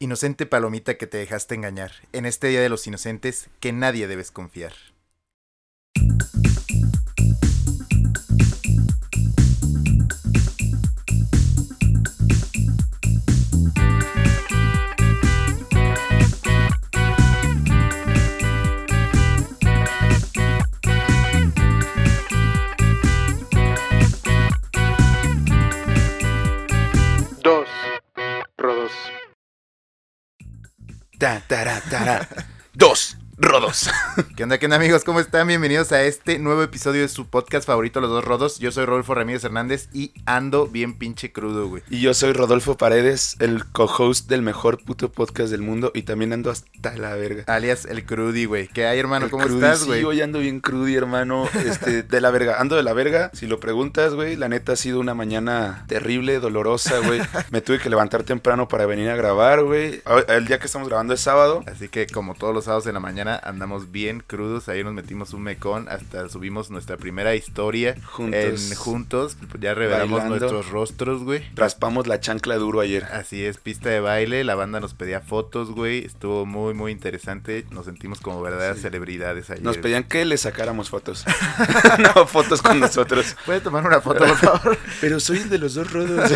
Inocente 0.00 0.46
palomita 0.46 0.96
que 0.96 1.08
te 1.08 1.18
dejaste 1.18 1.56
engañar. 1.56 1.90
En 2.12 2.24
este 2.24 2.46
Día 2.46 2.60
de 2.60 2.68
los 2.68 2.86
Inocentes, 2.86 3.50
que 3.58 3.72
nadie 3.72 4.06
debes 4.06 4.30
confiar. 4.30 4.72
da 31.18 31.40
da 31.48 31.64
da 31.64 31.80
da 31.90 32.04
da. 32.04 32.26
rodos. 33.40 33.88
¿Qué 34.36 34.42
onda, 34.42 34.58
qué 34.58 34.66
onda, 34.66 34.76
amigos? 34.76 35.04
¿Cómo 35.04 35.20
están? 35.20 35.46
Bienvenidos 35.46 35.92
a 35.92 36.02
este 36.02 36.40
nuevo 36.40 36.62
episodio 36.62 37.02
de 37.02 37.08
su 37.08 37.28
podcast 37.28 37.66
favorito, 37.66 38.00
Los 38.00 38.10
Dos 38.10 38.24
Rodos. 38.24 38.58
Yo 38.58 38.72
soy 38.72 38.84
Rodolfo 38.84 39.14
Ramírez 39.14 39.44
Hernández 39.44 39.88
y 39.92 40.12
ando 40.26 40.66
bien 40.66 40.98
pinche 40.98 41.30
crudo, 41.30 41.68
güey. 41.68 41.84
Y 41.88 42.00
yo 42.00 42.14
soy 42.14 42.32
Rodolfo 42.32 42.76
Paredes, 42.76 43.36
el 43.38 43.64
co-host 43.66 44.28
del 44.28 44.42
mejor 44.42 44.82
puto 44.82 45.12
podcast 45.12 45.50
del 45.50 45.62
mundo. 45.62 45.92
Y 45.94 46.02
también 46.02 46.32
ando 46.32 46.50
hasta 46.50 46.96
la 46.96 47.14
verga. 47.14 47.44
Alias 47.46 47.84
el 47.84 48.04
crudi, 48.04 48.44
güey. 48.44 48.66
¿Qué 48.68 48.86
hay, 48.86 48.98
hermano? 48.98 49.26
El 49.26 49.30
¿Cómo 49.30 49.44
crudi, 49.44 49.56
estás, 49.58 49.80
sí, 49.80 49.86
güey? 49.86 50.04
hoy 50.04 50.20
ando 50.20 50.40
bien 50.40 50.58
crudi, 50.58 50.96
hermano. 50.96 51.48
Este, 51.64 52.02
de 52.02 52.20
la 52.20 52.30
verga. 52.30 52.60
Ando 52.60 52.74
de 52.74 52.82
la 52.82 52.92
verga. 52.92 53.30
Si 53.34 53.46
lo 53.46 53.60
preguntas, 53.60 54.14
güey, 54.14 54.34
la 54.34 54.48
neta 54.48 54.72
ha 54.72 54.76
sido 54.76 54.98
una 54.98 55.14
mañana 55.14 55.84
terrible, 55.86 56.40
dolorosa, 56.40 56.98
güey. 56.98 57.20
Me 57.50 57.60
tuve 57.60 57.78
que 57.78 57.88
levantar 57.88 58.24
temprano 58.24 58.66
para 58.66 58.86
venir 58.86 59.10
a 59.10 59.16
grabar, 59.16 59.62
güey. 59.62 60.02
El 60.26 60.46
día 60.46 60.58
que 60.58 60.66
estamos 60.66 60.88
grabando 60.88 61.14
es 61.14 61.20
sábado. 61.20 61.62
Así 61.66 61.88
que 61.88 62.08
como 62.08 62.34
todos 62.34 62.52
los 62.52 62.64
sábados 62.64 62.86
en 62.88 62.94
la 62.94 63.00
mañana 63.00 63.27
andamos 63.36 63.92
bien 63.92 64.22
crudos, 64.26 64.68
ahí 64.68 64.82
nos 64.84 64.92
metimos 64.94 65.32
un 65.32 65.42
mecón, 65.42 65.88
hasta 65.88 66.28
subimos 66.28 66.70
nuestra 66.70 66.96
primera 66.96 67.34
historia 67.34 67.94
Juntos. 68.04 68.70
en 68.70 68.76
juntos, 68.76 69.36
ya 69.60 69.74
revelamos 69.74 70.20
Bailando. 70.20 70.38
nuestros 70.46 70.70
rostros, 70.70 71.22
güey. 71.24 71.42
Raspamos 71.54 72.06
la 72.06 72.20
chancla 72.20 72.56
duro 72.56 72.80
ayer. 72.80 73.04
Así 73.04 73.44
es, 73.44 73.58
pista 73.58 73.88
de 73.90 74.00
baile, 74.00 74.44
la 74.44 74.54
banda 74.54 74.80
nos 74.80 74.94
pedía 74.94 75.20
fotos, 75.20 75.70
güey, 75.70 76.04
estuvo 76.04 76.46
muy 76.46 76.74
muy 76.74 76.92
interesante, 76.92 77.66
nos 77.70 77.86
sentimos 77.86 78.20
como 78.20 78.40
verdaderas 78.42 78.76
Sí. 78.78 78.82
celebridades 78.82 79.50
ayer. 79.50 79.62
Nos 79.64 79.78
pedían 79.78 80.04
que 80.04 80.24
le 80.24 80.36
sacáramos 80.36 80.90
fotos. 80.90 81.24
no, 81.98 82.26
fotos 82.26 82.62
con 82.62 82.80
nosotros. 82.80 83.36
¿Puede 83.46 83.60
tomar 83.60 83.84
una 83.86 84.00
foto, 84.00 84.20
por 84.26 84.36
favor? 84.36 84.78
Pero 85.00 85.20
soy 85.20 85.38
el 85.38 85.48
de 85.48 85.58
los 85.58 85.74
dos 85.74 85.92
rodos. 85.92 86.30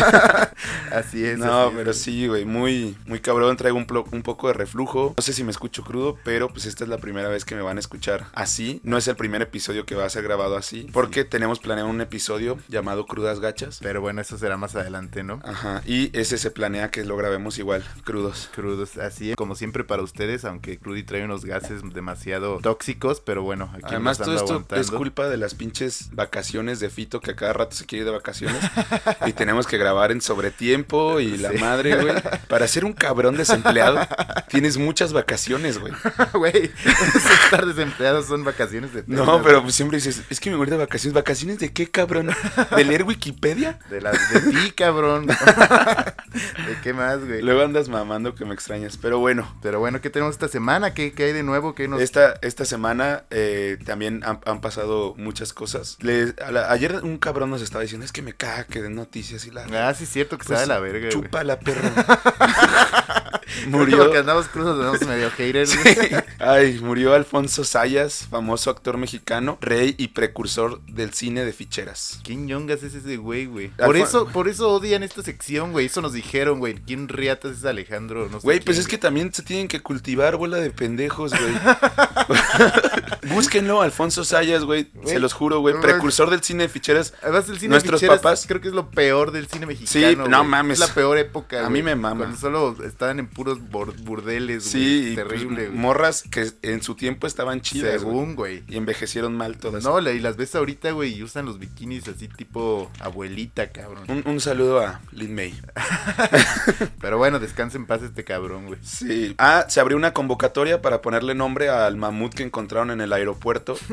así 0.91 1.23
es. 1.25 1.37
No, 1.37 1.67
así 1.67 1.75
pero 1.75 1.93
sí, 1.93 2.27
güey, 2.27 2.45
muy, 2.45 2.95
muy 3.05 3.19
cabrón. 3.19 3.57
Traigo 3.57 3.77
un, 3.77 3.87
un 4.11 4.21
poco 4.23 4.47
de 4.47 4.53
reflujo. 4.53 5.13
No 5.17 5.21
sé 5.23 5.33
si 5.33 5.43
me 5.43 5.51
escucho 5.51 5.83
crudo, 5.83 6.17
pero 6.23 6.49
pues 6.49 6.65
esta 6.83 6.93
es 6.93 6.99
la 6.99 7.01
primera 7.01 7.29
vez 7.29 7.45
que 7.45 7.55
me 7.55 7.61
van 7.61 7.77
a 7.77 7.79
escuchar 7.79 8.25
así. 8.33 8.81
No 8.83 8.97
es 8.97 9.07
el 9.07 9.15
primer 9.15 9.41
episodio 9.41 9.85
que 9.85 9.95
va 9.95 10.03
a 10.05 10.09
ser 10.09 10.21
grabado 10.23 10.57
así, 10.57 10.89
porque 10.91 11.23
tenemos 11.23 11.59
planeado 11.59 11.89
un 11.89 12.01
episodio 12.01 12.57
llamado 12.67 13.05
Crudas 13.05 13.39
Gachas. 13.39 13.79
Pero 13.81 14.01
bueno, 14.01 14.19
eso 14.19 14.37
será 14.37 14.57
más 14.57 14.75
adelante, 14.75 15.23
¿no? 15.23 15.39
Ajá, 15.45 15.81
y 15.85 16.11
ese 16.17 16.37
se 16.37 16.51
planea 16.51 16.91
que 16.91 17.05
lo 17.05 17.15
grabemos 17.15 17.57
igual, 17.57 17.85
crudos. 18.03 18.49
Crudos, 18.53 18.97
así 18.97 19.29
es, 19.29 19.37
como 19.37 19.55
siempre 19.55 19.85
para 19.85 20.03
ustedes, 20.03 20.43
aunque 20.43 20.77
Crudy 20.77 21.03
trae 21.03 21.23
unos 21.23 21.45
gases 21.45 21.81
demasiado 21.93 22.59
tóxicos, 22.59 23.21
pero 23.21 23.43
bueno, 23.43 23.71
aquí 23.73 23.85
Además, 23.85 24.17
todo 24.17 24.35
esto 24.35 24.53
aguantando. 24.53 24.81
es 24.81 24.91
culpa 24.91 25.29
de 25.29 25.37
las 25.37 25.55
pinches 25.55 26.09
vacaciones 26.11 26.81
de 26.81 26.89
Fito 26.89 27.21
que 27.21 27.31
a 27.31 27.35
cada 27.37 27.53
rato 27.53 27.77
se 27.77 27.85
quiere 27.85 28.01
ir 28.01 28.05
de 28.07 28.11
vacaciones. 28.11 28.61
y 29.25 29.31
tenemos 29.31 29.67
que 29.67 29.77
grabar 29.77 30.11
en 30.11 30.19
sobretiempo 30.19 31.21
y 31.21 31.37
la 31.37 31.53
madre, 31.53 31.95
güey. 31.95 32.15
Para 32.49 32.67
ser 32.67 32.83
un 32.83 32.91
cabrón 32.91 33.37
desempleado, 33.37 33.99
tienes 34.49 34.77
muchas 34.77 35.13
vacaciones, 35.13 35.77
güey. 35.79 35.93
Güey, 36.33 36.71
estar 37.45 37.65
desempleados 37.65 38.25
son 38.27 38.43
vacaciones 38.43 38.93
de 38.93 39.03
No, 39.07 39.41
pero 39.43 39.61
pues 39.63 39.75
siempre 39.75 39.97
dices, 39.97 40.21
es 40.29 40.39
que 40.39 40.49
me 40.49 40.55
voy 40.57 40.67
de 40.67 40.77
vacaciones. 40.77 41.13
¿Vacaciones 41.13 41.59
de 41.59 41.71
qué, 41.73 41.89
cabrón? 41.89 42.29
¿De 42.75 42.83
leer 42.83 43.03
Wikipedia? 43.03 43.79
De, 43.89 44.01
la, 44.01 44.11
de 44.11 44.41
ti, 44.51 44.71
cabrón. 44.71 45.27
¿De 46.67 46.77
qué 46.81 46.93
más, 46.93 47.23
güey? 47.25 47.41
Luego 47.41 47.61
andas 47.61 47.89
mamando 47.89 48.33
que 48.35 48.45
me 48.45 48.53
extrañas. 48.53 48.97
Pero 48.97 49.19
bueno, 49.19 49.55
Pero 49.61 49.79
bueno, 49.79 50.01
¿qué 50.01 50.09
tenemos 50.09 50.33
esta 50.33 50.47
semana? 50.47 50.93
¿Qué, 50.93 51.13
qué 51.13 51.25
hay 51.25 51.33
de 51.33 51.43
nuevo? 51.43 51.75
¿Qué 51.75 51.87
nos... 51.87 52.01
esta, 52.01 52.33
esta 52.41 52.65
semana 52.65 53.23
eh, 53.29 53.77
también 53.85 54.23
han, 54.25 54.39
han 54.45 54.61
pasado 54.61 55.13
muchas 55.17 55.53
cosas. 55.53 55.97
Les- 56.01 56.33
a 56.39 56.51
la- 56.51 56.71
ayer 56.71 57.01
un 57.03 57.17
cabrón 57.17 57.49
nos 57.49 57.61
estaba 57.61 57.81
diciendo, 57.83 58.05
es 58.05 58.11
que 58.11 58.21
me 58.21 58.33
caga 58.33 58.63
que 58.65 58.81
den 58.81 58.95
noticias 58.95 59.45
y 59.45 59.51
la... 59.51 59.65
Ah, 59.87 59.93
sí, 59.93 60.05
es 60.05 60.09
cierto 60.09 60.37
que 60.37 60.45
Pues, 60.45 60.59
sabe 60.59 60.67
la 60.67 60.79
verga, 60.79 60.99
güey. 60.99 61.11
Chupa 61.11 61.43
la 61.43 61.59
perra. 61.59 61.91
Murió. 63.67 63.97
Porque 63.97 64.17
andamos 64.19 64.47
crudos, 64.47 64.77
andamos 64.77 65.01
medio 65.07 65.29
haters. 65.31 65.71
Sí. 65.71 65.79
Ay, 66.39 66.79
murió 66.81 67.13
Alfonso 67.13 67.63
Sayas, 67.63 68.27
famoso 68.29 68.69
actor 68.69 68.97
mexicano, 68.97 69.57
rey 69.61 69.95
y 69.97 70.09
precursor 70.09 70.81
del 70.85 71.13
cine 71.13 71.45
de 71.45 71.53
ficheras. 71.53 72.19
¿Quién 72.23 72.47
yongas 72.47 72.83
es 72.83 72.93
ese 72.95 73.17
güey, 73.17 73.45
güey? 73.45 73.69
Por 73.69 73.97
eso, 73.97 74.27
por 74.27 74.47
eso 74.47 74.69
odian 74.69 75.03
esta 75.03 75.23
sección, 75.23 75.71
güey. 75.71 75.87
Eso 75.87 76.01
nos 76.01 76.13
dijeron, 76.13 76.59
güey. 76.59 76.75
¿Quién 76.75 77.07
riatas 77.07 77.57
es 77.57 77.65
Alejandro? 77.65 78.27
No 78.29 78.39
sé 78.39 78.43
Güey, 78.45 78.59
pues 78.59 78.77
es 78.77 78.87
que 78.87 78.97
también 78.97 79.33
se 79.33 79.43
tienen 79.43 79.67
que 79.67 79.81
cultivar, 79.81 80.37
bola 80.37 80.57
de 80.57 80.71
pendejos, 80.71 81.31
güey. 81.31 81.53
Búsquenlo, 83.29 83.81
Alfonso 83.81 84.23
Sayas, 84.23 84.63
güey. 84.63 84.89
Se 85.05 85.19
los 85.19 85.33
juro, 85.33 85.59
güey. 85.59 85.75
Precursor 85.81 86.29
del 86.29 86.41
cine 86.41 86.63
de 86.63 86.69
ficheras. 86.69 87.13
Además, 87.21 87.47
el 87.49 87.57
cine 87.59 87.69
Nuestros 87.71 87.99
ficheras 88.01 88.19
papás- 88.21 88.45
creo 88.47 88.61
que 88.61 88.67
es 88.69 88.73
lo 88.73 88.89
peor 88.89 89.31
del 89.31 89.47
cine 89.47 89.65
mexicano. 89.65 90.23
Sí, 90.25 90.29
no 90.29 90.43
mames. 90.43 90.79
Es 90.79 90.87
la 90.87 90.93
peor 90.93 91.17
época, 91.17 91.65
A 91.65 91.69
mí 91.69 91.81
me 91.83 91.95
mama. 91.95 92.19
Cuando 92.21 92.37
solo 92.37 92.75
estaban 92.85 93.19
en 93.19 93.27
puros 93.27 93.59
burdeles, 93.69 94.63
Sí, 94.63 95.13
güey. 95.13 95.15
Terrible, 95.15 95.55
pues, 95.55 95.67
güey. 95.69 95.79
morras 95.79 96.23
que 96.23 96.51
en 96.61 96.81
su 96.81 96.95
tiempo 96.95 97.27
estaban 97.27 97.61
chidas. 97.61 98.01
Según, 98.01 98.35
güey. 98.35 98.63
Y 98.67 98.77
envejecieron 98.77 99.35
mal 99.35 99.57
todas. 99.57 99.83
No, 99.83 99.99
y 99.99 100.19
las 100.19 100.37
ves 100.37 100.55
ahorita, 100.55 100.91
güey, 100.91 101.13
y 101.15 101.23
usan 101.23 101.45
los 101.45 101.59
bikinis 101.59 102.07
así 102.07 102.27
tipo 102.27 102.91
abuelita, 102.99 103.71
cabrón. 103.71 104.03
Un, 104.07 104.23
un 104.25 104.39
saludo 104.39 104.79
a 104.79 105.01
Lin 105.11 105.35
May. 105.35 105.53
Pero 107.01 107.17
bueno, 107.17 107.39
descansa 107.39 107.77
en 107.77 107.85
paz 107.85 108.01
este 108.03 108.23
cabrón, 108.23 108.67
güey. 108.67 108.79
Sí. 108.83 109.35
Ah, 109.37 109.65
se 109.69 109.79
abrió 109.79 109.97
una 109.97 110.13
convocatoria 110.13 110.81
para 110.81 111.01
ponerle 111.01 111.35
nombre 111.35 111.69
al 111.69 111.95
mamut 111.97 112.33
que 112.33 112.43
encontraron 112.43 112.91
en 112.91 113.01
el 113.03 113.13
aeropuerto. 113.13 113.77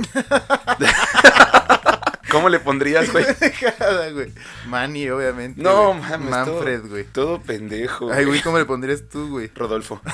¿Cómo 2.30 2.48
le 2.48 2.60
pondrías, 2.60 3.10
güey? 3.10 3.24
Güey. 4.14 4.32
Manny, 4.68 5.10
obviamente. 5.10 5.60
No, 5.60 5.88
güey. 5.88 6.00
mames. 6.00 6.30
Manfred, 6.30 6.80
todo, 6.80 6.88
güey. 6.90 7.04
Todo 7.04 7.40
pendejo. 7.42 8.12
Ay, 8.12 8.24
güey, 8.24 8.40
¿cómo 8.40 8.56
le 8.58 8.64
pondrías 8.64 9.02
tú, 9.10 9.28
güey? 9.30 9.50
Rodolfo. 9.54 10.00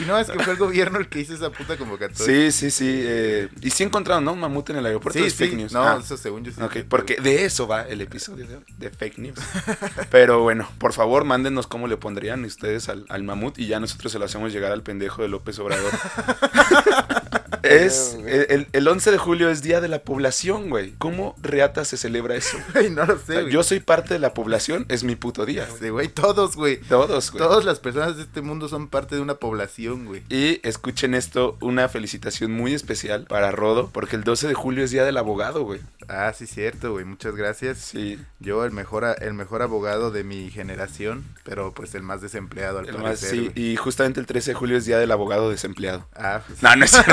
Y 0.00 0.04
no, 0.06 0.16
es 0.18 0.30
que 0.30 0.38
fue 0.38 0.52
el 0.52 0.58
gobierno 0.58 0.98
el 0.98 1.08
que 1.08 1.18
hizo 1.20 1.34
esa 1.34 1.50
puta 1.50 1.76
convocatoria. 1.76 2.24
Sí, 2.24 2.52
sí, 2.52 2.70
sí. 2.70 3.00
eh, 3.04 3.48
y 3.62 3.70
sí 3.70 3.82
encontraron, 3.82 4.24
¿no? 4.24 4.32
Un 4.34 4.40
mamut 4.40 4.70
en 4.70 4.76
el 4.76 4.86
aeropuerto. 4.86 5.18
sí, 5.18 5.24
es 5.24 5.32
sí. 5.32 5.44
fake 5.44 5.56
news. 5.56 5.72
No, 5.72 5.82
Ah, 5.82 5.98
eso 6.00 6.16
según 6.16 6.44
yo 6.44 6.52
sí. 6.52 6.62
ok, 6.62 6.86
porque 6.88 7.16
de 7.16 7.44
eso 7.46 7.66
va 7.66 7.82
el 7.82 8.00
episodio 8.00 8.46
de, 8.46 8.58
de 8.78 8.90
fake 8.90 9.18
news. 9.18 9.38
Pero 10.10 10.40
bueno, 10.42 10.68
por 10.78 10.92
favor, 10.92 11.24
mándenos 11.24 11.66
cómo 11.66 11.88
le 11.88 11.96
pondrían 11.96 12.44
ustedes 12.44 12.88
al, 12.88 13.06
al 13.08 13.22
mamut 13.24 13.58
y 13.58 13.66
ya 13.66 13.80
nosotros 13.80 14.12
se 14.12 14.18
lo 14.20 14.26
hacemos 14.26 14.52
llegar 14.52 14.70
al 14.70 14.82
pendejo 14.82 15.22
de 15.22 15.28
López 15.28 15.58
Obrador. 15.58 15.92
Es 17.62 18.16
el, 18.26 18.46
el- 18.50 18.66
el 18.72 18.88
11 18.88 19.10
de 19.10 19.18
julio 19.18 19.50
es 19.50 19.62
Día 19.62 19.80
de 19.80 19.88
la 19.88 20.00
Población, 20.00 20.68
güey. 20.70 20.94
¿Cómo 20.98 21.34
reata 21.42 21.84
se 21.84 21.96
celebra 21.96 22.34
eso? 22.36 22.56
Güey, 22.74 22.90
no 22.90 23.04
lo 23.06 23.14
O 23.14 23.18
sé, 23.18 23.32
sea, 23.34 23.42
yo 23.48 23.62
soy 23.62 23.80
parte 23.80 24.14
de 24.14 24.20
la 24.20 24.34
población, 24.34 24.86
es 24.88 25.04
mi 25.04 25.16
puto 25.16 25.46
día. 25.46 25.66
güey. 25.68 25.80
Sí, 25.80 25.88
güey, 25.88 26.08
todos, 26.08 26.56
güey. 26.56 26.76
Todos, 26.80 27.30
güey. 27.32 27.42
Todas 27.44 27.64
las 27.64 27.80
personas 27.80 28.16
de 28.16 28.22
este 28.24 28.42
mundo 28.42 28.68
son 28.68 28.88
parte 28.88 29.14
de 29.14 29.20
una 29.20 29.34
población, 29.36 30.04
güey. 30.06 30.22
Y 30.28 30.60
escuchen 30.66 31.14
esto, 31.14 31.56
una 31.60 31.88
felicitación 31.88 32.52
muy 32.52 32.74
especial 32.74 33.24
para 33.28 33.50
Rodo, 33.50 33.90
porque 33.92 34.16
el 34.16 34.24
12 34.24 34.48
de 34.48 34.54
julio 34.54 34.84
es 34.84 34.90
Día 34.90 35.04
del 35.04 35.16
Abogado, 35.16 35.62
güey. 35.64 35.80
Ah, 36.08 36.32
sí, 36.36 36.46
cierto, 36.46 36.92
güey. 36.92 37.04
Muchas 37.04 37.34
gracias. 37.34 37.78
Sí, 37.78 38.18
Yo, 38.38 38.64
el 38.64 38.70
mejor, 38.72 39.16
el 39.20 39.34
mejor 39.34 39.62
abogado 39.62 40.10
de 40.10 40.22
mi 40.22 40.50
generación, 40.50 41.24
pero 41.44 41.72
pues 41.74 41.94
el 41.94 42.02
más 42.02 42.20
desempleado 42.20 42.78
al 42.78 42.86
el 42.88 42.94
más- 42.94 43.02
parecer. 43.02 43.30
sí, 43.30 43.38
güey. 43.48 43.52
y 43.72 43.76
justamente 43.76 44.20
el 44.20 44.26
13 44.26 44.52
de 44.52 44.54
julio 44.54 44.76
es 44.76 44.84
Día 44.84 44.98
del 44.98 45.10
Abogado 45.10 45.50
Desempleado. 45.50 46.06
Ah, 46.14 46.42
pues. 46.46 46.62
No, 46.62 46.76
no 46.76 46.84
es 46.84 46.90
cierto. 46.92 47.12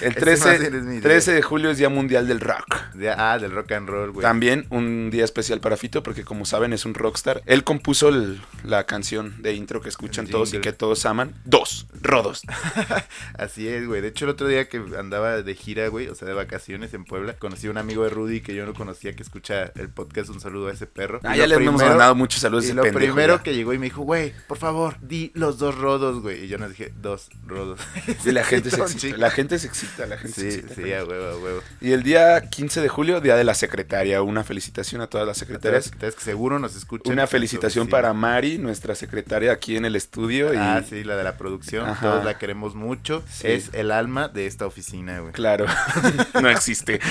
El 0.00 0.10
Ese 0.12 0.20
13, 0.20 0.44
más 0.48 0.60
bien 0.60 0.74
es 0.74 0.82
mi 0.84 0.92
día. 0.92 1.00
13 1.02 1.32
de 1.32 1.42
julio 1.42 1.70
es 1.70 1.78
Día 1.78 1.88
Mundial 1.88 2.26
del 2.28 2.40
Rock. 2.40 2.76
de- 2.94 3.10
ah, 3.10 3.38
del 3.38 3.52
rock 3.52 3.72
and 3.72 3.88
roll, 3.88 4.10
güey. 4.12 4.22
También 4.22 4.66
un 4.70 5.10
día 5.10 5.24
especial 5.24 5.60
para 5.60 5.76
Fito, 5.76 6.02
porque 6.02 6.24
como 6.24 6.44
saben 6.46 6.72
es 6.72 6.84
un 6.84 6.94
rockstar. 6.94 7.42
Él 7.46 7.64
compuso 7.64 8.08
el- 8.08 8.40
la 8.64 8.84
canción 8.84 9.40
de 9.42 9.54
intro 9.54 9.80
que 9.80 9.88
escuchan 9.88 10.26
todos 10.26 10.52
y 10.54 10.58
que 10.60 10.72
todos 10.72 11.04
aman. 11.06 11.34
Dos, 11.44 11.86
Rodos. 12.02 12.42
Así 13.38 13.68
es, 13.68 13.86
güey. 13.86 14.00
De 14.00 14.08
hecho, 14.08 14.24
el 14.24 14.30
otro 14.30 14.48
día 14.48 14.68
que 14.68 14.82
andaba 14.98 15.42
de 15.42 15.54
gira, 15.54 15.88
güey, 15.88 16.08
o 16.08 16.14
sea, 16.14 16.26
de 16.28 16.34
vacaciones 16.34 16.94
en 16.94 17.04
Puebla, 17.04 17.34
conocí 17.34 17.66
a 17.66 17.70
un 17.70 17.78
amigo 17.78 18.04
de 18.04 18.10
Rudy 18.10 18.40
que 18.40 18.54
yo 18.54 18.66
no 18.66 18.74
conocía 18.74 19.14
que 19.14 19.22
escucha 19.22 19.72
el 19.76 19.88
podcast. 19.88 20.30
Un 20.30 20.40
saludo 20.40 20.68
a 20.68 20.72
ese 20.72 20.86
perro. 20.86 21.20
Ah, 21.24 21.34
Y 21.36 21.40
ya 21.40 21.46
le 21.46 21.56
hemos 21.56 21.80
mandado 21.82 22.14
muchos 22.14 22.40
saludos 22.40 22.64
a 22.64 22.66
Y 22.66 22.68
ese 22.70 22.76
lo 22.76 22.82
pendejo, 22.82 22.98
primero 23.14 23.36
ya. 23.36 23.42
que 23.42 23.54
llegó 23.54 23.72
y 23.72 23.78
me 23.78 23.86
dijo, 23.86 24.02
güey, 24.02 24.32
por 24.46 24.58
favor, 24.58 24.96
di 25.00 25.30
los 25.34 25.58
dos 25.58 25.76
rodos, 25.76 26.20
güey. 26.22 26.44
Y 26.44 26.48
yo 26.48 26.58
nos 26.58 26.70
dije, 26.70 26.92
dos 27.00 27.28
rodos. 27.46 27.80
Sí, 28.22 28.32
la 28.32 28.44
gente, 28.44 28.70
se 28.70 29.16
la 29.16 29.30
gente 29.30 29.58
se 29.58 29.66
excita, 29.84 30.06
la 30.06 30.16
gente 30.18 30.34
se 30.34 30.40
Sí, 30.50 30.58
excita 30.58 30.74
sí, 30.74 30.80
con 30.82 30.90
a 30.90 30.96
eso. 30.96 31.06
huevo, 31.08 31.26
a 31.26 31.38
huevo. 31.38 31.62
Y 31.80 31.92
el 31.92 32.02
día 32.02 32.40
15 32.48 32.80
de 32.80 32.88
julio, 32.88 33.20
Día 33.20 33.36
de 33.36 33.44
la 33.44 33.54
Secretaria. 33.54 34.22
Una 34.22 34.42
felicitación 34.44 35.00
a 35.00 35.06
todas 35.06 35.26
las 35.26 35.36
secretarias. 35.38 35.90
Que 35.90 36.10
seguro 36.12 36.58
nos 36.58 36.74
escuchan. 36.76 37.12
Una 37.12 37.26
felicitación 37.26 37.88
para 37.88 38.12
Mari, 38.12 38.58
nuestra 38.58 38.94
secretaria 38.94 39.52
aquí 39.52 39.76
en 39.76 39.84
el 39.84 39.96
estudio. 39.96 40.52
Y 40.52 40.56
Ah, 40.56 40.82
sí, 40.88 41.04
la 41.04 41.16
de 41.16 41.24
la 41.24 41.36
producción. 41.36 41.88
Ajá. 41.88 42.00
Todos 42.10 42.24
la 42.24 42.38
queremos 42.38 42.74
mucho. 42.74 43.22
Sí. 43.30 43.48
Es 43.48 43.70
el 43.72 43.90
alma 43.90 44.28
de 44.28 44.46
esta 44.46 44.66
oficina, 44.66 45.20
güey. 45.20 45.32
claro, 45.32 45.66
no 46.40 46.48
existe. 46.48 47.00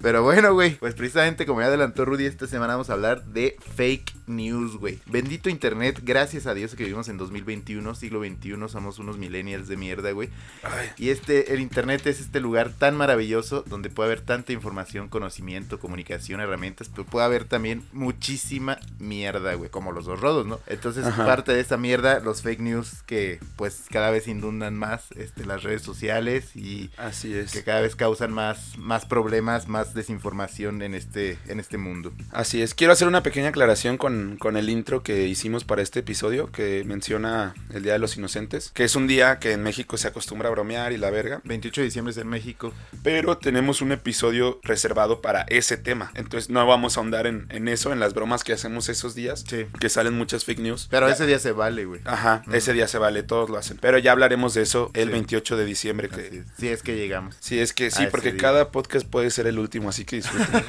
Pero 0.00 0.22
bueno, 0.22 0.52
güey, 0.52 0.74
pues 0.74 0.94
precisamente 0.94 1.46
como 1.46 1.60
ya 1.62 1.68
adelantó 1.68 2.04
Rudy, 2.04 2.26
esta 2.26 2.46
semana 2.46 2.74
vamos 2.74 2.90
a 2.90 2.92
hablar 2.92 3.24
de 3.24 3.56
fake 3.76 4.12
news, 4.26 4.76
güey. 4.76 4.98
Bendito 5.06 5.48
internet, 5.50 6.00
gracias 6.02 6.46
a 6.46 6.54
Dios 6.54 6.74
que 6.74 6.84
vivimos 6.84 7.08
en 7.08 7.18
2021, 7.18 7.94
siglo 7.94 8.20
XXI, 8.24 8.68
somos 8.68 8.98
unos 8.98 9.18
millennials 9.18 9.68
de 9.68 9.76
mierda, 9.76 10.10
güey. 10.12 10.30
Ay, 10.62 10.90
Y 10.98 11.10
este, 11.10 11.54
el 11.54 11.60
internet 11.60 12.06
es 12.06 12.20
este 12.20 12.40
lugar 12.40 12.70
tan 12.70 12.96
maravilloso 12.96 13.62
donde 13.66 13.90
puede 13.90 14.08
haber 14.08 14.20
tanta 14.20 14.52
información, 14.52 15.08
conocimiento, 15.08 15.78
comunicación, 15.78 16.40
herramientas, 16.40 16.88
pero 16.88 17.04
puede 17.04 17.26
haber 17.26 17.44
también 17.44 17.84
muchísima 17.92 18.78
mierda, 18.98 19.54
güey, 19.54 19.70
como 19.70 19.92
los 19.92 20.04
dos 20.04 20.20
rodos, 20.20 20.46
¿no? 20.46 20.60
Entonces, 20.66 21.04
Ajá. 21.06 21.26
parte 21.26 21.52
de 21.52 21.60
esa 21.60 21.76
mierda, 21.76 22.20
los 22.20 22.42
fake 22.42 22.60
news 22.60 23.02
que 23.06 23.40
pues 23.56 23.84
cada 23.90 24.10
vez 24.10 24.28
inundan 24.28 24.76
más 24.76 25.10
este, 25.16 25.44
las 25.44 25.62
redes 25.62 25.82
sociales 25.82 26.54
y 26.56 26.90
así 26.96 27.34
es. 27.34 27.52
que 27.52 27.62
cada 27.64 27.80
vez 27.80 27.96
causan 27.96 28.32
más, 28.32 28.76
más 28.78 29.04
problemas, 29.06 29.68
más 29.68 29.94
desinformación 29.94 30.82
en 30.82 30.94
este, 30.94 31.38
en 31.46 31.60
este 31.60 31.78
mundo. 31.78 32.12
Así 32.32 32.62
es. 32.62 32.74
Quiero 32.74 32.92
hacer 32.92 33.08
una 33.08 33.22
pequeña 33.22 33.48
aclaración 33.48 33.96
con, 33.96 34.13
con 34.38 34.56
el 34.56 34.68
intro 34.70 35.02
que 35.02 35.26
hicimos 35.26 35.64
para 35.64 35.82
este 35.82 36.00
episodio 36.00 36.50
que 36.50 36.82
menciona 36.84 37.54
el 37.72 37.82
Día 37.82 37.92
de 37.94 37.98
los 37.98 38.16
Inocentes, 38.16 38.70
que 38.74 38.84
es 38.84 38.96
un 38.96 39.06
día 39.06 39.38
que 39.38 39.52
en 39.52 39.62
México 39.62 39.96
se 39.96 40.08
acostumbra 40.08 40.48
a 40.48 40.52
bromear 40.52 40.92
y 40.92 40.96
la 40.98 41.10
verga. 41.10 41.40
28 41.44 41.80
de 41.80 41.84
diciembre 41.86 42.12
es 42.12 42.16
en 42.18 42.28
México. 42.28 42.72
Pero 43.02 43.36
tenemos 43.38 43.80
un 43.82 43.92
episodio 43.92 44.60
reservado 44.62 45.20
para 45.20 45.42
ese 45.48 45.76
tema. 45.76 46.10
Entonces 46.14 46.50
no 46.50 46.66
vamos 46.66 46.96
a 46.96 47.00
ahondar 47.00 47.26
en, 47.26 47.46
en 47.50 47.68
eso, 47.68 47.92
en 47.92 48.00
las 48.00 48.14
bromas 48.14 48.44
que 48.44 48.52
hacemos 48.52 48.88
esos 48.88 49.14
días. 49.14 49.44
Sí. 49.48 49.66
Que 49.80 49.88
salen 49.88 50.14
muchas 50.14 50.44
fake 50.44 50.60
news. 50.60 50.88
Pero 50.90 51.08
Ya- 51.08 51.14
ese 51.14 51.26
día 51.26 51.38
se 51.38 51.52
vale, 51.52 51.84
güey. 51.84 52.00
Ajá, 52.04 52.42
Mm. 52.46 52.54
ese 52.54 52.72
día 52.72 52.88
se 52.88 52.98
vale, 52.98 53.22
todos 53.22 53.50
lo 53.50 53.56
hacen. 53.58 53.78
Pero 53.80 53.98
ya 53.98 54.12
hablaremos 54.12 54.54
de 54.54 54.62
eso 54.62 54.90
el 54.94 55.06
Sí. 55.08 55.12
28 55.12 55.56
de 55.56 55.64
diciembre. 55.64 56.08
Que, 56.08 56.20
es. 56.28 56.44
Sí, 56.58 56.68
es 56.68 56.82
que 56.82 56.96
llegamos. 56.96 57.36
Sí, 57.40 57.58
es 57.58 57.72
que 57.72 57.90
sí, 57.90 58.04
porque 58.10 58.36
cada 58.36 58.70
podcast 58.70 59.06
puede 59.06 59.30
ser 59.30 59.46
el 59.46 59.58
último, 59.58 59.88
así 59.88 60.04
que 60.04 60.16
disfruten. 60.16 60.62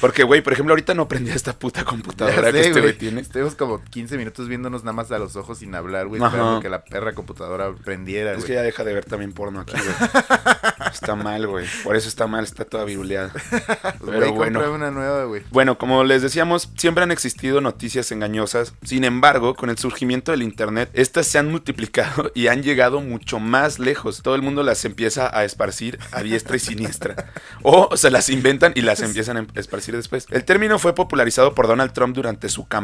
porque, 0.00 0.22
güey, 0.22 0.40
por 0.42 0.52
ejemplo, 0.52 0.72
ahorita 0.72 0.94
no 0.94 1.08
prendí 1.08 1.30
esta 1.30 1.52
puta 1.58 1.84
computadora 1.84 2.52
que 2.52 2.64
sé, 2.64 2.70
este 2.88 2.92
güey 2.92 2.92
güey. 2.92 2.98
tiene. 2.98 3.20
Estuvimos 3.20 3.54
como 3.54 3.82
15 3.84 4.16
minutos 4.18 4.48
viéndonos 4.48 4.84
nada 4.84 4.92
más 4.92 5.10
a 5.12 5.18
los 5.18 5.36
ojos 5.36 5.58
sin 5.58 5.74
hablar, 5.74 6.06
güey. 6.06 6.22
Esperando 6.22 6.60
que 6.60 6.68
la 6.68 6.84
perra 6.84 7.14
computadora 7.14 7.72
prendiera, 7.74 8.32
Es 8.32 8.38
güey. 8.38 8.48
que 8.48 8.54
ya 8.54 8.62
deja 8.62 8.84
de 8.84 8.94
ver 8.94 9.04
también 9.04 9.32
porno 9.32 9.60
aquí, 9.60 9.72
güey. 9.72 9.94
está 10.92 11.14
mal, 11.14 11.46
güey. 11.46 11.66
Por 11.84 11.96
eso 11.96 12.08
está 12.08 12.26
mal, 12.26 12.44
está 12.44 12.64
toda 12.64 12.84
viruleada. 12.84 13.32
Pero 13.50 14.18
güey, 14.18 14.30
bueno. 14.30 14.60
cómprame 14.60 14.74
una 14.74 14.90
nueva, 14.90 15.24
güey. 15.24 15.42
Bueno, 15.50 15.78
como 15.78 16.04
les 16.04 16.22
decíamos, 16.22 16.70
siempre 16.76 17.04
han 17.04 17.10
existido 17.10 17.60
noticias 17.60 18.10
engañosas. 18.12 18.74
Sin 18.82 19.04
embargo, 19.04 19.54
con 19.54 19.70
el 19.70 19.78
surgimiento 19.78 20.30
del 20.32 20.42
Internet, 20.42 20.90
estas 20.92 21.26
se 21.26 21.38
han 21.38 21.50
multiplicado 21.50 22.30
y 22.34 22.48
han 22.48 22.62
llegado 22.62 23.00
mucho 23.00 23.38
más 23.38 23.78
lejos. 23.78 24.22
Todo 24.22 24.34
el 24.34 24.42
mundo 24.42 24.62
las 24.62 24.84
empieza 24.84 25.36
a 25.36 25.44
esparcir 25.44 25.98
a 26.12 26.22
diestra 26.22 26.56
y 26.56 26.60
siniestra. 26.60 27.30
O 27.62 27.96
se 27.96 28.10
las 28.10 28.28
inventan 28.28 28.72
y 28.74 28.82
las 28.82 29.00
empiezan 29.00 29.36
a 29.36 29.46
esparcir 29.54 29.96
después. 29.96 30.26
El 30.30 30.44
término 30.44 30.78
fue 30.78 30.94
popularizado 30.94 31.54
por 31.54 31.66
Donald 31.66 31.92
Trump 31.92 32.14
durante 32.14 32.48
su 32.48 32.66
campaña 32.66 32.75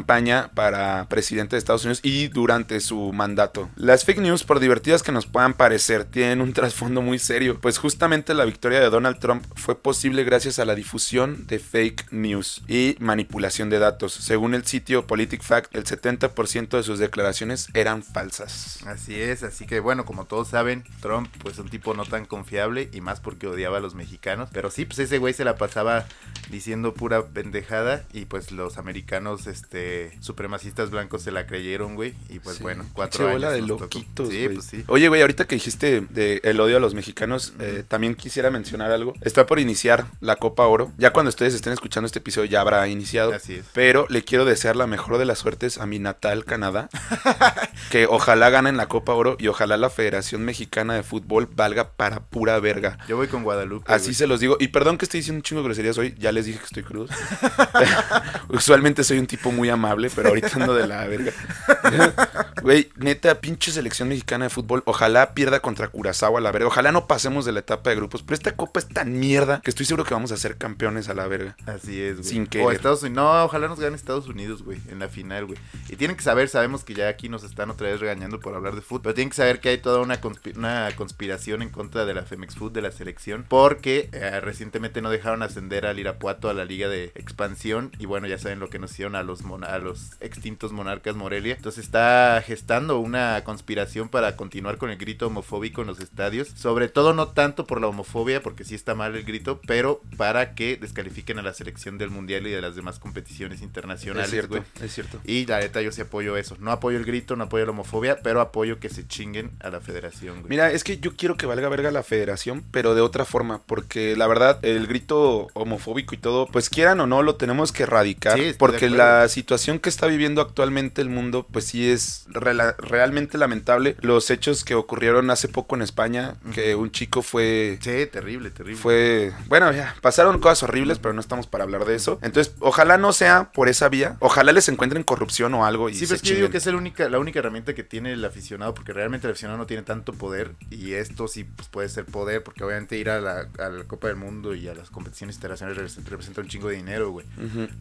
para 0.54 1.06
presidente 1.08 1.56
de 1.56 1.58
Estados 1.58 1.84
Unidos 1.84 2.00
y 2.02 2.28
durante 2.28 2.80
su 2.80 3.12
mandato. 3.12 3.68
Las 3.76 4.04
fake 4.04 4.20
news, 4.20 4.44
por 4.44 4.60
divertidas 4.60 5.02
que 5.02 5.12
nos 5.12 5.26
puedan 5.26 5.54
parecer, 5.54 6.04
tienen 6.04 6.40
un 6.40 6.52
trasfondo 6.52 7.02
muy 7.02 7.18
serio, 7.18 7.58
pues 7.60 7.78
justamente 7.78 8.34
la 8.34 8.44
victoria 8.44 8.80
de 8.80 8.90
Donald 8.90 9.18
Trump 9.18 9.44
fue 9.56 9.80
posible 9.80 10.24
gracias 10.24 10.58
a 10.58 10.64
la 10.64 10.74
difusión 10.74 11.46
de 11.46 11.58
fake 11.58 12.12
news 12.12 12.62
y 12.68 12.96
manipulación 13.00 13.70
de 13.70 13.78
datos. 13.78 14.12
Según 14.12 14.54
el 14.54 14.64
sitio 14.64 15.06
PoliticFact, 15.06 15.74
el 15.74 15.84
70% 15.84 16.76
de 16.76 16.82
sus 16.82 16.98
declaraciones 16.98 17.68
eran 17.74 18.02
falsas. 18.02 18.80
Así 18.86 19.20
es, 19.20 19.42
así 19.42 19.66
que 19.66 19.80
bueno, 19.80 20.04
como 20.04 20.24
todos 20.24 20.48
saben, 20.48 20.84
Trump 21.00 21.28
pues 21.42 21.58
un 21.58 21.68
tipo 21.68 21.94
no 21.94 22.04
tan 22.04 22.26
confiable 22.26 22.88
y 22.92 23.00
más 23.00 23.20
porque 23.20 23.46
odiaba 23.46 23.78
a 23.78 23.80
los 23.80 23.94
mexicanos. 23.94 24.48
Pero 24.52 24.70
sí, 24.70 24.84
pues 24.84 24.98
ese 24.98 25.18
güey 25.18 25.34
se 25.34 25.44
la 25.44 25.56
pasaba 25.56 26.06
diciendo 26.50 26.94
pura 26.94 27.26
pendejada 27.26 28.04
y 28.12 28.26
pues 28.26 28.52
los 28.52 28.78
americanos, 28.78 29.46
este, 29.46 29.81
supremacistas 30.20 30.90
blancos 30.90 31.23
se 31.23 31.31
la 31.32 31.46
creyeron, 31.46 31.94
güey. 31.94 32.14
Y 32.29 32.38
pues 32.38 32.56
Sí. 32.58 32.62
bueno, 32.62 32.84
cuatro 32.93 33.25
años. 33.26 33.34
bola 33.40 33.50
de 33.52 33.62
loquitos, 33.62 34.29
Sí, 34.29 34.44
güey. 34.44 34.55
pues 34.56 34.67
sí. 34.67 34.84
Oye, 34.88 35.08
güey, 35.08 35.20
ahorita 35.23 35.46
que 35.46 35.55
dijiste 35.56 36.00
de 36.11 36.40
el 36.44 36.61
odio 36.61 36.76
a 36.76 36.81
los 36.81 36.94
mexicanos, 36.94 37.52
eh, 37.61 37.84
también 37.87 38.14
quisiera 38.14 38.50
mencionar 38.50 38.90
algo. 38.93 39.14
Está 39.23 39.46
por 39.46 39.58
iniciar 39.58 40.06
la 40.20 40.37
Copa 40.37 40.67
Oro. 40.67 40.93
Ya 40.99 41.12
cuando 41.12 41.29
ustedes 41.31 41.55
estén 41.55 41.73
escuchando 41.73 42.06
este 42.06 42.19
episodio 42.19 42.50
ya 42.50 42.61
habrá 42.61 42.87
iniciado. 42.88 43.32
Así 43.32 43.55
es. 43.55 43.64
Pero 43.73 44.06
le 44.08 44.23
quiero 44.25 44.44
desear 44.44 44.76
la 44.76 44.87
mejor 44.87 45.19
de 45.19 45.25
las 45.25 45.38
suertes 45.38 45.79
a 45.79 45.87
mi 45.87 45.99
natal 45.99 46.44
Canadá. 46.44 46.88
que 47.90 48.06
ojalá 48.06 48.50
ganen 48.50 48.76
la 48.76 48.87
Copa 48.88 49.12
Oro 49.14 49.37
y 49.38 49.49
ojalá 49.49 49.76
la 49.76 49.90
Federación 49.90 50.44
Mexicana 50.44 50.94
de 50.94 51.02
Fútbol 51.02 51.46
valga 51.55 51.93
para 51.93 52.20
pura 52.20 52.58
verga. 52.61 52.99
Yo 53.08 53.17
voy 53.17 53.29
con 53.29 53.43
Guadalupe. 53.44 53.93
Así 53.93 54.06
güey. 54.06 54.14
se 54.14 54.26
los 54.26 54.40
digo. 54.40 54.56
Y 54.61 54.69
perdón 54.69 54.99
que 54.99 55.05
estoy 55.05 55.20
diciendo 55.20 55.38
un 55.38 55.43
chingo 55.43 55.62
de 55.62 55.67
groserías 55.69 55.99
hoy. 55.99 56.14
Ya 56.19 56.32
les 56.32 56.46
dije 56.46 56.58
que 56.58 56.64
estoy 56.64 56.82
crudo. 56.82 57.06
Usualmente 58.49 59.05
soy 59.05 59.19
un 59.19 59.26
tipo 59.26 59.50
muy 59.52 59.69
amable, 59.72 60.10
pero 60.14 60.28
ahorita 60.28 60.50
ando 60.54 60.74
de 60.74 60.86
la 60.86 61.06
verga. 61.06 61.32
Güey, 62.62 62.90
neta, 62.96 63.40
pinche 63.40 63.72
selección 63.72 64.08
mexicana 64.08 64.44
de 64.46 64.50
fútbol. 64.50 64.82
Ojalá 64.86 65.34
pierda 65.34 65.60
contra 65.60 65.88
Curazao 65.88 66.36
a 66.36 66.40
la 66.40 66.52
verga. 66.52 66.68
Ojalá 66.68 66.92
no 66.92 67.06
pasemos 67.06 67.44
de 67.44 67.52
la 67.52 67.60
etapa 67.60 67.90
de 67.90 67.96
grupos. 67.96 68.22
Pero 68.22 68.34
esta 68.34 68.56
copa 68.56 68.80
es 68.80 68.88
tan 68.88 69.18
mierda 69.18 69.60
que 69.62 69.70
estoy 69.70 69.84
seguro 69.86 70.04
que 70.04 70.14
vamos 70.14 70.32
a 70.32 70.36
ser 70.36 70.56
campeones 70.56 71.08
a 71.08 71.14
la 71.14 71.26
verga. 71.26 71.56
Así 71.66 72.00
es, 72.00 72.18
güey. 72.18 72.28
Sin 72.28 72.44
O 72.44 72.48
querer. 72.50 72.72
Estados 72.72 73.02
Unidos. 73.02 73.16
No, 73.16 73.44
ojalá 73.44 73.68
nos 73.68 73.80
gane 73.80 73.96
Estados 73.96 74.28
Unidos, 74.28 74.62
güey, 74.62 74.78
en 74.88 74.98
la 74.98 75.08
final, 75.08 75.46
güey. 75.46 75.58
Y 75.88 75.96
tienen 75.96 76.16
que 76.16 76.22
saber, 76.22 76.48
sabemos 76.48 76.84
que 76.84 76.94
ya 76.94 77.08
aquí 77.08 77.28
nos 77.28 77.42
están 77.44 77.70
otra 77.70 77.88
vez 77.88 78.00
regañando 78.00 78.40
por 78.40 78.54
hablar 78.54 78.74
de 78.74 78.80
fútbol, 78.82 79.02
pero 79.02 79.14
tienen 79.14 79.30
que 79.30 79.36
saber 79.36 79.60
que 79.60 79.68
hay 79.70 79.78
toda 79.78 80.00
una, 80.00 80.20
una 80.56 80.88
conspiración 80.96 81.62
en 81.62 81.70
contra 81.70 82.04
de 82.04 82.14
la 82.14 82.22
Femex 82.22 82.54
Food, 82.54 82.72
de 82.72 82.82
la 82.82 82.92
selección, 82.92 83.44
porque 83.48 84.08
eh, 84.12 84.40
recientemente 84.40 85.02
no 85.02 85.10
dejaron 85.10 85.42
ascender 85.42 85.84
al 85.86 85.98
Irapuato 85.98 86.48
a 86.48 86.54
la 86.54 86.64
liga 86.64 86.88
de 86.88 87.12
expansión 87.14 87.90
y 87.98 88.06
bueno, 88.06 88.26
ya 88.26 88.38
saben 88.38 88.60
lo 88.60 88.70
que 88.70 88.78
nos 88.78 88.92
hicieron 88.92 89.16
a 89.16 89.22
los, 89.22 89.42
mon- 89.42 89.64
a 89.64 89.78
los 89.78 90.12
extintos 90.20 90.72
monarcas 90.72 91.16
Morelia. 91.16 91.54
Entonces 91.56 91.84
está 91.84 92.40
gestando 92.52 92.99
una 92.99 93.43
conspiración 93.44 94.10
para 94.10 94.37
continuar 94.37 94.76
con 94.76 94.90
el 94.90 94.99
grito 94.99 95.26
homofóbico 95.26 95.81
en 95.81 95.87
los 95.87 96.00
estadios, 96.00 96.49
sobre 96.54 96.88
todo 96.88 97.14
no 97.14 97.28
tanto 97.28 97.66
por 97.66 97.81
la 97.81 97.87
homofobia, 97.87 98.43
porque 98.43 98.64
sí 98.64 98.75
está 98.75 98.94
mal 98.94 99.16
el 99.16 99.25
grito, 99.25 99.62
pero 99.66 100.02
para 100.19 100.54
que 100.54 100.76
descalifiquen 100.76 101.38
a 101.38 101.43
la 101.43 101.54
selección 101.54 101.96
del 101.96 102.10
mundial 102.10 102.46
y 102.46 102.50
de 102.50 102.60
las 102.60 102.76
demás 102.76 102.99
competiciones 102.99 103.62
internacionales, 103.62 104.26
es 104.26 104.32
cierto, 104.32 104.64
es 104.82 104.93
cierto. 104.93 105.19
Y 105.25 105.46
la 105.46 105.60
neta 105.60 105.81
yo 105.81 105.93
sí 105.93 106.02
apoyo 106.02 106.37
eso. 106.37 106.58
No 106.60 106.72
apoyo 106.72 106.99
el 106.99 107.06
grito, 107.06 107.37
no 107.37 107.44
apoyo 107.44 107.64
la 107.64 107.70
homofobia, 107.70 108.20
pero 108.22 108.43
apoyo 108.43 108.79
que 108.79 108.91
se 108.91 109.08
chinguen 109.08 109.53
a 109.60 109.70
la 109.70 109.81
federación, 109.81 110.41
güey. 110.41 110.50
Mira, 110.50 110.70
es 110.70 110.84
que 110.84 110.98
yo 110.98 111.17
quiero 111.17 111.38
que 111.38 111.46
valga 111.46 111.70
verga 111.70 111.91
la 111.91 112.03
federación, 112.03 112.62
pero 112.70 112.94
de 112.94 113.00
otra 113.00 113.24
forma, 113.24 113.62
porque 113.65 114.15
la 114.15 114.26
verdad, 114.26 114.62
el 114.62 114.86
grito 114.86 115.46
homofóbico 115.55 116.15
y 116.15 116.19
todo, 116.19 116.48
pues 116.48 116.69
quieran 116.69 117.00
o 117.00 117.06
no, 117.06 117.22
lo 117.22 117.36
tenemos 117.36 117.72
que 117.72 117.84
erradicar, 117.84 118.38
Sí, 118.38 118.53
porque 118.58 118.91
la 118.91 119.26
situación 119.29 119.79
que 119.79 119.88
está 119.88 120.06
viviendo 120.06 120.43
actualmente 120.43 121.00
el 121.00 121.08
mundo, 121.08 121.46
pues 121.50 121.65
sí 121.65 121.88
es 121.88 122.26
realmente 122.44 123.39
lamentable. 123.39 123.96
Los 124.01 124.31
hechos 124.31 124.65
que 124.65 124.75
ocurrieron 124.75 125.31
hace 125.31 125.49
poco 125.49 125.75
en 125.75 125.82
España, 125.82 126.34
que 126.55 126.75
un 126.75 126.91
chico 126.91 127.22
fue... 127.22 127.79
Sí, 127.81 128.06
terrible, 128.06 128.51
terrible. 128.51 128.81
Fue, 128.81 129.32
bueno, 129.49 129.72
ya, 129.72 129.94
pasaron 130.01 130.41
cosas 130.41 130.63
horribles, 130.63 130.99
pero 130.99 131.15
no 131.15 131.20
estamos 131.20 131.46
para 131.46 131.65
hablar 131.65 131.84
de 131.84 131.94
eso. 131.94 132.19
Entonces, 132.22 132.55
ojalá 132.61 132.99
no 132.99 133.13
sea 133.13 133.51
por 133.53 133.69
esa 133.69 133.89
vía. 133.89 134.17
Ojalá 134.20 134.53
les 134.53 134.69
encuentren 134.69 135.03
corrupción 135.03 135.55
o 135.55 135.65
algo 135.65 135.89
y 135.89 135.94
Sí, 135.94 136.06
pero 136.06 136.17
es 136.17 136.22
que 136.22 136.29
yo 136.29 136.37
digo 136.37 136.51
que 136.51 136.58
es 136.58 136.67
el 136.67 136.75
única, 136.75 137.08
la 137.08 137.19
única 137.19 137.39
herramienta 137.39 137.75
que 137.75 137.82
tiene 137.82 138.13
el 138.13 138.25
aficionado, 138.25 138.75
porque 138.75 138.93
realmente 138.93 139.27
el 139.27 139.32
aficionado 139.32 139.58
no 139.58 139.67
tiene 139.67 139.82
tanto 139.82 140.13
poder, 140.13 140.53
y 140.70 140.93
esto 140.94 141.29
sí 141.29 141.44
pues, 141.44 141.69
puede 141.69 141.89
ser 141.89 142.05
poder, 142.05 142.43
porque 142.43 142.65
obviamente 142.65 142.96
ir 142.96 143.11
a 143.11 143.20
la, 143.20 143.49
a 143.58 143.69
la 143.69 143.84
Copa 143.84 144.08
del 144.08 144.17
Mundo 144.17 144.55
y 144.55 144.69
a 144.69 144.75
las 144.75 144.91
competiciones 144.91 145.37
internacionales 145.37 145.96
representa, 146.05 146.41
un 146.41 146.49
chingo 146.49 146.69
de 146.69 146.77
dinero, 146.77 147.11
güey. 147.11 147.27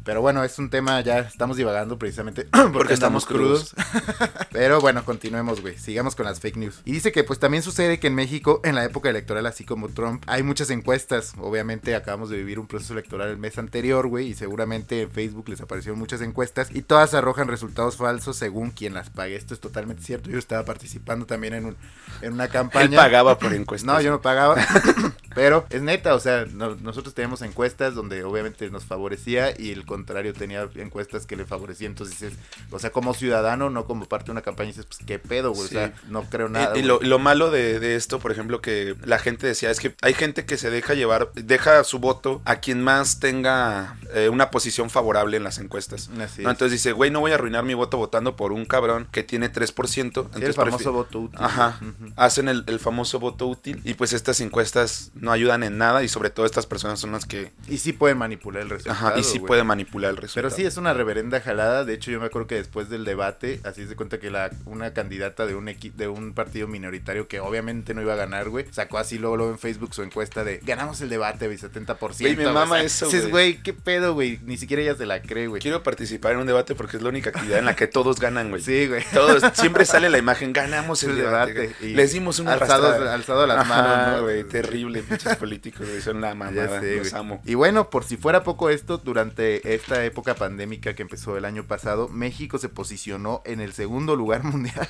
Pero 0.04 0.22
bueno, 0.22 0.44
es 0.44 0.58
un 0.60 0.70
tema, 0.70 1.02
ya 1.02 1.20
estamos 1.20 1.58
divagando 1.58 1.98
precisamente 1.98 2.46
porque, 2.52 2.72
Porque 2.72 2.94
estamos 2.94 3.24
estamos 3.24 3.26
crudos. 3.26 3.76
Pero 4.52 4.82
bueno, 4.82 5.06
continuemos, 5.06 5.62
güey. 5.62 5.78
Sigamos 5.78 6.16
con 6.16 6.26
las 6.26 6.42
fake 6.42 6.58
news. 6.58 6.82
Y 6.84 6.92
dice 6.92 7.12
que 7.14 7.24
pues 7.24 7.40
también 7.40 7.64
sucede 7.64 8.00
que 8.00 8.08
en 8.08 8.16
México, 8.16 8.60
en 8.66 8.76
la 8.76 8.84
época 8.84 9.10
electoral, 9.10 9.46
así 9.46 9.64
como 9.64 9.88
Trump, 9.88 10.24
hay 10.28 10.44
muchas 10.44 10.70
encuestas. 10.72 11.34
Obviamente 11.40 11.96
acabamos 11.96 12.30
de 12.30 12.38
vivir 12.38 12.60
un 12.60 12.68
proceso 12.68 12.92
electoral 12.94 13.30
el 13.30 13.38
mes 13.38 13.58
anterior, 13.58 14.08
güey, 14.08 14.28
y 14.28 14.34
seguramente 14.34 15.04
en 15.04 15.12
Facebook 15.12 15.48
les 15.48 15.62
aparecieron 15.62 15.98
muchas 15.98 16.22
encuestas 16.22 16.70
y 16.74 16.82
todas 16.82 17.14
arrojan 17.14 17.48
resultados 17.48 17.96
falsos 17.96 18.36
según 18.36 18.72
quien 18.72 18.94
las 18.94 19.10
pague. 19.10 19.36
Esto 19.38 19.54
es 19.54 19.62
totalmente 19.62 20.04
cierto. 20.04 20.30
Yo 20.30 20.38
estaba 20.38 20.66
participando 20.66 21.26
también 21.26 21.54
en, 21.54 21.66
un, 21.68 21.78
en 22.22 22.34
una 22.34 22.50
campaña. 22.50 22.86
Él 22.86 22.96
pagaba 22.96 23.40
por 23.40 23.54
encuestas. 23.54 23.86
No, 23.88 24.02
yo 24.02 24.12
no 24.12 24.22
pagaba. 24.22 24.56
Pero 25.34 25.66
es 25.70 25.82
neta, 25.82 26.14
o 26.14 26.20
sea, 26.20 26.46
no- 26.52 26.76
nosotros 26.76 27.14
teníamos 27.16 27.42
encuestas 27.42 27.96
donde 27.96 28.26
obviamente 28.26 28.70
nos 28.70 28.84
favorecía 28.84 29.54
y 29.58 29.72
el 29.72 29.86
contrario 29.86 30.34
tenía 30.34 30.68
encuestas 30.76 31.26
que 31.26 31.38
le 31.38 31.46
favorecían. 31.46 31.92
Entonces 31.94 32.34
o 32.70 32.80
sea, 32.80 32.92
como 32.92 33.14
ciudadano, 33.14 33.70
no 33.70 33.86
como 33.86 34.06
parte 34.06 34.26
de 34.26 34.32
una 34.34 34.41
campaña, 34.42 34.68
dices, 34.70 34.86
pues 34.86 35.00
qué 35.06 35.20
pedo, 35.20 35.52
güey. 35.54 35.68
Sí. 35.68 35.76
O 35.76 35.80
sea, 35.80 35.94
no 36.10 36.24
creo 36.30 36.50
nada. 36.50 36.76
Y, 36.76 36.80
y 36.80 36.84
lo, 36.84 37.00
lo 37.02 37.20
malo 37.20 37.52
de, 37.52 37.80
de 37.80 37.96
esto, 37.96 38.20
por 38.20 38.32
ejemplo, 38.32 38.62
que 38.62 38.96
la 39.06 39.20
gente 39.20 39.48
decía, 39.48 39.70
es 39.72 39.80
que 39.80 39.96
hay 40.02 40.14
gente 40.14 40.46
que 40.46 40.58
se 40.58 40.70
deja 40.70 40.94
llevar, 40.94 41.32
deja 41.34 41.84
su 41.84 42.00
voto 42.00 42.42
a 42.46 42.58
quien 42.58 42.82
más 42.84 43.20
tenga 43.20 43.98
eh, 44.14 44.30
una 44.30 44.52
posición 44.52 44.90
favorable 44.90 45.38
en 45.38 45.44
las 45.44 45.58
encuestas. 45.60 46.10
Así 46.20 46.42
¿no? 46.44 46.50
es. 46.50 46.54
Entonces 46.54 46.72
dice, 46.72 46.92
güey, 46.92 47.12
no 47.12 47.20
voy 47.20 47.32
a 47.32 47.36
arruinar 47.36 47.64
mi 47.64 47.74
voto 47.74 47.98
votando 47.98 48.36
por 48.36 48.52
un 48.52 48.66
cabrón 48.66 49.08
que 49.12 49.24
tiene 49.24 49.52
3%. 49.52 49.92
Sí, 49.92 50.00
el 50.02 50.08
entonces 50.26 50.56
famoso 50.56 50.90
prefi- 50.92 50.94
voto 50.94 51.20
útil. 51.20 51.40
Ajá, 51.42 51.80
hacen 52.16 52.48
el, 52.48 52.64
el 52.68 52.80
famoso 52.80 53.20
voto 53.20 53.48
útil 53.48 53.82
y 53.84 53.94
pues 53.96 54.14
estas 54.14 54.40
encuestas 54.42 55.12
no 55.16 55.32
ayudan 55.32 55.64
en 55.64 55.78
nada 55.78 56.04
y 56.04 56.08
sobre 56.08 56.30
todo 56.30 56.46
estas 56.46 56.66
personas 56.66 57.00
son 57.00 57.12
las 57.12 57.26
que, 57.26 57.52
Y 57.68 57.78
sí 57.78 57.94
pueden 57.94 58.18
manipular 58.18 58.62
el 58.64 58.70
resultado. 58.70 59.08
ajá, 59.10 59.20
y 59.20 59.24
sí 59.24 59.40
güey. 59.40 59.48
pueden 59.48 59.68
manipular 59.68 60.12
el 60.12 60.18
resultado. 60.18 60.48
Pero 60.50 60.56
sí 60.56 60.66
es 60.66 60.78
una 60.78 60.94
reverenda 60.94 61.42
jalada. 61.42 61.86
De 61.86 61.94
hecho, 61.94 62.12
yo 62.12 62.20
me 62.20 62.26
acuerdo 62.28 62.48
que 62.48 62.56
después 62.56 62.90
del 62.90 63.06
debate, 63.06 63.60
así 63.64 63.88
se 63.88 63.96
cuenta 63.96 64.20
que 64.22 64.32
la 64.32 64.50
una 64.66 64.94
candidata 64.94 65.46
de 65.46 65.56
un 65.56 65.68
equi- 65.68 65.92
de 65.94 66.08
un 66.08 66.34
partido 66.34 66.68
minoritario 66.68 67.28
que 67.28 67.42
obviamente 67.42 67.94
no 67.94 68.02
iba 68.02 68.14
a 68.14 68.16
ganar, 68.16 68.48
güey, 68.50 68.66
sacó 68.72 68.98
así 69.00 69.18
luego, 69.18 69.36
luego 69.36 69.52
en 69.52 69.60
Facebook 69.60 69.94
su 69.94 70.04
encuesta 70.04 70.44
de 70.46 70.60
ganamos 70.64 71.02
el 71.02 71.10
debate, 71.10 71.48
güey, 71.48 71.58
70%. 71.58 72.20
Güey, 72.24 72.36
me 72.38 72.44
güey. 72.44 72.54
mama 72.54 72.76
O 72.76 72.78
sea, 72.78 72.86
eso, 72.86 73.06
Dices, 73.08 73.30
güey. 73.30 73.62
qué 73.62 73.74
pedo, 73.74 74.14
güey. 74.14 74.40
Ni 74.46 74.58
siquiera 74.58 74.82
ella 74.84 74.96
se 74.96 75.06
la 75.06 75.22
cree, 75.22 75.48
güey. 75.48 75.62
Quiero 75.62 75.84
participar 75.84 76.34
en 76.34 76.40
un 76.40 76.48
debate 76.48 76.76
porque 76.76 76.98
es 76.98 77.04
la 77.04 77.10
única 77.10 77.32
actividad 77.32 77.60
en 77.60 77.66
la 77.66 77.76
que 77.76 77.88
todos 77.88 78.20
ganan, 78.20 78.50
güey. 78.50 78.62
Sí, 78.62 78.88
güey. 78.88 79.04
Todos, 79.14 79.44
siempre 79.56 79.84
sale 79.86 80.10
la 80.10 80.18
imagen, 80.20 80.54
ganamos 80.54 81.04
el 81.04 81.12
El 81.12 81.16
debate. 81.18 81.54
debate, 81.54 81.76
y 81.86 81.94
Les 81.96 82.14
dimos 82.14 82.40
alzados- 82.40 82.52
arrastrada. 82.62 83.14
alzado 83.14 83.48
las 83.48 83.68
manos, 83.68 84.18
¿no? 84.18 84.24
güey, 84.24 84.44
terrible, 84.44 85.02
pinches 85.04 85.36
políticos, 85.36 85.88
güey, 85.88 86.02
son 86.02 86.22
la 86.22 86.36
mamada, 86.36 86.80
sé, 86.80 86.98
los 86.98 87.14
amo. 87.14 87.42
Y 87.46 87.56
bueno, 87.56 87.90
por 87.90 88.04
si 88.04 88.18
fuera 88.18 88.44
poco 88.44 88.70
esto, 88.70 88.98
durante 88.98 89.74
esta 89.74 90.04
época 90.06 90.36
pandémica 90.36 90.94
que 90.96 91.02
empezó 91.02 91.38
el 91.38 91.46
año 91.46 91.64
pasado, 91.66 92.08
México 92.10 92.58
se 92.58 92.70
posicionó 92.70 93.42
en 93.46 93.62
el 93.62 93.74
segundo 93.74 94.11
lugar 94.16 94.44
mundial 94.46 94.88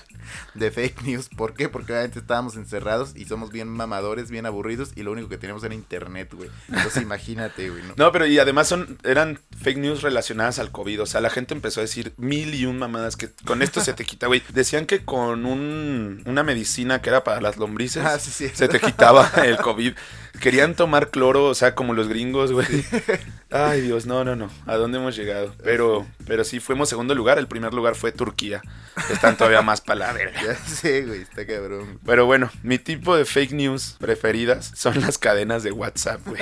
de 0.54 0.72
fake 0.72 1.04
news. 1.04 1.30
¿Por 1.30 1.54
qué? 1.54 1.70
Porque 1.70 1.94
obviamente 1.94 2.20
estábamos 2.20 2.56
encerrados 2.56 3.13
y 3.16 3.25
somos 3.25 3.51
bien 3.51 3.68
mamadores, 3.68 4.30
bien 4.32 4.46
aburridos 4.46 4.92
y 4.96 5.04
lo 5.04 5.12
único 5.12 5.30
que 5.30 5.38
teníamos 5.38 5.63
era 5.63 5.74
internet, 5.74 6.34
güey. 6.34 6.50
Entonces 6.70 7.01
imagínate, 7.04 7.70
güey. 7.70 7.84
¿no? 7.84 7.94
No, 7.98 8.12
pero 8.12 8.25
y 8.25 8.40
además 8.40 8.68
son, 8.68 8.98
eran 9.04 9.40
fake 9.62 9.78
news 9.78 10.01
relacionadas 10.01 10.60
al 10.60 10.72
COVID. 10.72 11.01
O 11.04 11.06
sea, 11.06 11.22
la 11.22 11.30
gente 11.30 11.54
empezó 11.54 11.80
a 11.80 11.84
decir 11.84 12.13
mil 12.18 12.54
y 12.56 12.66
un 12.66 12.78
mamadas 12.78 13.16
que 13.16 13.30
con 13.46 13.62
esto 13.62 13.82
se 13.82 13.94
te 13.94 14.06
quita, 14.06 14.28
güey. 14.28 14.42
Decían 14.54 14.86
que 14.86 15.04
con 15.04 15.46
un, 15.46 16.22
una 16.25 16.44
medicina 16.44 17.01
que 17.01 17.10
era 17.10 17.24
para 17.24 17.42
las 17.42 17.58
lombrices 17.58 18.04
Ah, 18.06 18.20
sí, 18.20 18.32
sí. 18.32 18.50
se 18.54 18.68
te 18.68 18.80
quitaba 18.80 19.30
el 19.44 19.58
COVID. 19.58 19.94
Querían 20.41 20.75
tomar 20.75 21.10
cloro, 21.12 21.45
o 21.45 21.53
sea, 21.55 21.75
como 21.75 21.93
los 21.93 22.07
gringos, 22.07 22.51
güey. 22.51 22.67
Ay, 23.51 23.81
Dios, 23.81 24.05
no, 24.05 24.24
no, 24.24 24.36
no. 24.36 24.50
¿A 24.65 24.75
dónde 24.75 24.98
hemos 24.98 25.15
llegado? 25.15 25.53
Pero, 25.63 26.07
pero 26.25 26.43
sí, 26.43 26.60
fuimos 26.60 26.89
segundo 26.89 27.13
lugar. 27.15 27.38
El 27.38 27.48
primer 27.48 27.74
lugar 27.74 27.95
fue 27.95 28.12
Turquía. 28.12 28.62
Están 29.12 29.38
todavía 29.38 29.62
más 29.62 29.81
para 29.81 30.00
la 30.00 30.13
verga. 30.13 30.41
Ya 30.45 30.55
sé, 30.55 31.03
güey, 31.05 31.21
está 31.21 31.45
cabrón. 31.45 32.00
Pero 32.05 32.25
bueno, 32.25 32.50
mi 32.63 32.79
tipo 32.79 33.15
de 33.15 33.25
fake 33.25 33.51
news 33.51 33.98
preferidas 34.00 34.71
son 34.75 35.00
las 35.01 35.17
cadenas 35.17 35.62
de 35.63 35.71
WhatsApp, 35.71 36.21
güey. 36.25 36.41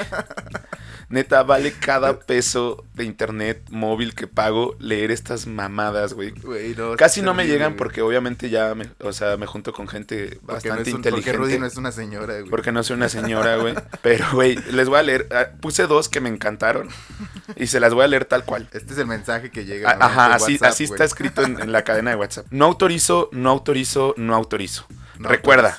Neta, 1.10 1.42
vale 1.44 1.74
cada 1.74 2.20
peso 2.20 2.86
de 2.94 3.04
internet 3.04 3.64
móvil 3.72 4.14
que 4.14 4.28
pago 4.28 4.76
leer 4.80 5.10
estas 5.12 5.48
mamadas, 5.48 6.14
güey. 6.14 6.30
Güey, 6.32 6.76
no, 6.76 6.96
Casi 6.98 7.22
no 7.24 7.34
me 7.34 7.48
llegan 7.48 7.72
güey. 7.72 7.78
porque 7.78 8.02
obviamente 8.04 8.50
ya, 8.52 8.76
me, 8.76 8.88
o 9.00 9.12
sea, 9.12 9.36
me 9.36 9.48
junto 9.48 9.74
con 9.74 9.88
gente 9.88 10.38
Porque 10.46 10.46
no 10.46 10.54
bastante 10.54 10.82
es 10.90 10.96
un- 10.96 11.02
Porque 11.02 11.10
inteligente. 11.10 11.38
Rudy 11.38 11.58
no 11.60 11.66
es 11.66 11.78
una 11.78 11.92
señora, 11.92 12.38
güey. 12.40 12.50
Porque 12.52 12.72
no 12.72 12.84
soy 12.84 12.96
una 12.98 13.10
señora, 13.10 13.56
güey. 13.58 13.74
Pero, 14.02 14.26
güey, 14.34 14.56
les 14.72 14.88
voy 14.88 15.00
a 15.00 15.04
leer. 15.04 15.28
ah, 15.32 15.48
Puse 15.60 15.88
dos 15.88 16.10
que 16.10 16.22
me 16.22 16.30
encantaron 16.30 16.90
y 17.56 17.68
se 17.68 17.80
las 17.80 17.94
voy 17.94 18.04
a 18.04 18.08
leer 18.08 18.26
tal 18.26 18.46
cual. 18.46 18.68
Este 18.72 18.94
es 18.94 19.00
el 19.00 19.08
mensaje 19.08 19.50
que 19.52 19.66
llega. 19.66 19.92
Ah, 19.92 19.96
¿no? 20.00 20.06
Ajá, 20.06 20.34
así, 20.36 20.54
WhatsApp, 20.54 20.70
así 20.70 20.84
está 20.86 21.04
escrito 21.04 21.42
en, 21.44 21.60
en 21.60 21.72
la 21.72 21.84
cadena 21.84 22.12
de 22.12 22.16
WhatsApp. 22.18 22.46
No 22.52 22.66
autorizo, 22.66 23.30
no 23.32 23.50
autorizo, 23.50 24.14
no 24.18 24.36
autorizo. 24.36 24.86
No 25.18 25.28
Recuerda, 25.28 25.78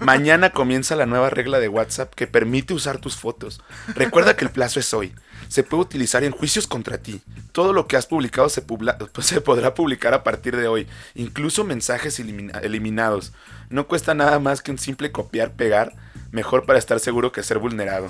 mañana 0.00 0.50
comienza 0.50 0.96
la 0.96 1.04
nueva 1.06 1.28
regla 1.30 1.58
de 1.60 1.68
WhatsApp 1.68 2.14
que 2.14 2.26
permite 2.26 2.72
usar 2.74 2.98
tus 2.98 3.16
fotos. 3.16 3.60
Recuerda 3.94 4.34
que 4.36 4.44
el 4.44 4.50
plazo 4.50 4.80
es 4.80 4.94
hoy. 4.94 5.12
Se 5.48 5.62
puede 5.62 5.82
utilizar 5.82 6.24
en 6.24 6.32
juicios 6.32 6.66
contra 6.66 6.98
ti. 6.98 7.20
Todo 7.52 7.72
lo 7.72 7.86
que 7.86 7.96
has 7.96 8.06
publicado 8.06 8.48
se, 8.48 8.62
pues, 8.62 9.32
podrá 9.44 9.74
publicar 9.74 10.14
a 10.14 10.22
partir 10.22 10.56
de 10.56 10.68
hoy, 10.68 10.86
incluso 11.14 11.64
mensajes 11.64 12.18
elimina- 12.20 12.60
eliminados. 12.62 13.32
No 13.68 13.86
cuesta 13.86 14.14
nada 14.14 14.38
más 14.38 14.62
que 14.62 14.70
un 14.70 14.78
simple 14.78 15.12
copiar, 15.12 15.52
pegar, 15.52 15.92
mejor 16.30 16.64
para 16.66 16.78
estar 16.78 17.00
seguro 17.00 17.32
que 17.32 17.42
ser 17.42 17.58
vulnerado. 17.58 18.08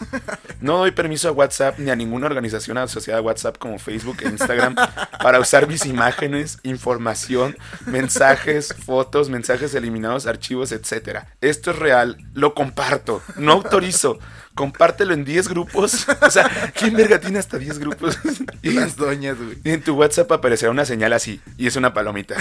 No 0.60 0.78
doy 0.78 0.90
permiso 0.90 1.28
a 1.28 1.32
WhatsApp 1.32 1.78
ni 1.78 1.90
a 1.90 1.96
ninguna 1.96 2.26
organización 2.26 2.78
asociada 2.78 3.20
a 3.20 3.22
WhatsApp 3.22 3.58
como 3.58 3.78
Facebook 3.78 4.18
e 4.22 4.28
Instagram 4.28 4.74
para 5.22 5.38
usar 5.40 5.68
mis 5.68 5.86
imágenes, 5.86 6.58
información, 6.62 7.56
mensajes, 7.86 8.74
fotos, 8.84 9.28
mensajes 9.30 9.74
eliminados, 9.74 10.26
archivos, 10.26 10.72
etcétera. 10.72 11.28
Esto 11.40 11.70
es 11.70 11.78
real, 11.78 12.16
lo 12.34 12.54
comparto, 12.54 13.22
no 13.36 13.52
autorizo. 13.52 14.18
Compártelo 14.54 15.14
en 15.14 15.24
10 15.24 15.48
grupos. 15.50 16.04
O 16.20 16.30
sea, 16.32 16.50
¿quién 16.74 16.94
verga 16.94 17.20
tiene 17.20 17.38
hasta 17.38 17.58
10 17.58 17.78
grupos? 17.78 18.18
Y 18.60 18.72
Las 18.72 18.96
doñas, 18.96 19.36
güey. 19.38 19.56
y 19.62 19.70
en 19.70 19.82
tu 19.82 19.94
WhatsApp 19.94 20.32
aparecerá 20.32 20.72
una 20.72 20.84
señal 20.84 21.12
así, 21.12 21.40
y 21.56 21.68
es 21.68 21.76
una 21.76 21.94
palomita. 21.94 22.34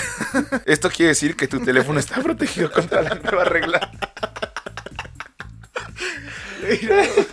Esto 0.65 0.89
quiere 0.89 1.09
decir 1.09 1.35
que 1.35 1.47
tu 1.47 1.59
teléfono 1.63 1.99
está 1.99 2.19
protegido 2.21 2.71
contra 2.71 3.03
la 3.03 3.13
nueva 3.15 3.43
regla. 3.43 3.91
you 6.81 6.89
know? 6.89 7.25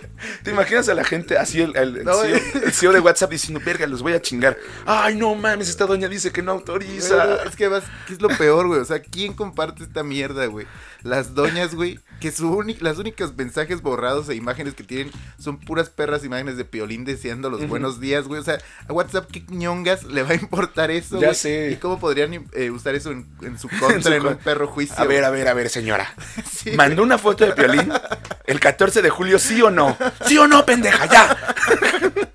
¿Te 0.42 0.50
imaginas 0.50 0.88
a 0.88 0.94
la 0.94 1.04
gente 1.04 1.36
así, 1.38 1.60
el, 1.60 1.76
el- 1.76 1.96
el 1.98 2.04
No, 2.04 2.14
CEO, 2.14 2.36
el 2.64 2.72
CEO 2.72 2.92
de 2.92 3.00
WhatsApp 3.00 3.30
diciendo, 3.30 3.60
verga, 3.64 3.86
los 3.86 4.02
voy 4.02 4.12
a 4.12 4.20
chingar? 4.22 4.56
Ay, 4.86 5.16
no 5.16 5.34
mames, 5.34 5.68
esta 5.68 5.86
doña 5.86 6.08
dice 6.08 6.32
que 6.32 6.42
no 6.42 6.52
autoriza. 6.52 7.22
Pero 7.38 7.48
es 7.50 7.56
que 7.56 7.68
vas, 7.68 7.84
¿qué 8.06 8.14
es 8.14 8.20
lo 8.22 8.28
peor, 8.28 8.66
güey? 8.66 8.80
O 8.80 8.84
sea, 8.84 9.00
¿quién 9.00 9.32
comparte 9.34 9.82
esta 9.84 10.02
mierda, 10.02 10.46
güey? 10.46 10.66
Las 11.02 11.34
doñas, 11.34 11.74
güey, 11.74 12.00
que 12.20 12.32
su 12.32 12.54
las 12.80 12.96
únicos 12.98 13.36
mensajes 13.36 13.82
borrados 13.82 14.28
e 14.30 14.34
imágenes 14.34 14.74
que 14.74 14.84
tienen 14.84 15.12
son 15.38 15.58
puras 15.60 15.90
perras 15.90 16.24
imágenes 16.24 16.56
de 16.56 16.64
Piolín 16.64 17.04
deseando 17.04 17.50
los 17.50 17.68
buenos 17.68 18.00
días, 18.00 18.26
güey. 18.26 18.40
O 18.40 18.44
sea, 18.44 18.58
a 18.88 18.92
WhatsApp, 18.92 19.30
¿qué 19.30 19.44
ñongas 19.48 20.04
le 20.04 20.22
va 20.22 20.30
a 20.30 20.34
importar 20.34 20.90
eso, 20.90 21.20
Ya 21.20 21.34
sé. 21.34 21.70
¿Y 21.72 21.76
cómo 21.76 22.00
podrían 22.00 22.46
eh, 22.52 22.70
usar 22.70 22.94
eso 22.94 23.10
en, 23.10 23.28
en 23.42 23.58
su 23.58 23.68
contra, 23.80 24.16
en, 24.16 24.22
con- 24.22 24.32
un 24.32 24.38
perro 24.38 24.66
juicio? 24.66 24.96
A 24.98 25.04
ver, 25.04 25.24
a 25.24 25.30
ver, 25.30 25.48
a 25.48 25.54
ver, 25.54 25.68
señora. 25.68 26.14
Sí, 26.50 26.70
¿Mandó 26.70 27.02
una 27.02 27.18
foto 27.18 27.44
de 27.44 27.52
Piolín 27.52 27.92
el 28.46 28.58
14 28.60 29.02
de 29.02 29.10
julio, 29.10 29.38
sí 29.38 29.60
o 29.60 29.70
no? 29.70 29.98
¿Sí 30.26 30.38
o 30.38 30.46
no, 30.46 30.64
pendeja? 30.64 31.06
¡Ya! 31.06 31.36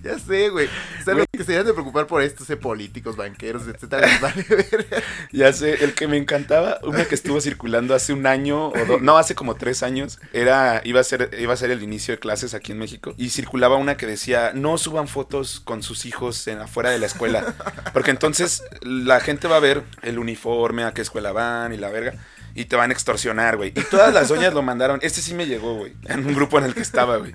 Ya 0.03 0.19
sé, 0.19 0.49
güey. 0.49 0.67
O 0.99 1.03
sea, 1.03 1.13
los 1.13 1.25
que 1.31 1.43
se 1.43 1.51
deben 1.53 1.67
de 1.67 1.73
preocupar 1.73 2.07
por 2.07 2.21
esto, 2.21 2.45
sé 2.45 2.57
políticos, 2.57 3.15
banqueros, 3.15 3.67
etcétera, 3.67 4.07
les 4.07 4.21
vale 4.21 4.43
verga. 4.49 5.03
Ya 5.31 5.53
sé, 5.53 5.83
el 5.83 5.93
que 5.93 6.07
me 6.07 6.17
encantaba, 6.17 6.79
una 6.83 7.05
que 7.05 7.15
estuvo 7.15 7.39
circulando 7.41 7.95
hace 7.95 8.13
un 8.13 8.27
año 8.27 8.67
o 8.67 8.85
dos, 8.85 9.01
no, 9.01 9.17
hace 9.17 9.35
como 9.35 9.55
tres 9.55 9.83
años, 9.83 10.19
era, 10.31 10.81
iba 10.83 10.99
a 10.99 11.03
ser, 11.03 11.31
iba 11.39 11.53
a 11.53 11.57
ser 11.57 11.71
el 11.71 11.83
inicio 11.83 12.13
de 12.13 12.19
clases 12.19 12.53
aquí 12.53 12.71
en 12.71 12.79
México, 12.79 13.13
y 13.17 13.29
circulaba 13.29 13.77
una 13.77 13.97
que 13.97 14.05
decía, 14.05 14.51
no 14.53 14.77
suban 14.77 15.07
fotos 15.07 15.59
con 15.59 15.83
sus 15.83 16.05
hijos 16.05 16.47
en, 16.47 16.59
afuera 16.59 16.89
de 16.89 16.99
la 16.99 17.05
escuela, 17.05 17.55
porque 17.93 18.11
entonces 18.11 18.63
la 18.81 19.19
gente 19.19 19.47
va 19.47 19.57
a 19.57 19.61
ver 19.61 19.83
el 20.01 20.19
uniforme, 20.19 20.83
a 20.83 20.93
qué 20.93 21.01
escuela 21.01 21.31
van 21.31 21.73
y 21.73 21.77
la 21.77 21.89
verga. 21.89 22.13
Y 22.55 22.65
te 22.65 22.75
van 22.75 22.91
a 22.91 22.93
extorsionar, 22.93 23.57
güey. 23.57 23.69
Y 23.75 23.81
todas 23.83 24.13
las 24.13 24.29
doñas 24.29 24.53
lo 24.53 24.61
mandaron. 24.61 24.99
Este 25.01 25.21
sí 25.21 25.33
me 25.33 25.47
llegó, 25.47 25.75
güey. 25.75 25.93
En 26.05 26.25
un 26.25 26.35
grupo 26.35 26.57
en 26.59 26.65
el 26.65 26.75
que 26.75 26.81
estaba, 26.81 27.17
güey. 27.17 27.33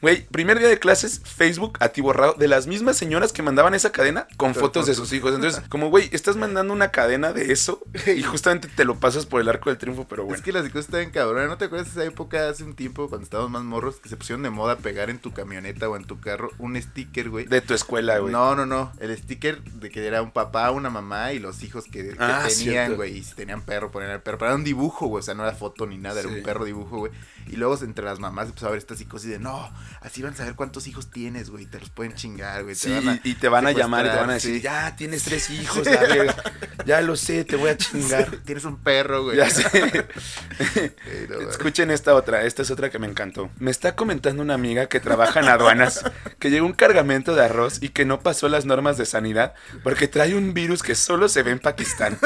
Güey, 0.00 0.26
primer 0.26 0.58
día 0.58 0.68
de 0.68 0.78
clases, 0.78 1.20
Facebook 1.24 1.78
atiborrado 1.80 2.34
de 2.34 2.48
las 2.48 2.66
mismas 2.66 2.96
señoras 2.96 3.32
que 3.32 3.42
mandaban 3.42 3.74
esa 3.74 3.90
cadena 3.90 4.28
con 4.36 4.54
fotos 4.54 4.86
de 4.86 4.94
sus 4.94 5.12
hijos. 5.12 5.34
Entonces, 5.34 5.62
como, 5.68 5.90
güey, 5.90 6.08
estás 6.12 6.36
mandando 6.36 6.72
una 6.72 6.90
cadena 6.90 7.32
de 7.32 7.52
eso 7.52 7.82
y 8.06 8.22
justamente 8.22 8.68
te 8.68 8.84
lo 8.84 9.00
pasas 9.00 9.26
por 9.26 9.40
el 9.40 9.48
arco 9.48 9.70
del 9.70 9.78
triunfo, 9.78 10.06
pero 10.08 10.24
bueno. 10.24 10.36
Es 10.36 10.42
que 10.42 10.52
las 10.52 10.64
cosas 10.68 10.86
estaban 10.86 11.10
cabronas. 11.10 11.48
¿No 11.48 11.58
te 11.58 11.64
acuerdas 11.64 11.94
de 11.94 12.02
esa 12.02 12.08
época 12.08 12.48
hace 12.48 12.64
un 12.64 12.74
tiempo 12.74 13.08
cuando 13.08 13.24
estábamos 13.24 13.50
más 13.50 13.62
morros 13.62 13.96
que 13.96 14.08
se 14.08 14.16
pusieron 14.16 14.42
de 14.42 14.50
moda 14.50 14.76
pegar 14.76 15.10
en 15.10 15.18
tu 15.18 15.32
camioneta 15.32 15.88
o 15.88 15.96
en 15.96 16.04
tu 16.04 16.20
carro 16.20 16.50
un 16.58 16.80
sticker, 16.80 17.28
güey? 17.30 17.46
De 17.46 17.60
tu 17.60 17.74
escuela, 17.74 18.18
güey. 18.18 18.32
No, 18.32 18.54
no, 18.54 18.66
no. 18.66 18.92
El 19.00 19.16
sticker 19.16 19.62
de 19.62 19.90
que 19.90 20.06
era 20.06 20.22
un 20.22 20.30
papá, 20.30 20.70
una 20.70 20.90
mamá 20.90 21.32
y 21.32 21.38
los 21.38 21.62
hijos 21.62 21.84
que, 21.84 22.10
que 22.10 22.16
Ah, 22.18 22.46
tenían, 22.46 22.96
güey. 22.96 23.18
Y 23.18 23.24
si 23.24 23.34
tenían 23.34 23.62
perro, 23.62 23.90
ponían 23.90 24.12
el 24.12 24.20
perro. 24.20 24.38
Pero 24.38 24.59
un 24.60 24.64
dibujo, 24.64 25.06
güey. 25.06 25.20
O 25.20 25.22
sea, 25.22 25.34
no 25.34 25.42
era 25.42 25.52
foto 25.52 25.86
ni 25.86 25.98
nada, 25.98 26.20
era 26.20 26.28
un 26.28 26.42
perro 26.42 26.64
dibujo, 26.64 26.98
güey. 26.98 27.12
Y 27.48 27.56
luego 27.56 27.76
entre 27.82 28.04
las 28.04 28.20
mamás 28.20 28.46
empezó 28.46 28.68
a 28.68 28.70
ver 28.70 28.78
esta 28.78 28.94
psicosis 28.94 29.30
de 29.30 29.38
no, 29.38 29.70
así 30.00 30.22
van 30.22 30.34
a 30.34 30.36
saber 30.36 30.54
cuántos 30.54 30.86
hijos 30.86 31.10
tienes, 31.10 31.50
güey. 31.50 31.66
Te 31.66 31.80
los 31.80 31.90
pueden 31.90 32.14
chingar, 32.14 32.62
güey. 32.62 32.74
Sí, 32.74 32.94
y 33.24 33.34
te 33.34 33.48
van 33.48 33.66
a 33.66 33.72
llamar 33.72 34.06
y 34.06 34.10
te 34.10 34.16
van 34.16 34.30
a 34.30 34.34
decir, 34.34 34.56
sí. 34.56 34.60
ya 34.60 34.94
tienes 34.96 35.24
tres 35.24 35.50
hijos, 35.50 35.84
la 35.86 36.00
verga. 36.00 36.36
Ya 36.86 37.00
lo 37.00 37.16
sé, 37.16 37.44
te 37.44 37.56
voy 37.56 37.70
a 37.70 37.76
chingar. 37.76 38.30
Tienes 38.44 38.64
un 38.64 38.76
perro, 38.76 39.24
güey. 39.24 39.36
Ya 39.36 39.50
sé. 39.50 40.06
No. 41.28 41.50
Escuchen 41.50 41.90
esta 41.90 42.14
otra, 42.14 42.42
esta 42.44 42.62
es 42.62 42.70
otra 42.70 42.90
que 42.90 42.98
me 42.98 43.06
encantó. 43.06 43.50
Me 43.58 43.70
está 43.70 43.96
comentando 43.96 44.42
una 44.42 44.54
amiga 44.54 44.86
que 44.86 45.00
trabaja 45.00 45.40
en 45.40 45.48
aduanas 45.48 46.04
que 46.38 46.50
llegó 46.50 46.66
un 46.66 46.72
cargamento 46.72 47.34
de 47.34 47.44
arroz 47.44 47.78
y 47.82 47.90
que 47.90 48.04
no 48.04 48.20
pasó 48.20 48.48
las 48.48 48.64
normas 48.64 48.96
de 48.96 49.06
sanidad 49.06 49.54
porque 49.82 50.08
trae 50.08 50.34
un 50.34 50.54
virus 50.54 50.82
que 50.82 50.94
solo 50.94 51.28
se 51.28 51.42
ve 51.42 51.52
en 51.52 51.58
Pakistán. 51.58 52.18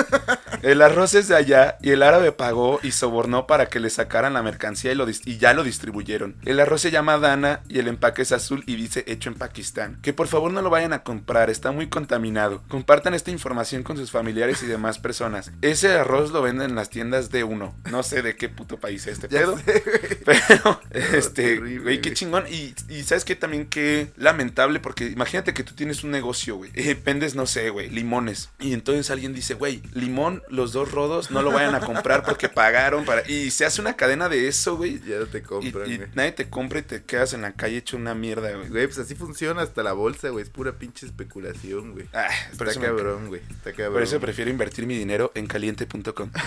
El 0.63 0.83
arroz 0.83 1.15
es 1.15 1.29
de 1.29 1.37
allá 1.37 1.79
y 1.83 1.91
el 1.91 2.03
árabe 2.03 2.24
pagó 2.33 2.81
y 2.83 2.91
sobornó 2.93 3.47
para 3.47 3.67
que 3.67 3.81
le 3.81 3.91
sacaran 3.91 4.35
la 4.35 4.43
mercancía 4.43 4.93
y, 4.93 4.95
lo 4.95 5.07
dis- 5.07 5.23
y 5.25 5.39
ya 5.39 5.55
lo 5.55 5.65
distribuyeron. 5.65 6.37
El 6.45 6.61
arroz 6.61 6.81
se 6.83 6.91
llama 6.91 7.19
Dana 7.19 7.61
y 7.69 7.79
el 7.79 7.89
empaque 7.89 8.23
es 8.23 8.33
azul 8.33 8.63
y 8.67 8.77
dice 8.77 9.05
hecho 9.07 9.29
en 9.31 9.35
Pakistán. 9.37 9.99
Que 10.03 10.13
por 10.13 10.29
favor 10.29 10.53
no 10.53 10.63
lo 10.63 10.71
vayan 10.71 10.93
a 10.93 11.03
comprar, 11.03 11.51
está 11.51 11.73
muy 11.73 11.89
contaminado. 11.89 12.63
Compartan 12.69 13.15
esta 13.15 13.31
información 13.31 13.83
con 13.83 13.97
sus 13.97 14.11
familiares 14.11 14.63
y 14.63 14.67
demás 14.67 14.99
personas. 14.99 15.51
Ese 15.63 15.93
arroz 15.93 16.31
lo 16.31 16.43
venden 16.43 16.71
en 16.71 16.77
las 16.77 16.91
tiendas 16.91 17.31
de 17.31 17.45
uno. 17.45 17.75
No 17.91 18.03
sé 18.03 18.23
de 18.23 18.37
qué 18.37 18.49
puto 18.49 18.79
país 18.79 19.07
es 19.07 19.15
este 19.15 19.29
pedo. 19.29 19.57
Pero, 20.25 20.81
este, 20.93 21.59
güey, 21.79 22.01
qué 22.01 22.13
chingón. 22.13 22.45
Y, 22.51 22.75
y 22.89 23.03
sabes 23.03 23.25
que 23.25 23.37
también 23.37 23.67
qué 23.67 24.13
lamentable, 24.17 24.81
porque 24.81 25.07
imagínate 25.07 25.55
que 25.55 25.65
tú 25.65 25.75
tienes 25.75 26.05
un 26.05 26.11
negocio, 26.11 26.57
güey. 26.57 26.71
Eh, 26.75 27.01
vendes, 27.05 27.35
no 27.35 27.47
sé, 27.47 27.71
güey, 27.71 27.91
limones. 27.91 28.51
Y 28.61 28.73
entonces 28.73 29.11
alguien 29.11 29.35
dice, 29.35 29.55
güey, 29.55 29.83
limón, 29.95 30.43
los 30.49 30.73
dos 30.73 30.93
rodos, 30.93 31.31
no 31.31 31.43
lo 31.43 31.53
vayan 31.53 31.75
a 31.75 31.81
comprar 31.81 32.14
porque 32.23 32.49
pagaron 32.49 33.05
para. 33.05 33.29
Y 33.29 33.51
se 33.51 33.65
hace 33.65 33.81
una 33.81 33.97
cadena 33.97 34.29
de 34.29 34.47
eso, 34.49 34.77
güey. 34.77 35.01
Ya 35.01 35.25
te 35.27 35.43
compran, 35.43 35.91
y 35.91 36.01
nadie 36.15 36.33
te 36.33 36.49
compra 36.49 36.79
y 36.79 36.83
te 36.83 37.03
quedas 37.03 37.33
en 37.33 37.43
la 37.43 37.53
calle 37.53 37.79
hecho 37.79 37.97
una 37.97 38.15
mierda, 38.15 38.53
güey. 38.57 38.69
Güey, 38.69 38.87
pues 38.87 38.99
así 38.99 39.15
funciona 39.15 39.63
hasta 39.63 39.83
la 39.83 39.93
bolsa, 39.93 40.29
güey. 40.29 40.43
Es 40.45 40.51
pura 40.51 40.73
pinche 40.73 41.07
especulación, 41.07 41.93
güey. 41.93 42.07
Ah, 42.13 42.29
Está 42.53 42.65
me- 42.67 42.75
cabrón, 42.75 43.29
güey. 43.29 43.41
Está 43.51 43.73
cabrón. 43.73 43.95
por 43.95 44.03
eso 44.03 44.21
prefiero 44.21 44.51
invertir 44.51 44.87
mi 44.87 44.97
dinero 44.97 45.33
en 45.35 45.47
caliente.com. 45.47 46.31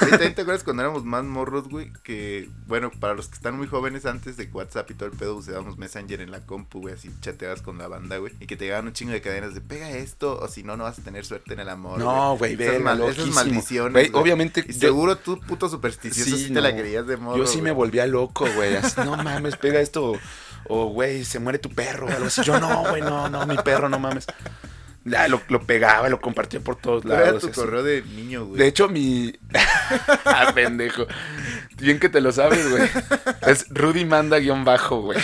Güey, 0.00 0.10
¿también 0.10 0.34
¿Te 0.34 0.42
acuerdas 0.42 0.64
cuando 0.64 0.82
éramos 0.82 1.04
más 1.04 1.24
morros, 1.24 1.68
güey? 1.68 1.92
Que, 2.02 2.48
bueno, 2.66 2.90
para 2.90 3.14
los 3.14 3.28
que 3.28 3.34
están 3.34 3.56
muy 3.56 3.66
jóvenes, 3.66 4.06
antes 4.06 4.36
de 4.36 4.44
WhatsApp 4.52 4.90
y 4.90 4.94
todo 4.94 5.08
el 5.08 5.16
pedo, 5.16 5.36
usábamos 5.36 5.78
Messenger 5.78 6.20
en 6.20 6.30
la 6.30 6.40
compu, 6.46 6.80
güey, 6.80 6.94
así 6.94 7.10
chateabas 7.20 7.62
con 7.62 7.78
la 7.78 7.88
banda, 7.88 8.18
güey. 8.18 8.32
Y 8.40 8.46
que 8.46 8.56
te 8.56 8.64
llegaban 8.64 8.86
un 8.86 8.92
chingo 8.92 9.12
de 9.12 9.20
cadenas 9.20 9.54
de 9.54 9.60
pega 9.60 9.90
esto, 9.90 10.38
o 10.40 10.48
si 10.48 10.62
no, 10.62 10.76
no 10.76 10.84
vas 10.84 10.98
a 10.98 11.02
tener 11.02 11.24
suerte 11.24 11.54
en 11.54 11.60
el 11.60 11.68
amor. 11.68 11.98
No, 11.98 12.36
güey, 12.36 12.56
loquísimo. 12.56 13.34
maldiciones. 13.34 13.92
Güey, 13.92 14.10
obviamente, 14.20 14.64
yo- 14.68 14.87
seguro 14.88 15.16
tú, 15.16 15.40
puto 15.40 15.68
supersticioso, 15.68 16.36
Sí, 16.36 16.46
sí, 16.48 16.52
te 16.54 16.60
la 16.60 16.70
no. 16.72 16.76
creías 16.78 17.06
de 17.06 17.16
morro. 17.16 17.38
Yo 17.38 17.46
sí 17.46 17.58
me 17.62 17.70
güey. 17.72 17.86
volvía 17.88 18.06
loco, 18.06 18.46
güey. 18.56 18.76
así, 18.76 19.00
No 19.04 19.16
mames, 19.16 19.56
pega 19.56 19.80
esto. 19.80 20.12
O, 20.68 20.86
güey, 20.86 21.24
se 21.24 21.38
muere 21.38 21.58
tu 21.58 21.70
perro. 21.70 22.06
o 22.06 22.10
algo 22.10 22.26
así. 22.26 22.42
Yo, 22.42 22.58
no, 22.60 22.88
güey, 22.90 23.00
no, 23.02 23.28
no, 23.28 23.46
mi 23.46 23.56
perro, 23.58 23.88
no 23.88 23.98
mames. 23.98 24.26
Ya, 25.04 25.26
lo, 25.28 25.40
lo 25.48 25.62
pegaba, 25.62 26.08
lo 26.10 26.20
compartía 26.20 26.60
por 26.60 26.76
todos 26.76 27.02
¿Cuál 27.02 27.14
era 27.14 27.26
lados. 27.26 27.42
tu 27.42 27.48
así. 27.48 27.60
correo 27.60 27.82
de 27.82 28.02
niño, 28.02 28.44
güey? 28.44 28.58
De 28.58 28.66
hecho, 28.66 28.88
mi. 28.88 29.32
ah, 30.26 30.52
pendejo. 30.54 31.06
Bien 31.78 31.98
que 31.98 32.08
te 32.10 32.20
lo 32.20 32.30
sabes, 32.32 32.68
güey. 32.70 32.90
Es 33.46 33.66
Rudy 33.70 34.04
manda 34.04 34.38
guion 34.38 34.64
bajo, 34.64 35.00
güey. 35.00 35.18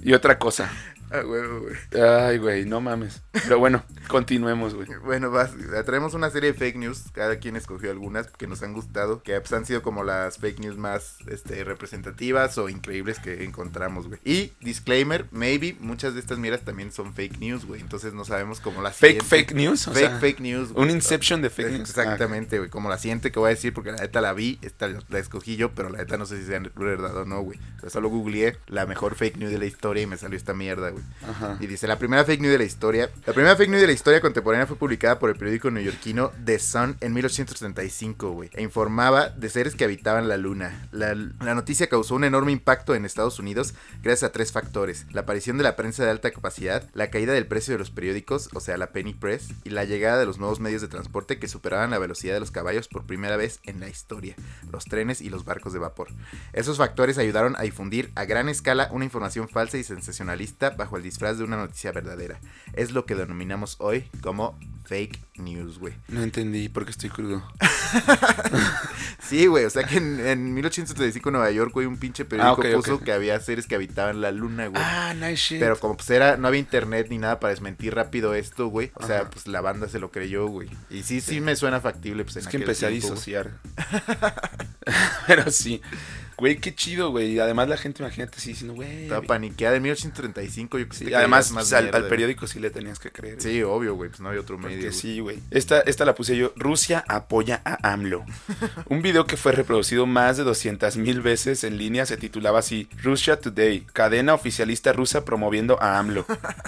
Y 0.00 0.14
otra 0.14 0.38
cosa. 0.38 0.70
Ah, 1.10 1.22
huevo, 1.26 1.60
güey. 1.62 2.02
Ay, 2.02 2.38
güey, 2.38 2.64
no 2.64 2.80
mames. 2.80 3.22
Pero 3.32 3.58
bueno, 3.58 3.84
continuemos, 4.08 4.74
güey. 4.74 4.88
Bueno, 5.04 5.30
vas, 5.30 5.52
traemos 5.86 6.14
una 6.14 6.30
serie 6.30 6.52
de 6.52 6.58
fake 6.58 6.76
news. 6.76 7.04
Cada 7.12 7.38
quien 7.38 7.56
escogió 7.56 7.90
algunas 7.90 8.26
que 8.28 8.46
nos 8.46 8.62
han 8.62 8.72
gustado. 8.72 9.22
Que 9.22 9.38
pues, 9.40 9.52
han 9.52 9.64
sido 9.64 9.82
como 9.82 10.02
las 10.02 10.38
fake 10.38 10.60
news 10.60 10.76
más 10.76 11.16
este, 11.28 11.62
representativas 11.64 12.58
o 12.58 12.68
increíbles 12.68 13.18
que 13.18 13.44
encontramos, 13.44 14.08
güey. 14.08 14.18
Y, 14.24 14.52
disclaimer, 14.60 15.26
maybe 15.30 15.76
muchas 15.80 16.14
de 16.14 16.20
estas 16.20 16.38
miras 16.38 16.62
también 16.62 16.90
son 16.90 17.14
fake 17.14 17.38
news, 17.38 17.64
güey. 17.64 17.80
Entonces 17.80 18.12
no 18.14 18.24
sabemos 18.24 18.60
cómo 18.60 18.82
la 18.82 18.90
Fake, 18.90 19.22
siguiente- 19.22 19.28
fake 19.28 19.54
news. 19.54 19.86
O 19.88 19.92
fake, 19.92 20.06
sea, 20.08 20.18
fake 20.18 20.40
news. 20.40 20.72
güey. 20.72 20.84
Un 20.84 20.90
inception 20.90 21.42
de 21.42 21.50
fake 21.50 21.68
news. 21.70 21.80
Exactamente, 21.90 22.58
güey. 22.58 22.70
Como 22.70 22.88
la 22.88 22.98
siguiente 22.98 23.30
que 23.30 23.38
voy 23.38 23.48
a 23.48 23.54
decir, 23.54 23.72
porque 23.74 23.92
la 23.92 23.98
neta 23.98 24.20
la 24.20 24.32
vi, 24.32 24.58
esta 24.62 24.88
la 24.88 25.18
escogí 25.18 25.56
yo, 25.56 25.72
pero 25.72 25.90
la 25.90 25.98
neta 25.98 26.16
no 26.16 26.26
sé 26.26 26.40
si 26.40 26.46
sea 26.46 26.60
verdad 26.76 27.16
o 27.16 27.24
no, 27.24 27.42
güey. 27.42 27.58
Pero 27.76 27.90
solo 27.90 28.08
googleé 28.08 28.56
la 28.66 28.86
mejor 28.86 29.14
fake 29.14 29.36
news 29.36 29.52
de 29.52 29.58
la 29.58 29.66
historia 29.66 30.02
y 30.02 30.06
me 30.06 30.16
salió 30.16 30.36
esta 30.36 30.54
mierda, 30.54 30.90
güey. 30.90 31.04
Ajá. 31.28 31.56
Y 31.60 31.66
dice, 31.66 31.86
la 31.86 31.98
primera 31.98 32.24
fake 32.24 32.40
news 32.40 32.52
de 32.52 32.58
la 32.58 32.64
historia. 32.64 33.10
La 33.26 33.32
primera 33.32 33.54
fake 33.54 33.68
news 33.70 33.80
de 33.80 33.86
la 33.86 33.92
historia 33.92 33.97
contemporánea 34.02 34.66
fue 34.66 34.76
publicada 34.76 35.18
por 35.18 35.30
el 35.30 35.36
periódico 35.36 35.70
neoyorquino 35.70 36.32
The 36.44 36.58
Sun 36.58 36.96
en 37.00 37.12
1835, 37.12 38.30
güey. 38.30 38.50
E 38.54 38.62
informaba 38.62 39.28
de 39.28 39.48
seres 39.50 39.74
que 39.74 39.84
habitaban 39.84 40.28
la 40.28 40.36
luna. 40.36 40.88
La, 40.92 41.14
la 41.14 41.54
noticia 41.54 41.88
causó 41.88 42.14
un 42.14 42.24
enorme 42.24 42.52
impacto 42.52 42.94
en 42.94 43.04
Estados 43.04 43.38
Unidos 43.38 43.74
gracias 44.02 44.28
a 44.28 44.32
tres 44.32 44.52
factores. 44.52 45.06
La 45.12 45.22
aparición 45.22 45.58
de 45.58 45.64
la 45.64 45.76
prensa 45.76 46.04
de 46.04 46.10
alta 46.10 46.30
capacidad, 46.30 46.88
la 46.94 47.10
caída 47.10 47.32
del 47.32 47.46
precio 47.46 47.74
de 47.74 47.78
los 47.78 47.90
periódicos, 47.90 48.48
o 48.54 48.60
sea, 48.60 48.78
la 48.78 48.92
penny 48.92 49.14
press, 49.14 49.48
y 49.64 49.70
la 49.70 49.84
llegada 49.84 50.18
de 50.18 50.26
los 50.26 50.38
nuevos 50.38 50.60
medios 50.60 50.80
de 50.80 50.88
transporte 50.88 51.38
que 51.38 51.48
superaban 51.48 51.90
la 51.90 51.98
velocidad 51.98 52.34
de 52.34 52.40
los 52.40 52.50
caballos 52.50 52.88
por 52.88 53.06
primera 53.06 53.36
vez 53.36 53.60
en 53.64 53.80
la 53.80 53.88
historia. 53.88 54.36
Los 54.72 54.84
trenes 54.84 55.20
y 55.20 55.28
los 55.28 55.44
barcos 55.44 55.72
de 55.72 55.78
vapor. 55.78 56.08
Esos 56.52 56.78
factores 56.78 57.18
ayudaron 57.18 57.56
a 57.56 57.62
difundir 57.62 58.10
a 58.14 58.24
gran 58.24 58.48
escala 58.48 58.88
una 58.92 59.04
información 59.04 59.48
falsa 59.48 59.78
y 59.78 59.84
sensacionalista 59.84 60.70
bajo 60.70 60.96
el 60.96 61.02
disfraz 61.02 61.38
de 61.38 61.44
una 61.44 61.56
noticia 61.56 61.92
verdadera. 61.92 62.40
Es 62.72 62.92
lo 62.92 63.04
que 63.04 63.14
denominamos 63.14 63.76
hoy 63.80 63.87
como 64.22 64.58
fake 64.84 65.20
news, 65.36 65.78
güey. 65.78 65.94
No 66.08 66.22
entendí 66.22 66.68
porque 66.68 66.90
estoy 66.90 67.10
crudo. 67.10 67.42
Sí, 69.20 69.46
güey, 69.46 69.66
o 69.66 69.70
sea 69.70 69.84
que 69.84 69.98
en, 69.98 70.26
en 70.26 70.54
1835 70.54 71.28
en 71.28 71.32
Nueva 71.34 71.50
York, 71.50 71.72
güey, 71.74 71.86
un 71.86 71.98
pinche 71.98 72.24
periódico 72.24 72.62
Ah, 72.66 72.76
puso 72.76 73.00
que 73.00 73.12
había 73.12 73.38
seres 73.40 73.66
que 73.66 73.74
habitaban 73.74 74.22
la 74.22 74.30
luna, 74.32 74.68
güey. 74.68 74.82
Ah, 74.82 75.12
nice 75.12 75.36
shit. 75.36 75.60
Pero 75.60 75.78
como 75.78 75.96
pues 75.98 76.08
era, 76.08 76.38
no 76.38 76.48
había 76.48 76.60
internet 76.60 77.08
ni 77.10 77.18
nada 77.18 77.38
para 77.38 77.50
desmentir 77.50 77.94
rápido 77.94 78.34
esto, 78.34 78.68
güey. 78.68 78.90
O 78.94 79.06
sea, 79.06 79.20
Ajá. 79.22 79.30
pues 79.30 79.46
la 79.46 79.60
banda 79.60 79.86
se 79.88 79.98
lo 79.98 80.10
creyó, 80.10 80.46
güey. 80.46 80.70
Y 80.88 81.02
sí, 81.02 81.20
sí, 81.20 81.42
me 81.42 81.56
suena 81.56 81.80
factible, 81.80 82.24
pues 82.24 82.36
en 82.36 82.42
Es 82.44 82.48
que 82.48 82.56
empecé 82.56 82.86
a 82.86 82.88
tiempo, 82.88 83.08
disociar. 83.08 83.50
Pero 85.26 85.50
sí. 85.50 85.82
Güey, 86.38 86.58
qué 86.58 86.74
chido, 86.74 87.10
güey. 87.10 87.32
Y 87.32 87.38
además 87.40 87.68
la 87.68 87.76
gente, 87.76 88.02
imagínate, 88.02 88.36
así 88.36 88.50
diciendo, 88.50 88.74
güey. 88.74 89.02
Estaba 89.04 89.22
paniqueada 89.22 89.76
en 89.76 89.82
1835, 89.82 90.78
yo 90.78 90.88
que 90.88 90.96
Sí, 90.96 91.04
sé. 91.06 91.16
además, 91.16 91.50
pues, 91.52 91.72
al, 91.72 91.94
al 91.94 92.06
periódico 92.08 92.46
sí 92.46 92.60
le 92.60 92.70
tenías 92.70 92.98
que 93.00 93.10
creer. 93.10 93.40
Sí, 93.42 93.62
obvio, 93.62 93.94
güey, 93.96 94.08
pues 94.10 94.20
no 94.20 94.28
había 94.28 94.40
otro 94.40 94.56
Porque 94.56 94.76
medio. 94.76 94.92
sí, 94.92 95.18
güey. 95.20 95.38
Esta, 95.50 95.80
esta 95.80 96.04
la 96.04 96.14
puse 96.14 96.36
yo. 96.36 96.52
Rusia 96.56 97.04
apoya 97.08 97.60
a 97.64 97.92
AMLO. 97.92 98.24
Un 98.86 99.02
video 99.02 99.26
que 99.26 99.36
fue 99.36 99.52
reproducido 99.52 100.06
más 100.06 100.36
de 100.36 100.44
200 100.44 100.96
mil 100.96 101.20
veces 101.20 101.64
en 101.64 101.76
línea 101.76 102.06
se 102.06 102.16
titulaba 102.16 102.60
así: 102.60 102.88
Russia 103.02 103.40
Today, 103.40 103.80
cadena 103.92 104.34
oficialista 104.34 104.92
rusa 104.92 105.24
promoviendo 105.24 105.82
a 105.82 105.98
AMLO. 105.98 106.24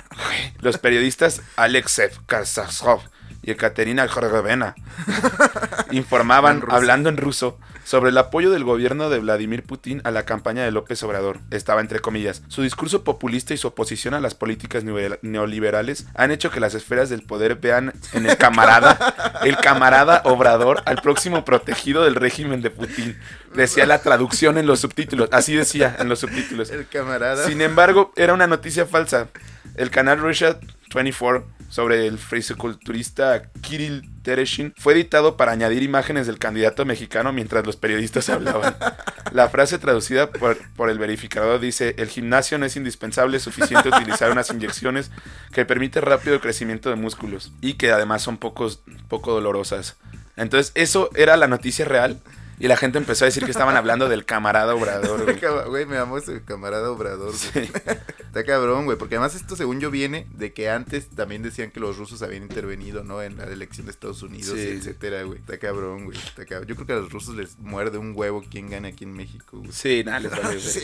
Los 0.60 0.78
periodistas 0.78 1.42
Alexev 1.56 2.12
Kazakov 2.26 3.02
y 3.50 3.52
Ekaterina 3.52 4.06
Georgievna 4.08 4.74
informaban, 5.90 6.62
En 6.66 6.72
hablando 6.72 7.08
en 7.08 7.16
ruso, 7.16 7.58
sobre 7.84 8.10
el 8.10 8.18
apoyo 8.18 8.50
del 8.50 8.62
gobierno 8.62 9.10
de 9.10 9.18
Vladimir 9.18 9.64
Putin 9.64 10.00
a 10.04 10.10
la 10.10 10.24
campaña 10.24 10.62
de 10.64 10.70
López 10.70 11.02
Obrador. 11.02 11.38
Estaba 11.50 11.80
entre 11.80 11.98
comillas. 11.98 12.42
Su 12.48 12.62
discurso 12.62 13.02
populista 13.02 13.52
y 13.54 13.56
su 13.56 13.66
oposición 13.68 14.14
a 14.14 14.20
las 14.20 14.34
políticas 14.34 14.84
neo- 14.84 15.18
neoliberales 15.22 16.06
han 16.14 16.30
hecho 16.30 16.50
que 16.50 16.60
las 16.60 16.74
esferas 16.74 17.08
del 17.10 17.22
poder 17.22 17.56
vean 17.56 17.92
en 18.12 18.26
el 18.26 18.36
camarada, 18.36 19.40
el 19.42 19.56
camarada 19.56 20.22
Obrador, 20.24 20.82
al 20.86 21.02
próximo 21.02 21.44
protegido 21.44 22.04
del 22.04 22.14
régimen 22.14 22.62
de 22.62 22.70
Putin. 22.70 23.18
Decía 23.54 23.86
la 23.86 24.00
traducción 24.00 24.58
en 24.58 24.66
los 24.66 24.80
subtítulos. 24.80 25.28
Así 25.32 25.56
decía 25.56 25.96
en 25.98 26.08
los 26.08 26.20
subtítulos. 26.20 26.70
El 26.70 26.86
camarada. 26.86 27.44
Sin 27.46 27.60
embargo, 27.60 28.12
era 28.14 28.32
una 28.34 28.46
noticia 28.46 28.86
falsa. 28.86 29.26
El 29.80 29.88
canal 29.88 30.18
Russia 30.18 30.60
24 30.94 31.46
sobre 31.70 32.06
el 32.06 32.18
frisoculturista 32.18 33.44
Kirill 33.62 34.02
Tereshin 34.20 34.74
fue 34.76 34.92
editado 34.92 35.38
para 35.38 35.52
añadir 35.52 35.82
imágenes 35.82 36.26
del 36.26 36.38
candidato 36.38 36.84
mexicano 36.84 37.32
mientras 37.32 37.64
los 37.64 37.76
periodistas 37.76 38.28
hablaban. 38.28 38.76
La 39.32 39.48
frase 39.48 39.78
traducida 39.78 40.30
por, 40.30 40.90
el 40.90 40.98
verificador 40.98 41.60
dice, 41.60 41.94
el 41.96 42.08
gimnasio 42.08 42.58
no 42.58 42.66
es 42.66 42.76
indispensable, 42.76 43.40
suficiente 43.40 43.88
utilizar 43.88 44.30
unas 44.30 44.50
inyecciones 44.50 45.10
que 45.50 45.64
permiten 45.64 46.02
rápido 46.02 46.42
crecimiento 46.42 46.90
de 46.90 46.96
músculos 46.96 47.50
y 47.62 47.74
que 47.74 47.90
además 47.90 48.20
son 48.20 48.36
pocos, 48.36 48.82
poco 49.08 49.32
dolorosas. 49.32 49.96
Entonces, 50.36 50.72
eso 50.74 51.08
era 51.14 51.38
la 51.38 51.48
noticia 51.48 51.86
real 51.86 52.20
y 52.60 52.68
la 52.68 52.76
gente 52.76 52.98
empezó 52.98 53.24
a 53.24 53.26
decir 53.26 53.44
que 53.44 53.50
estaban 53.50 53.74
hablando 53.76 54.08
del 54.08 54.24
camarada 54.24 54.74
Obrador. 54.76 55.24
güey. 55.68 55.86
Me 55.86 55.96
amó 55.98 56.18
ese 56.18 56.42
camarada 56.44 56.90
obrador. 56.90 57.32
güey. 57.32 57.66
Sí. 57.66 57.72
Está 58.30 58.44
cabrón, 58.44 58.84
güey. 58.84 58.96
Porque 58.96 59.16
además 59.16 59.34
esto, 59.34 59.56
según 59.56 59.80
yo, 59.80 59.90
viene 59.90 60.26
de 60.34 60.52
que 60.52 60.70
antes 60.70 61.08
también 61.08 61.42
decían 61.42 61.72
que 61.72 61.80
los 61.80 61.96
rusos 61.96 62.22
habían 62.22 62.42
intervenido, 62.44 63.02
¿no? 63.02 63.22
En 63.22 63.36
la 63.38 63.44
elección 63.44 63.86
de 63.86 63.90
Estados 63.92 64.22
Unidos, 64.22 64.54
Sí, 64.56 64.68
etcétera, 64.68 65.24
güey. 65.24 65.40
Está 65.40 65.58
cabrón, 65.58 66.04
güey. 66.04 66.16
Está 66.16 66.46
cabrón. 66.46 66.68
Yo 66.68 66.76
creo 66.76 66.86
que 66.86 66.92
a 66.92 66.96
los 66.96 67.10
rusos 67.10 67.34
les 67.34 67.58
muerde 67.58 67.98
un 67.98 68.12
huevo 68.14 68.44
quién 68.48 68.70
gana 68.70 68.88
aquí 68.88 69.02
en 69.04 69.14
México, 69.14 69.58
güey. 69.58 69.72
Sí, 69.72 70.04
nada, 70.04 70.20
les 70.20 70.30
vale 70.30 70.60
Sí. 70.60 70.82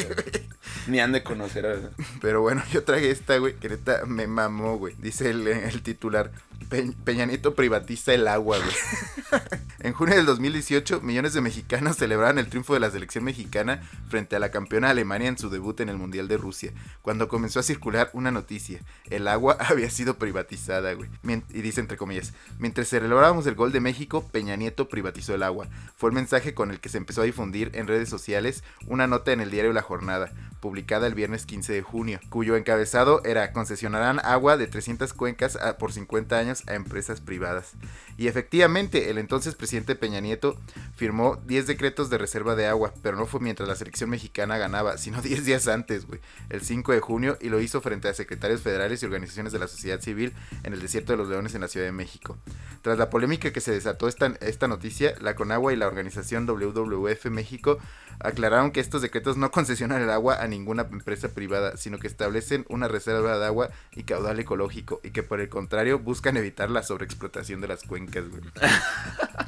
Ni 0.88 0.98
han 0.98 1.12
de 1.12 1.22
conocer 1.22 1.66
a... 1.66 1.90
Pero 2.20 2.40
bueno, 2.42 2.62
yo 2.72 2.82
traje 2.82 3.10
esta, 3.10 3.36
güey, 3.38 3.54
que 3.54 3.68
neta 3.68 4.04
me 4.06 4.26
mamó, 4.26 4.76
güey. 4.78 4.94
Dice 4.98 5.30
el, 5.30 5.46
el 5.46 5.82
titular, 5.82 6.32
"Pe- 6.68 6.92
Peña 7.04 7.26
Nieto 7.26 7.54
privatiza 7.54 8.12
el 8.14 8.26
agua, 8.26 8.58
güey. 8.58 9.40
En 9.80 9.92
junio 9.92 10.16
del 10.16 10.26
2018, 10.26 11.00
millones 11.02 11.32
de 11.32 11.40
mexicanos 11.40 11.65
celebraron 11.96 12.38
el 12.38 12.48
triunfo 12.48 12.74
de 12.74 12.80
la 12.80 12.90
selección 12.90 13.24
mexicana 13.24 13.82
frente 14.08 14.36
a 14.36 14.38
la 14.38 14.50
campeona 14.50 14.90
Alemania 14.90 15.28
en 15.28 15.38
su 15.38 15.50
debut 15.50 15.80
en 15.80 15.88
el 15.88 15.96
Mundial 15.96 16.28
de 16.28 16.36
Rusia, 16.36 16.72
cuando 17.02 17.28
comenzó 17.28 17.60
a 17.60 17.64
circular 17.64 18.10
una 18.12 18.30
noticia. 18.30 18.80
El 19.10 19.28
agua 19.28 19.56
había 19.60 19.90
sido 19.90 20.18
privatizada, 20.18 20.92
güey. 20.92 21.08
Y 21.50 21.62
dice 21.62 21.80
entre 21.80 21.96
comillas, 21.96 22.32
mientras 22.58 22.88
celebrábamos 22.88 23.46
el 23.46 23.54
gol 23.54 23.72
de 23.72 23.80
México, 23.80 24.28
Peña 24.30 24.56
Nieto 24.56 24.88
privatizó 24.88 25.34
el 25.34 25.42
agua. 25.42 25.68
Fue 25.96 26.10
el 26.10 26.14
mensaje 26.14 26.54
con 26.54 26.70
el 26.70 26.80
que 26.80 26.88
se 26.88 26.98
empezó 26.98 27.22
a 27.22 27.24
difundir 27.24 27.70
en 27.74 27.86
redes 27.86 28.08
sociales 28.08 28.62
una 28.86 29.06
nota 29.06 29.32
en 29.32 29.40
el 29.40 29.50
diario 29.50 29.72
La 29.72 29.82
Jornada, 29.82 30.32
publicada 30.60 31.06
el 31.06 31.14
viernes 31.14 31.46
15 31.46 31.72
de 31.72 31.82
junio, 31.82 32.20
cuyo 32.28 32.56
encabezado 32.56 33.22
era 33.24 33.52
concesionarán 33.52 34.20
agua 34.20 34.56
de 34.56 34.66
300 34.66 35.12
cuencas 35.12 35.58
por 35.78 35.92
50 35.92 36.38
años 36.38 36.62
a 36.66 36.74
empresas 36.74 37.20
privadas. 37.20 37.72
Y 38.16 38.28
efectivamente, 38.28 39.10
el 39.10 39.18
entonces 39.18 39.54
presidente 39.54 39.94
Peña 39.94 40.20
Nieto 40.20 40.58
firmó 40.96 41.36
10 41.46 41.55
decretos 41.64 42.10
de 42.10 42.18
reserva 42.18 42.54
de 42.54 42.66
agua, 42.66 42.92
pero 43.02 43.16
no 43.16 43.24
fue 43.24 43.40
mientras 43.40 43.68
la 43.68 43.76
selección 43.76 44.10
mexicana 44.10 44.58
ganaba, 44.58 44.98
sino 44.98 45.22
10 45.22 45.44
días 45.44 45.68
antes, 45.68 46.06
güey, 46.06 46.20
el 46.50 46.60
5 46.60 46.92
de 46.92 47.00
junio, 47.00 47.38
y 47.40 47.48
lo 47.48 47.60
hizo 47.60 47.80
frente 47.80 48.08
a 48.08 48.14
secretarios 48.14 48.60
federales 48.60 49.02
y 49.02 49.06
organizaciones 49.06 49.52
de 49.52 49.58
la 49.58 49.68
sociedad 49.68 50.00
civil 50.00 50.34
en 50.64 50.74
el 50.74 50.82
desierto 50.82 51.12
de 51.12 51.18
los 51.18 51.28
leones 51.28 51.54
en 51.54 51.62
la 51.62 51.68
Ciudad 51.68 51.86
de 51.86 51.92
México. 51.92 52.36
Tras 52.82 52.98
la 52.98 53.08
polémica 53.08 53.50
que 53.52 53.60
se 53.62 53.72
desató 53.72 54.08
esta, 54.08 54.26
esta 54.40 54.68
noticia, 54.68 55.14
la 55.20 55.34
Conagua 55.34 55.72
y 55.72 55.76
la 55.76 55.86
organización 55.86 56.46
WWF 56.46 57.26
México 57.26 57.78
aclararon 58.20 58.70
que 58.70 58.80
estos 58.80 59.02
decretos 59.02 59.36
no 59.36 59.50
concesionan 59.50 60.02
el 60.02 60.10
agua 60.10 60.42
a 60.42 60.46
ninguna 60.46 60.82
empresa 60.82 61.28
privada, 61.28 61.76
sino 61.76 61.98
que 61.98 62.06
establecen 62.06 62.64
una 62.68 62.88
reserva 62.88 63.38
de 63.38 63.46
agua 63.46 63.70
y 63.94 64.04
caudal 64.04 64.38
ecológico, 64.38 65.00
y 65.02 65.10
que 65.10 65.22
por 65.22 65.40
el 65.40 65.48
contrario 65.48 65.98
buscan 65.98 66.36
evitar 66.36 66.70
la 66.70 66.82
sobreexplotación 66.82 67.60
de 67.60 67.68
las 67.68 67.82
cuencas, 67.82 68.28
güey. 68.28 68.42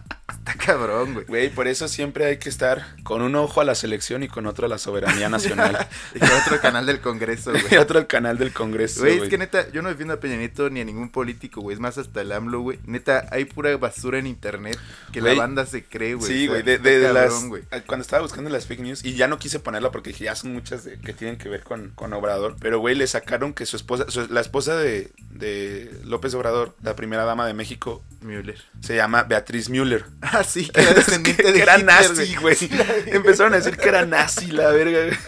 Cabrón, 0.72 1.14
güey. 1.14 1.24
Güey, 1.26 1.48
por 1.50 1.66
eso 1.66 1.88
siempre 1.88 2.26
hay 2.26 2.36
que 2.38 2.48
estar 2.48 2.84
con 3.02 3.22
un 3.22 3.34
ojo 3.36 3.60
a 3.60 3.64
la 3.64 3.74
selección 3.74 4.22
y 4.22 4.28
con 4.28 4.46
otro 4.46 4.66
a 4.66 4.68
la 4.68 4.78
soberanía 4.78 5.28
nacional. 5.28 5.86
Y 6.14 6.18
con 6.18 6.30
otro 6.30 6.60
canal 6.60 6.84
del 6.86 7.00
Congreso, 7.00 7.50
güey. 7.52 7.64
y 7.70 7.76
otro 7.76 7.98
al 7.98 8.06
canal 8.06 8.36
del 8.38 8.52
Congreso. 8.52 9.00
Güey, 9.00 9.12
es 9.14 9.18
güey. 9.18 9.30
que 9.30 9.38
neta, 9.38 9.70
yo 9.72 9.82
no 9.82 9.88
defiendo 9.88 10.14
a 10.14 10.20
Peña 10.20 10.36
Nieto 10.36 10.68
ni 10.70 10.80
a 10.80 10.84
ningún 10.84 11.10
político, 11.10 11.60
güey. 11.60 11.74
Es 11.74 11.80
más, 11.80 11.96
hasta 11.98 12.20
el 12.20 12.32
AMLO, 12.32 12.60
güey. 12.60 12.78
Neta, 12.84 13.26
hay 13.30 13.44
pura 13.46 13.74
basura 13.76 14.18
en 14.18 14.26
internet 14.26 14.78
que 15.12 15.20
la 15.20 15.34
banda 15.34 15.64
se 15.66 15.84
cree, 15.84 16.14
güey. 16.14 16.30
Sí, 16.30 16.46
güey, 16.46 16.62
de, 16.62 16.74
está 16.74 16.88
de- 16.88 16.98
de 16.98 17.12
las... 17.12 17.30
cabrón, 17.32 17.48
güey. 17.48 17.62
Cuando 17.86 18.02
estaba 18.02 18.22
buscando 18.22 18.50
las 18.50 18.66
fake 18.66 18.80
news, 18.80 19.04
y 19.04 19.14
ya 19.14 19.28
no 19.28 19.38
quise 19.38 19.58
ponerla 19.60 19.90
porque 19.90 20.10
dije, 20.10 20.24
ya 20.24 20.34
son 20.34 20.52
muchas 20.52 20.84
de- 20.84 20.98
que 20.98 21.12
tienen 21.12 21.38
que 21.38 21.48
ver 21.48 21.62
con, 21.62 21.90
con 21.94 22.12
Obrador, 22.12 22.56
pero, 22.60 22.78
güey, 22.78 22.94
le 22.94 23.06
sacaron 23.06 23.54
que 23.54 23.64
su 23.66 23.76
esposa, 23.76 24.04
su- 24.08 24.26
la 24.28 24.40
esposa 24.40 24.76
de, 24.76 25.10
de 25.30 25.90
López 26.04 26.34
Obrador, 26.34 26.74
la 26.82 26.94
primera 26.96 27.24
dama 27.24 27.46
de 27.46 27.54
México, 27.54 28.02
Müller. 28.20 28.60
se 28.80 28.96
llama 28.96 29.22
Beatriz 29.24 29.68
Müller. 29.70 30.04
Ah, 30.20 30.44
sí, 30.44 30.57
que 30.66 30.80
era 30.80 30.94
descendiente 30.94 31.42
que, 31.42 31.48
de 31.48 31.54
que 31.54 31.62
era 31.62 31.78
Hitler, 31.78 31.86
nazi, 31.86 32.36
güey. 32.36 32.56
Empezaron 33.06 33.52
a 33.54 33.56
decir 33.56 33.76
que 33.76 33.88
era 33.88 34.04
nazi, 34.04 34.46
la 34.48 34.70
verga. 34.70 35.04
güey. 35.06 35.18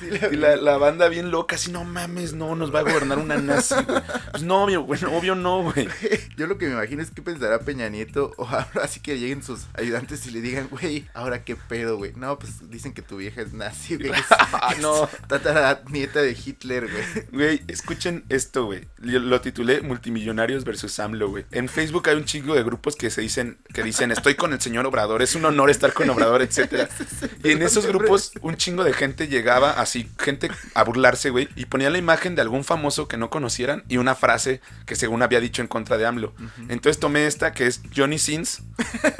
Sí, 0.00 0.10
la- 0.10 0.28
Y 0.32 0.36
la, 0.36 0.56
la 0.56 0.76
banda 0.78 1.08
bien 1.08 1.30
loca, 1.30 1.54
así, 1.56 1.70
no 1.70 1.84
mames, 1.84 2.32
no, 2.32 2.56
nos 2.56 2.74
va 2.74 2.80
a 2.80 2.82
gobernar 2.82 3.18
una 3.18 3.36
nazi, 3.36 3.74
güey. 3.86 4.02
Pues 4.32 4.42
no, 4.42 4.64
obvio, 4.64 4.82
güey, 4.82 5.00
no, 5.02 5.12
obvio 5.16 5.34
no, 5.34 5.62
güey. 5.62 5.88
Yo 6.36 6.46
lo 6.46 6.58
que 6.58 6.66
me 6.66 6.72
imagino 6.72 7.02
es 7.02 7.10
que 7.10 7.22
pensará 7.22 7.60
Peña 7.60 7.88
Nieto, 7.88 8.32
o 8.36 8.46
ahora 8.48 8.88
sí 8.88 9.00
que 9.00 9.18
lleguen 9.18 9.42
sus 9.42 9.66
ayudantes 9.74 10.26
y 10.26 10.30
le 10.30 10.40
digan, 10.40 10.68
güey, 10.70 11.06
ahora 11.14 11.44
qué 11.44 11.54
pedo, 11.56 11.96
güey. 11.98 12.12
No, 12.16 12.38
pues 12.38 12.70
dicen 12.70 12.92
que 12.94 13.02
tu 13.02 13.18
vieja 13.18 13.42
es 13.42 13.52
nazi, 13.52 13.96
güey. 13.96 14.10
Es, 14.20 14.24
Ah, 14.30 14.74
no. 14.80 15.08
Tatara 15.28 15.82
nieta 15.90 16.20
de 16.22 16.32
Hitler, 16.32 16.88
güey. 16.90 17.26
Güey, 17.32 17.62
escuchen 17.68 18.24
esto, 18.28 18.64
güey. 18.66 18.88
Lo 18.98 19.40
titulé 19.40 19.80
Multimillonarios 19.82 20.64
versus 20.64 20.98
AMLO, 20.98 21.28
güey. 21.30 21.44
En 21.50 21.68
Facebook 21.68 22.08
hay 22.08 22.16
un 22.16 22.24
chingo 22.24 22.54
de 22.54 22.62
grupos 22.62 22.96
que 22.96 23.10
se 23.10 23.20
dicen, 23.20 23.58
que 23.74 23.82
dicen, 23.82 24.10
estoy 24.10 24.34
con 24.34 24.52
el 24.52 24.60
señor 24.60 24.86
Obrador, 24.86 25.22
es 25.22 25.34
un 25.34 25.44
honor 25.44 25.70
estar 25.70 25.92
con 25.92 26.08
Obrador, 26.10 26.42
etcétera. 26.42 26.88
Y 27.44 27.52
en 27.52 27.62
esos 27.62 27.86
grupos, 27.86 28.32
un 28.42 28.56
chingo 28.56 28.84
de 28.84 28.92
gente 28.92 29.28
llegaba 29.28 29.72
así, 29.90 30.08
gente 30.18 30.50
a 30.74 30.84
burlarse, 30.84 31.30
güey, 31.30 31.48
y 31.56 31.66
ponía 31.66 31.90
la 31.90 31.98
imagen 31.98 32.34
de 32.36 32.42
algún 32.42 32.64
famoso 32.64 33.08
que 33.08 33.16
no 33.16 33.28
conocieran 33.28 33.82
y 33.88 33.96
una 33.96 34.14
frase 34.14 34.60
que 34.86 34.94
según 34.96 35.22
había 35.22 35.40
dicho 35.40 35.62
en 35.62 35.68
contra 35.68 35.98
de 35.98 36.06
AMLO. 36.06 36.32
Entonces 36.68 36.98
tomé 37.00 37.26
esta, 37.26 37.52
que 37.52 37.66
es 37.66 37.80
Johnny 37.94 38.18
Sins. 38.18 38.62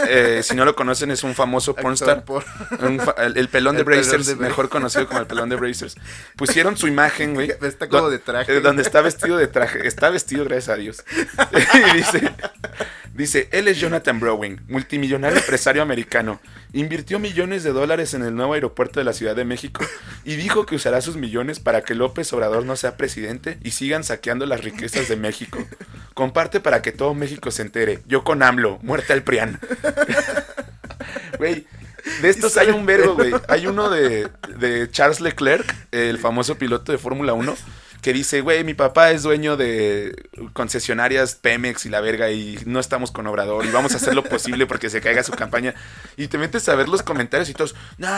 Eh, 0.09 0.43
si 0.45 0.55
no 0.55 0.65
lo 0.65 0.75
conocen, 0.77 1.11
es 1.11 1.25
un 1.25 1.35
famoso 1.35 1.75
pornstar. 1.75 2.25
Por- 2.25 2.45
fa- 2.45 3.15
el, 3.19 3.37
el 3.37 3.49
pelón 3.49 3.75
de 3.75 3.81
El 3.81 3.87
pelón 3.87 4.03
Brazers, 4.05 4.27
de 4.27 4.37
mejor 4.37 4.69
conocido 4.69 5.07
como 5.09 5.21
el 5.21 5.27
pelón 5.27 5.49
de 5.49 5.57
Brazers. 5.57 5.97
Pusieron 6.37 6.77
su 6.77 6.87
imagen, 6.87 7.35
güey. 7.35 7.51
Está 7.63 7.89
como 7.89 8.09
de 8.11 8.19
traje. 8.19 8.57
eh, 8.57 8.61
Donde 8.61 8.83
está 8.83 9.01
vestido 9.03 9.37
de 9.37 9.49
traje. 9.49 9.87
Está 9.87 10.09
vestido, 10.11 10.45
gracias 10.45 10.69
a 10.69 10.77
Dios. 10.77 11.05
y 11.93 11.97
dice, 11.97 12.33
dice, 13.15 13.49
él 13.53 13.69
es 13.69 13.79
Jonathan 13.79 14.21
Browning, 14.21 14.61
multimillonario 14.69 15.39
empresario 15.39 15.83
americano. 15.83 16.41
Invirtió 16.73 17.19
millones 17.19 17.63
de 17.65 17.73
dólares 17.73 18.15
en 18.15 18.23
el 18.23 18.35
nuevo 18.35 18.55
aeropuerto 18.55 19.01
de 19.01 19.05
la 19.05 19.13
Ciudad 19.13 19.35
de 19.35 19.45
México 19.45 19.85
y 20.25 20.37
dijo 20.37 20.67
que 20.67 20.77
usará 20.77 21.01
sus 21.01 21.17
millones 21.17 21.61
para 21.61 21.83
que 21.83 21.95
López 21.95 22.33
Obrador 22.33 22.65
no 22.65 22.77
sea 22.77 22.97
presidente 22.97 23.59
y 23.63 23.73
sigan 23.73 24.05
saqueando 24.05 24.47
las 24.47 24.63
riquezas 24.63 25.09
de 25.09 25.17
México. 25.17 25.59
Comparte 26.15 26.61
para 26.61 26.83
que 26.83 26.93
todo 26.93 27.15
México 27.15 27.51
se 27.51 27.63
entere. 27.63 28.01
Yo 28.07 28.25
con 28.25 28.43
AMLO, 28.43 28.79
muerte 28.83 29.13
al 29.13 29.23
PRIAN. 29.23 29.59
Güey, 31.39 31.67
de 32.21 32.29
estos 32.29 32.57
hay 32.59 32.69
un 32.69 32.85
vergo, 32.85 33.15
güey. 33.15 33.33
Hay 33.49 33.67
uno 33.67 33.89
de, 33.89 34.29
de 34.59 34.91
Charles 34.91 35.21
Leclerc, 35.21 35.75
el 35.91 36.19
famoso 36.19 36.57
piloto 36.57 36.93
de 36.93 36.99
Fórmula 36.99 37.33
1, 37.33 37.57
que 38.01 38.13
dice, 38.13 38.41
güey, 38.41 38.65
mi 38.65 38.75
papá 38.75 39.11
es 39.11 39.23
dueño 39.23 39.57
de 39.57 40.15
concesionarias 40.53 41.35
Pemex 41.35 41.87
y 41.87 41.89
la 41.89 42.01
verga 42.01 42.31
y 42.31 42.59
no 42.67 42.81
estamos 42.81 43.11
con 43.11 43.27
Obrador 43.27 43.65
y 43.67 43.71
vamos 43.71 43.93
a 43.93 43.97
hacer 43.97 44.15
lo 44.15 44.25
posible 44.25 44.67
porque 44.67 44.91
se 44.91 45.01
caiga 45.01 45.23
su 45.23 45.33
campaña. 45.33 45.75
Y 46.17 46.29
te 46.29 46.39
metes 46.39 46.69
a 46.69 46.75
ver 46.75 46.89
los 46.89 47.03
comentarios 47.03 47.49
y 47.49 47.55
todos, 47.55 47.75
no, 47.99 48.09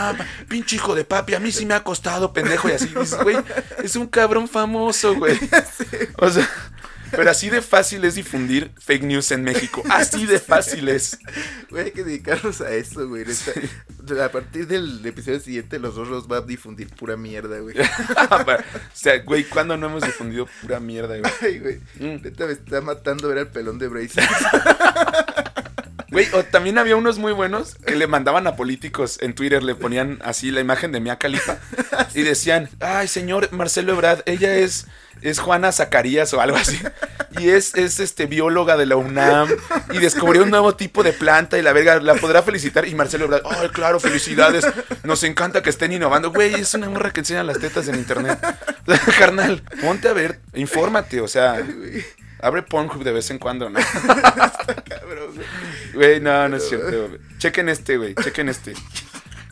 pinche 0.47 0.77
hijo 0.77 0.95
de 0.95 1.03
papi, 1.03 1.35
a 1.35 1.39
mí 1.39 1.51
sí 1.51 1.65
me 1.65 1.73
ha 1.73 1.83
costado, 1.83 2.33
pendejo. 2.33 2.69
Y 2.69 2.73
así 2.73 2.87
dices, 2.87 3.17
güey, 3.21 3.37
es 3.83 3.95
un 3.95 4.07
cabrón 4.07 4.47
famoso, 4.47 5.15
güey. 5.15 5.39
O 6.17 6.29
sea... 6.29 6.47
Pero 7.15 7.29
así 7.29 7.49
de 7.49 7.61
fácil 7.61 8.03
es 8.05 8.15
difundir 8.15 8.71
fake 8.79 9.03
news 9.03 9.31
en 9.31 9.43
México. 9.43 9.83
Así 9.89 10.25
de 10.25 10.39
fácil 10.39 10.89
es. 10.89 11.17
Güey, 11.69 11.85
hay 11.85 11.91
que 11.91 12.03
dedicarnos 12.03 12.61
a 12.61 12.73
eso, 12.73 13.07
güey. 13.07 13.23
A 14.21 14.29
partir 14.29 14.67
del 14.67 15.05
episodio 15.05 15.39
siguiente, 15.39 15.79
los 15.79 15.95
dos 15.95 16.07
los 16.07 16.31
va 16.31 16.37
a 16.37 16.41
difundir 16.41 16.89
pura 16.89 17.15
mierda, 17.15 17.59
güey. 17.59 17.75
o 17.79 18.55
sea, 18.93 19.19
güey, 19.19 19.43
¿cuándo 19.43 19.77
no 19.77 19.87
hemos 19.87 20.03
difundido 20.03 20.47
pura 20.61 20.79
mierda, 20.79 21.17
güey? 21.17 21.31
Ay, 21.41 21.59
güey. 21.59 21.79
Mm. 21.99 22.23
Neta 22.23 22.45
me 22.45 22.53
está 22.53 22.81
matando 22.81 23.27
ver 23.29 23.39
al 23.39 23.51
pelón 23.51 23.79
de 23.79 23.87
Bracer. 23.87 24.23
Güey, 26.13 26.27
o 26.33 26.43
también 26.43 26.77
había 26.77 26.95
unos 26.95 27.17
muy 27.17 27.33
buenos 27.33 27.73
que 27.73 27.95
le 27.95 28.05
mandaban 28.05 28.45
a 28.45 28.55
políticos 28.55 29.17
en 29.21 29.33
Twitter, 29.33 29.63
le 29.63 29.73
ponían 29.73 30.19
así 30.23 30.51
la 30.51 30.61
imagen 30.61 30.91
de 30.91 30.99
Mia 30.99 31.17
Califa 31.17 31.57
y 32.13 32.21
decían, 32.21 32.69
ay, 32.81 33.07
señor 33.07 33.51
Marcelo 33.51 33.93
Ebrard, 33.93 34.21
ella 34.27 34.53
es, 34.53 34.85
es 35.21 35.39
Juana 35.39 35.71
Zacarías 35.71 36.33
o 36.33 36.41
algo 36.41 36.57
así. 36.57 36.79
Y 37.39 37.49
es, 37.49 37.75
es 37.75 37.99
este 37.99 38.25
bióloga 38.25 38.77
de 38.77 38.85
la 38.85 38.95
UNAM 38.95 39.49
y 39.91 39.97
descubrió 39.99 40.43
un 40.43 40.49
nuevo 40.49 40.75
tipo 40.75 41.03
de 41.03 41.13
planta 41.13 41.57
y 41.57 41.61
la 41.61 41.73
verga 41.73 41.99
la 41.99 42.15
podrá 42.15 42.43
felicitar. 42.43 42.87
Y 42.87 42.95
Marcelo 42.95 43.25
Ebrard, 43.25 43.43
ay, 43.45 43.69
claro, 43.69 43.99
felicidades. 43.99 44.65
Nos 45.03 45.23
encanta 45.23 45.63
que 45.63 45.69
estén 45.69 45.91
innovando. 45.93 46.31
Güey, 46.31 46.53
es 46.55 46.73
una 46.73 46.89
morra 46.89 47.11
que 47.11 47.21
enseña 47.21 47.43
las 47.43 47.59
tetas 47.59 47.87
en 47.87 47.95
internet. 47.95 48.39
Carnal, 49.17 49.63
ponte 49.81 50.07
a 50.09 50.13
ver, 50.13 50.39
infórmate, 50.53 51.21
o 51.21 51.27
sea, 51.27 51.57
abre 52.41 52.61
Pornhub 52.61 53.03
de 53.03 53.11
vez 53.13 53.31
en 53.31 53.39
cuando, 53.39 53.69
¿no? 53.69 53.79
cabrón, 54.87 55.35
güey. 55.35 55.47
Güey, 55.93 56.19
no, 56.19 56.49
no 56.49 56.57
es 56.57 56.67
cierto. 56.67 57.07
güey. 57.07 57.19
Chequen 57.37 57.69
este, 57.69 57.97
güey. 57.97 58.15
Chequen 58.15 58.49
este. 58.49 58.73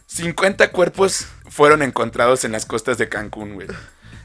50 0.07 0.71
cuerpos 0.71 1.25
fueron 1.49 1.81
encontrados 1.81 2.43
en 2.43 2.51
las 2.51 2.65
costas 2.65 2.97
de 2.97 3.07
Cancún, 3.07 3.53
güey. 3.53 3.67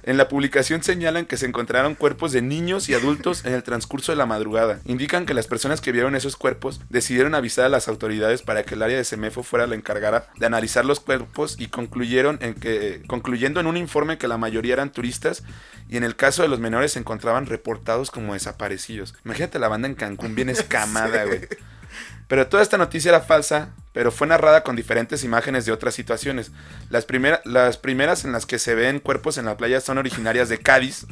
En 0.06 0.18
la 0.18 0.28
publicación 0.28 0.84
señalan 0.84 1.26
que 1.26 1.36
se 1.36 1.46
encontraron 1.46 1.96
cuerpos 1.96 2.30
de 2.30 2.40
niños 2.40 2.88
y 2.88 2.94
adultos 2.94 3.44
en 3.44 3.52
el 3.52 3.64
transcurso 3.64 4.12
de 4.12 4.16
la 4.16 4.24
madrugada. 4.24 4.78
Indican 4.84 5.26
que 5.26 5.34
las 5.34 5.48
personas 5.48 5.80
que 5.80 5.90
vieron 5.90 6.14
esos 6.14 6.36
cuerpos 6.36 6.80
decidieron 6.88 7.34
avisar 7.34 7.64
a 7.64 7.68
las 7.68 7.88
autoridades 7.88 8.42
para 8.42 8.62
que 8.62 8.76
el 8.76 8.82
área 8.82 8.96
de 8.96 9.02
Semefo 9.02 9.42
fuera 9.42 9.66
la 9.66 9.74
encargada 9.74 10.28
de 10.36 10.46
analizar 10.46 10.84
los 10.84 11.00
cuerpos 11.00 11.56
y 11.58 11.66
concluyeron 11.66 12.38
en 12.40 12.54
que, 12.54 13.02
concluyendo 13.08 13.58
en 13.58 13.66
un 13.66 13.76
informe 13.76 14.16
que 14.16 14.28
la 14.28 14.38
mayoría 14.38 14.74
eran 14.74 14.92
turistas 14.92 15.42
y 15.88 15.96
en 15.96 16.04
el 16.04 16.14
caso 16.14 16.42
de 16.42 16.48
los 16.48 16.60
menores 16.60 16.92
se 16.92 17.00
encontraban 17.00 17.46
reportados 17.46 18.12
como 18.12 18.34
desaparecidos. 18.34 19.12
Imagínate 19.24 19.58
la 19.58 19.66
banda 19.66 19.88
en 19.88 19.96
Cancún 19.96 20.36
bien 20.36 20.48
escamada, 20.50 21.24
güey. 21.24 21.40
Pero 22.28 22.48
toda 22.48 22.62
esta 22.62 22.76
noticia 22.78 23.10
era 23.10 23.20
falsa, 23.20 23.70
pero 23.92 24.10
fue 24.10 24.26
narrada 24.26 24.62
con 24.62 24.76
diferentes 24.76 25.24
imágenes 25.24 25.64
de 25.64 25.72
otras 25.72 25.94
situaciones. 25.94 26.50
Las, 26.90 27.06
las 27.44 27.78
primeras 27.78 28.24
en 28.24 28.32
las 28.32 28.44
que 28.44 28.58
se 28.58 28.74
ven 28.74 28.98
cuerpos 29.00 29.38
en 29.38 29.46
la 29.46 29.56
playa 29.56 29.80
son 29.80 29.98
originarias 29.98 30.48
de 30.48 30.58
Cádiz, 30.58 31.06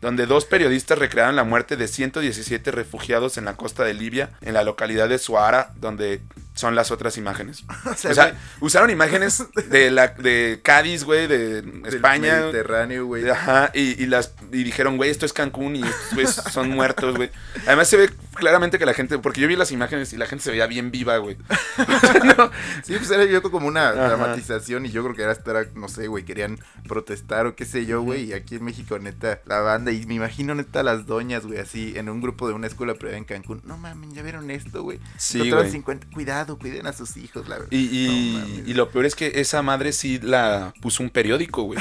donde 0.00 0.26
dos 0.26 0.46
periodistas 0.46 0.98
recrearon 0.98 1.36
la 1.36 1.44
muerte 1.44 1.76
de 1.76 1.88
117 1.88 2.70
refugiados 2.70 3.36
en 3.36 3.44
la 3.44 3.56
costa 3.56 3.84
de 3.84 3.94
Libia, 3.94 4.30
en 4.40 4.54
la 4.54 4.62
localidad 4.62 5.08
de 5.08 5.18
Suara, 5.18 5.72
donde 5.76 6.22
son 6.54 6.74
las 6.74 6.90
otras 6.90 7.16
imágenes. 7.18 7.64
O 7.90 7.94
sea, 7.94 8.10
O 8.10 8.14
sea, 8.14 8.24
güey, 8.28 8.36
usaron 8.60 8.90
imágenes 8.90 9.44
de, 9.68 9.90
la, 9.90 10.08
de 10.08 10.60
Cádiz, 10.62 11.04
güey, 11.04 11.26
de 11.26 11.62
del 11.62 11.84
España. 11.86 12.40
Mediterráneo, 12.40 13.06
güey. 13.06 13.28
Ajá, 13.28 13.70
y, 13.74 14.02
y 14.02 14.06
las, 14.06 14.32
y 14.52 14.62
dijeron, 14.62 14.96
güey, 14.96 15.10
esto 15.10 15.26
es 15.26 15.32
Cancún 15.32 15.76
y 15.76 15.82
estos 16.16 16.52
son 16.52 16.70
muertos, 16.70 17.16
güey. 17.16 17.30
Además 17.66 17.88
se 17.88 17.96
ve 17.96 18.10
claramente 18.34 18.78
que 18.78 18.86
la 18.86 18.94
gente, 18.94 19.18
porque 19.18 19.40
yo 19.40 19.48
vi 19.48 19.56
las 19.56 19.72
imágenes 19.72 20.12
y 20.12 20.16
la 20.16 20.26
gente 20.26 20.44
se 20.44 20.50
veía 20.50 20.66
bien 20.66 20.90
viva, 20.90 21.16
güey. 21.18 21.36
Sí, 22.84 22.94
pues 22.96 23.10
era 23.10 23.24
yo 23.24 23.42
como 23.42 23.66
una 23.66 23.90
Ajá. 23.90 24.08
dramatización 24.08 24.86
y 24.86 24.90
yo 24.90 25.02
creo 25.02 25.14
que 25.14 25.22
era 25.22 25.32
estar, 25.32 25.68
no 25.74 25.88
sé, 25.88 26.06
güey, 26.06 26.24
querían 26.24 26.58
protestar 26.88 27.46
o 27.46 27.54
qué 27.54 27.64
sé 27.64 27.86
yo, 27.86 28.02
güey, 28.02 28.24
y 28.24 28.32
aquí 28.32 28.56
en 28.56 28.64
México, 28.64 28.98
neta, 28.98 29.40
la 29.46 29.60
banda, 29.60 29.92
y 29.92 30.06
me 30.06 30.14
imagino, 30.14 30.54
neta, 30.54 30.82
las 30.82 31.06
doñas, 31.06 31.44
güey, 31.46 31.58
así, 31.58 31.92
en 31.96 32.08
un 32.08 32.20
grupo 32.20 32.48
de 32.48 32.54
una 32.54 32.66
escuela 32.66 32.94
privada 32.94 33.18
en 33.18 33.24
Cancún, 33.24 33.60
no 33.64 33.76
mames, 33.76 34.12
¿ya 34.14 34.22
vieron 34.22 34.50
esto, 34.50 34.82
güey? 34.82 34.98
Sí, 35.16 35.50
güey. 35.50 35.70
50, 35.70 36.06
cuidado, 36.12 36.58
cuiden 36.58 36.86
a 36.86 36.92
sus 36.92 37.16
hijos, 37.16 37.48
la 37.48 37.56
verdad. 37.56 37.68
Y, 37.70 37.78
y- 38.06 38.32
No 38.34 38.38
mames. 38.48 38.68
y 38.68 38.74
lo 38.74 38.88
peor 38.90 39.06
es 39.06 39.14
que 39.14 39.32
esa 39.36 39.62
madre 39.62 39.92
sí 39.92 40.18
la 40.22 40.72
puso 40.80 41.02
un 41.02 41.10
periódico, 41.10 41.62
güey. 41.62 41.78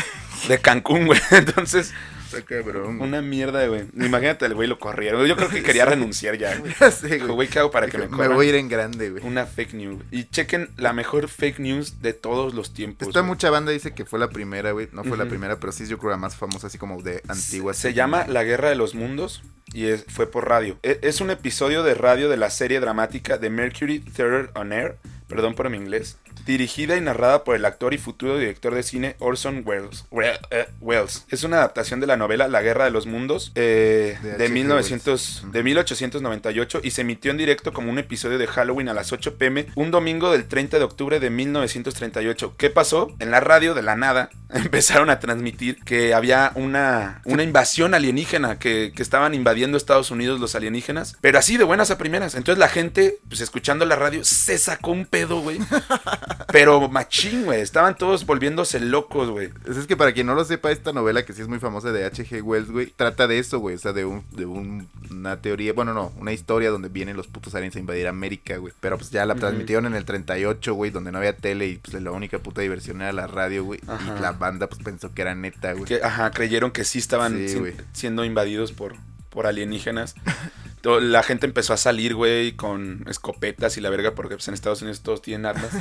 De 0.47 0.59
Cancún, 0.59 1.05
güey. 1.05 1.19
Entonces, 1.31 1.93
Está 2.31 2.41
cabrón, 2.43 2.97
güey. 2.97 3.09
una 3.09 3.21
mierda, 3.21 3.65
güey. 3.67 3.85
Imagínate, 3.95 4.45
el 4.45 4.53
güey 4.55 4.67
lo 4.67 4.79
corrieron. 4.79 5.25
Yo 5.25 5.35
creo 5.35 5.49
que 5.49 5.63
quería 5.63 5.85
renunciar 5.85 6.37
ya, 6.37 6.55
güey. 7.29 7.47
¿qué 7.47 7.59
hago 7.59 7.71
para 7.71 7.87
que 7.87 7.97
me 7.97 8.05
Me 8.07 8.09
corran? 8.17 8.35
voy 8.35 8.45
a 8.47 8.49
ir 8.49 8.55
en 8.55 8.69
grande, 8.69 9.09
güey. 9.09 9.25
Una 9.25 9.45
fake 9.45 9.73
news. 9.73 10.03
Y 10.11 10.25
chequen 10.25 10.69
la 10.77 10.93
mejor 10.93 11.27
fake 11.27 11.59
news 11.59 12.01
de 12.01 12.13
todos 12.13 12.53
los 12.53 12.73
tiempos. 12.73 13.07
Esta 13.07 13.21
güey. 13.21 13.29
mucha 13.29 13.49
banda 13.49 13.71
dice 13.71 13.93
que 13.93 14.05
fue 14.05 14.19
la 14.19 14.29
primera, 14.29 14.71
güey. 14.71 14.87
No 14.91 15.03
fue 15.03 15.17
la 15.17 15.25
primera, 15.25 15.59
pero 15.59 15.71
sí 15.71 15.85
yo 15.87 15.97
creo 15.97 16.11
la 16.11 16.17
más 16.17 16.35
famosa, 16.35 16.67
así 16.67 16.77
como 16.77 17.01
de 17.01 17.21
antigua. 17.27 17.73
Se 17.73 17.93
llama 17.93 18.25
La 18.27 18.43
Guerra 18.43 18.69
de 18.69 18.75
los 18.75 18.95
Mundos 18.95 19.41
y 19.73 19.85
es- 19.87 20.05
fue 20.07 20.29
por 20.29 20.47
radio. 20.47 20.77
E- 20.83 20.99
Es 21.01 21.21
un 21.21 21.29
episodio 21.31 21.83
de 21.83 21.93
radio 21.93 22.29
de 22.29 22.37
la 22.37 22.49
serie 22.49 22.79
dramática 22.79 23.37
de 23.37 23.49
Mercury 23.49 23.99
Theater 23.99 24.49
on 24.55 24.71
Air, 24.73 24.97
perdón 25.29 25.53
por 25.55 25.69
mi 25.69 25.77
inglés, 25.77 26.17
dirigida 26.45 26.97
y 26.97 27.01
narrada 27.01 27.43
por 27.45 27.55
el 27.55 27.63
actor 27.63 27.93
y 27.93 27.97
futuro 27.97 28.37
director 28.37 28.75
de 28.75 28.83
cine 28.83 29.15
Orson 29.19 29.61
Welles. 29.65 30.05
We- 30.11 30.37
eh, 30.51 30.67
Welles. 30.81 31.25
Es 31.29 31.43
una 31.43 31.57
adaptación 31.57 31.99
de 32.01 32.07
la 32.07 32.17
novela 32.17 32.47
La 32.47 32.61
Guerra 32.61 32.83
de 32.85 32.91
los 32.91 33.05
Mundos 33.05 33.51
eh, 33.55 34.17
De 34.21 34.31
de, 34.37 34.45
H.G. 34.45 34.51
1900, 34.51 35.45
de 35.51 35.63
1898 35.63 36.81
y 36.83 36.91
se 36.91 37.01
emitió 37.01 37.31
en 37.31 37.37
directo 37.37 37.71
como 37.71 37.89
un 37.91 37.99
episodio 37.99 38.37
de 38.37 38.47
Halloween 38.47 38.89
a 38.89 38.93
las 38.93 39.11
8 39.13 39.37
pm 39.37 39.67
un 39.75 39.91
domingo 39.91 40.31
del 40.31 40.47
30 40.47 40.77
de 40.79 40.83
octubre 40.83 41.19
de 41.19 41.29
1938. 41.29 42.55
¿Qué 42.57 42.69
pasó? 42.69 43.15
En 43.19 43.31
la 43.31 43.39
radio 43.39 43.73
de 43.73 43.83
la 43.83 43.95
nada 43.95 44.29
empezaron 44.63 45.09
a 45.09 45.19
transmitir 45.19 45.83
que 45.83 46.13
había 46.13 46.51
una, 46.55 47.21
una 47.25 47.43
invasión 47.43 47.93
alienígena, 47.93 48.59
que, 48.59 48.91
que 48.95 49.01
estaban 49.01 49.33
invadiendo 49.33 49.77
Estados 49.77 50.12
Unidos 50.12 50.39
los 50.39 50.55
alienígenas, 50.55 51.17
pero 51.21 51.39
así 51.39 51.57
de 51.57 51.63
buenas 51.63 51.91
a 51.91 51.97
primeras. 51.97 52.35
Entonces 52.35 52.59
la 52.59 52.69
gente, 52.69 53.17
pues 53.27 53.41
escuchando 53.41 53.85
la 53.85 53.95
radio, 53.95 54.23
se 54.25 54.57
sacó 54.57 54.91
un 54.91 55.05
pedo, 55.05 55.41
güey. 55.41 55.59
Pero 56.51 56.89
machín, 56.89 57.45
güey. 57.45 57.62
Estaban 57.62 57.95
todos 57.95 58.25
volviéndose 58.25 58.79
locos, 58.79 59.29
güey. 59.29 59.49
Pues 59.49 59.77
es 59.77 59.85
que 59.85 59.95
para 59.95 60.13
quien 60.13 60.25
no 60.25 60.33
lo 60.33 60.43
sepa, 60.43 60.71
esta 60.71 60.93
novela 60.93 61.23
que 61.23 61.33
sí 61.33 61.41
es 61.43 61.47
muy 61.47 61.59
famosa 61.59 61.91
de 61.91 62.05
H.G. 62.05 62.41
Wells, 62.41 62.71
güey, 62.71 62.88
trata 62.88 63.27
de 63.27 63.38
eso, 63.39 63.59
güey. 63.59 63.75
O 63.75 63.79
sea, 63.79 63.93
de, 63.93 64.05
un, 64.05 64.23
de 64.31 64.45
un- 64.47 64.88
una 65.12 65.38
teoría, 65.41 65.73
bueno, 65.73 65.93
no, 65.93 66.12
una 66.17 66.33
historia 66.33 66.71
donde 66.71 66.89
vienen 66.89 67.15
los 67.17 67.27
putos 67.27 67.53
aliens 67.55 67.75
a 67.75 67.79
invadir 67.79 68.07
América, 68.07 68.57
güey. 68.57 68.73
Pero 68.79 68.97
pues 68.97 69.12
ya 69.12 69.25
la 69.25 69.35
transmitieron 69.35 69.85
en 69.85 69.95
el 69.95 70.05
38, 70.05 70.73
güey, 70.73 70.89
donde 70.91 71.12
no 71.12 71.19
había 71.19 71.35
tele 71.35 71.67
y 71.67 71.75
pues 71.77 72.01
la 72.01 72.12
única 72.12 72.39
puta 72.39 72.62
diversión 72.62 73.01
era 73.01 73.12
la 73.13 73.27
radio, 73.27 73.63
güey. 73.63 73.79
Ajá. 73.88 74.15
Y 74.17 74.21
la 74.21 74.31
banda 74.39 74.67
pues 74.67 74.82
pensó 74.84 75.13
que 75.13 75.21
era 75.21 75.36
neta, 75.36 75.73
güey. 75.73 75.86
Que, 75.86 76.02
ajá, 76.04 76.32
creyeron 76.32 76.71
que 76.71 76.84
sí 76.84 76.97
estaban 76.99 77.34
Sí, 77.38 77.49
si- 77.49 77.60
güey. 77.60 77.73
siendo 77.93 78.25
invadidos 78.25 78.71
por, 78.71 78.95
por 79.30 79.45
alienígenas. 79.45 80.15
La 80.83 81.23
gente 81.23 81.45
empezó 81.45 81.73
a 81.73 81.77
salir, 81.77 82.15
güey, 82.15 82.53
con 82.53 83.05
escopetas 83.07 83.77
y 83.77 83.81
la 83.81 83.89
verga, 83.89 84.15
porque 84.15 84.35
pues, 84.35 84.47
en 84.47 84.53
Estados 84.53 84.81
Unidos 84.81 85.01
todos 85.01 85.21
tienen 85.21 85.45
armas. 85.45 85.71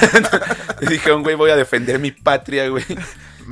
y 0.80 0.86
dijeron, 0.86 1.22
güey, 1.22 1.36
voy 1.36 1.50
a 1.50 1.56
defender 1.56 1.98
mi 1.98 2.10
patria, 2.10 2.68
güey. 2.68 2.84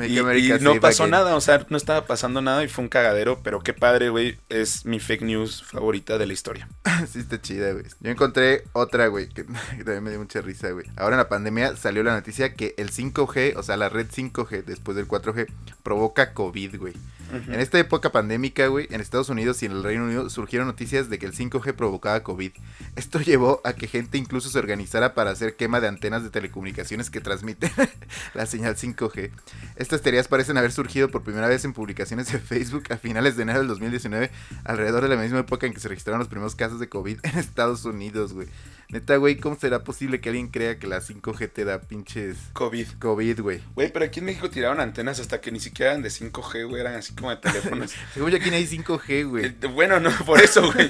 Y, 0.02 0.18
y 0.18 0.58
no 0.60 0.80
pasó 0.80 1.06
nada, 1.06 1.36
o 1.36 1.40
sea, 1.40 1.64
no 1.68 1.76
estaba 1.76 2.06
pasando 2.06 2.42
nada 2.42 2.64
y 2.64 2.68
fue 2.68 2.82
un 2.82 2.88
cagadero, 2.88 3.40
pero 3.42 3.60
qué 3.60 3.72
padre, 3.72 4.08
güey, 4.08 4.38
es 4.48 4.84
mi 4.84 4.98
fake 4.98 5.22
news 5.22 5.62
favorita 5.62 6.18
de 6.18 6.26
la 6.26 6.32
historia. 6.32 6.68
sí, 7.10 7.20
está 7.20 7.40
chida, 7.40 7.72
güey. 7.72 7.84
Yo 8.00 8.10
encontré 8.10 8.64
otra, 8.72 9.06
güey, 9.06 9.28
que, 9.28 9.44
que 9.44 9.52
también 9.84 10.02
me 10.02 10.10
dio 10.10 10.18
mucha 10.18 10.40
risa, 10.40 10.70
güey. 10.70 10.86
Ahora 10.96 11.14
en 11.14 11.18
la 11.18 11.28
pandemia 11.28 11.76
salió 11.76 12.02
la 12.02 12.14
noticia 12.14 12.54
que 12.54 12.74
el 12.76 12.90
5G, 12.90 13.54
o 13.56 13.62
sea, 13.62 13.76
la 13.76 13.88
red 13.88 14.06
5G 14.08 14.64
después 14.64 14.96
del 14.96 15.06
4G, 15.06 15.46
provoca 15.82 16.32
COVID, 16.32 16.76
güey. 16.78 16.94
En 17.34 17.60
esta 17.60 17.78
época 17.78 18.12
pandémica, 18.12 18.66
güey, 18.68 18.86
en 18.90 19.00
Estados 19.00 19.28
Unidos 19.28 19.62
y 19.62 19.66
en 19.66 19.72
el 19.72 19.82
Reino 19.82 20.04
Unido 20.04 20.30
surgieron 20.30 20.68
noticias 20.68 21.10
de 21.10 21.18
que 21.18 21.26
el 21.26 21.32
5G 21.32 21.74
provocaba 21.74 22.22
COVID. 22.22 22.52
Esto 22.96 23.20
llevó 23.20 23.60
a 23.64 23.72
que 23.72 23.88
gente 23.88 24.18
incluso 24.18 24.48
se 24.48 24.58
organizara 24.58 25.14
para 25.14 25.30
hacer 25.30 25.56
quema 25.56 25.80
de 25.80 25.88
antenas 25.88 26.22
de 26.22 26.30
telecomunicaciones 26.30 27.10
que 27.10 27.20
transmiten 27.20 27.70
la 28.34 28.46
señal 28.46 28.76
5G. 28.76 29.30
Estas 29.76 30.02
teorías 30.02 30.28
parecen 30.28 30.56
haber 30.58 30.72
surgido 30.72 31.08
por 31.08 31.22
primera 31.22 31.48
vez 31.48 31.64
en 31.64 31.72
publicaciones 31.72 32.30
de 32.30 32.38
Facebook 32.38 32.84
a 32.90 32.96
finales 32.96 33.36
de 33.36 33.42
enero 33.42 33.58
del 33.60 33.68
2019, 33.68 34.30
alrededor 34.64 35.02
de 35.02 35.08
la 35.08 35.20
misma 35.20 35.40
época 35.40 35.66
en 35.66 35.74
que 35.74 35.80
se 35.80 35.88
registraron 35.88 36.18
los 36.18 36.28
primeros 36.28 36.54
casos 36.54 36.80
de 36.80 36.88
COVID 36.88 37.18
en 37.22 37.38
Estados 37.38 37.84
Unidos, 37.84 38.32
güey. 38.32 38.48
Neta, 38.94 39.16
güey, 39.16 39.38
¿cómo 39.38 39.58
será 39.58 39.82
posible 39.82 40.20
que 40.20 40.28
alguien 40.28 40.46
crea 40.46 40.78
que 40.78 40.86
la 40.86 41.00
5G 41.00 41.50
te 41.52 41.64
da 41.64 41.80
pinches 41.80 42.36
COVID. 42.52 42.86
COVID, 43.00 43.40
güey? 43.40 43.60
Güey, 43.74 43.92
pero 43.92 44.04
aquí 44.04 44.20
en 44.20 44.26
México 44.26 44.48
tiraron 44.48 44.78
antenas 44.78 45.18
hasta 45.18 45.40
que 45.40 45.50
ni 45.50 45.58
siquiera 45.58 45.90
eran 45.90 46.02
de 46.04 46.10
5G, 46.10 46.68
güey, 46.68 46.80
eran 46.80 46.94
así 46.94 47.12
como 47.12 47.30
de 47.30 47.38
teléfonos. 47.38 47.92
Según 48.14 48.30
yo 48.30 48.36
aquí 48.36 48.50
no 48.50 48.54
hay 48.56 48.68
5G, 48.68 49.28
güey. 49.28 49.46
Eh, 49.46 49.66
Bueno, 49.66 49.98
no, 49.98 50.12
por 50.24 50.40
eso, 50.40 50.72
güey. 50.72 50.88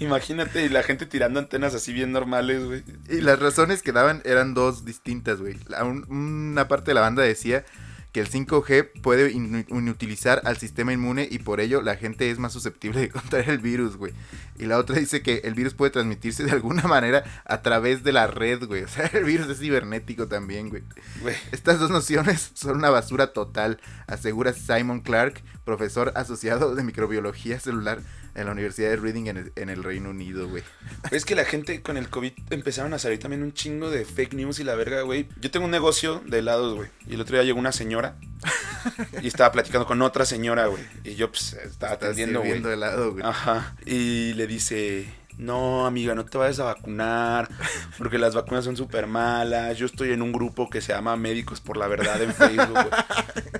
Imagínate 0.00 0.68
la 0.68 0.82
gente 0.82 1.06
tirando 1.06 1.38
antenas 1.38 1.76
así 1.76 1.92
bien 1.92 2.10
normales, 2.10 2.64
güey. 2.64 2.82
Y 3.08 3.20
las 3.20 3.38
razones 3.38 3.82
que 3.82 3.92
daban 3.92 4.20
eran 4.24 4.54
dos 4.54 4.84
distintas, 4.84 5.40
güey. 5.40 5.56
Una 6.08 6.66
parte 6.66 6.90
de 6.90 6.94
la 6.94 7.02
banda 7.02 7.22
decía 7.22 7.64
que 8.14 8.20
el 8.20 8.30
5G 8.30 9.02
puede 9.02 9.32
inu- 9.34 9.66
inutilizar 9.68 10.40
al 10.44 10.56
sistema 10.56 10.92
inmune 10.92 11.26
y 11.28 11.40
por 11.40 11.60
ello 11.60 11.82
la 11.82 11.96
gente 11.96 12.30
es 12.30 12.38
más 12.38 12.52
susceptible 12.52 13.00
de 13.00 13.08
contraer 13.10 13.50
el 13.50 13.58
virus, 13.58 13.96
güey. 13.96 14.12
Y 14.56 14.66
la 14.66 14.78
otra 14.78 14.96
dice 15.00 15.20
que 15.20 15.38
el 15.42 15.54
virus 15.54 15.74
puede 15.74 15.90
transmitirse 15.90 16.44
de 16.44 16.52
alguna 16.52 16.82
manera 16.88 17.24
a 17.44 17.60
través 17.62 18.04
de 18.04 18.12
la 18.12 18.28
red, 18.28 18.64
güey. 18.66 18.84
O 18.84 18.88
sea, 18.88 19.06
el 19.12 19.24
virus 19.24 19.48
es 19.50 19.58
cibernético 19.58 20.28
también, 20.28 20.68
güey. 20.70 20.84
Güey. 21.22 21.34
Estas 21.50 21.80
dos 21.80 21.90
nociones 21.90 22.52
son 22.54 22.76
una 22.76 22.88
basura 22.88 23.32
total, 23.32 23.80
asegura 24.06 24.52
Simon 24.52 25.00
Clark, 25.00 25.42
profesor 25.64 26.12
asociado 26.14 26.76
de 26.76 26.84
microbiología 26.84 27.58
celular 27.58 27.98
en 28.36 28.46
la 28.46 28.52
Universidad 28.52 28.90
de 28.90 28.96
Reading 28.96 29.26
en 29.26 29.36
el, 29.36 29.52
en 29.54 29.68
el 29.68 29.84
Reino 29.84 30.10
Unido, 30.10 30.48
güey. 30.48 30.62
Es 31.12 31.24
que 31.24 31.36
la 31.36 31.44
gente 31.44 31.82
con 31.82 31.96
el 31.96 32.08
COVID 32.08 32.32
empezaron 32.50 32.92
a 32.92 32.98
salir 32.98 33.20
también 33.20 33.44
un 33.44 33.52
chingo 33.54 33.90
de 33.90 34.04
fake 34.04 34.34
news 34.34 34.58
y 34.58 34.64
la 34.64 34.74
verga, 34.74 35.02
güey. 35.02 35.28
Yo 35.40 35.52
tengo 35.52 35.66
un 35.66 35.70
negocio 35.70 36.20
de 36.26 36.40
helados, 36.40 36.74
güey. 36.74 36.88
Y 37.06 37.14
el 37.14 37.20
otro 37.20 37.36
día 37.36 37.44
llegó 37.44 37.60
una 37.60 37.70
señora 37.70 38.03
y 39.22 39.28
estaba 39.28 39.52
platicando 39.52 39.86
con 39.86 40.02
otra 40.02 40.24
señora, 40.24 40.66
güey. 40.66 40.82
Y 41.04 41.14
yo, 41.14 41.30
pues, 41.30 41.54
estaba 41.54 41.94
atendiendo, 41.94 42.40
güey. 42.40 42.62
helado, 42.62 43.12
güey. 43.12 43.24
Ajá. 43.24 43.74
Y 43.86 44.34
le 44.34 44.46
dice, 44.46 45.06
no, 45.38 45.86
amiga, 45.86 46.14
no 46.14 46.24
te 46.24 46.38
vayas 46.38 46.58
a 46.60 46.64
vacunar, 46.64 47.48
porque 47.98 48.18
las 48.18 48.34
vacunas 48.34 48.64
son 48.64 48.76
súper 48.76 49.06
malas. 49.06 49.76
Yo 49.78 49.86
estoy 49.86 50.12
en 50.12 50.22
un 50.22 50.32
grupo 50.32 50.70
que 50.70 50.80
se 50.80 50.92
llama 50.92 51.16
Médicos 51.16 51.60
por 51.60 51.76
la 51.76 51.86
Verdad 51.88 52.22
en 52.22 52.32
Facebook. 52.34 52.78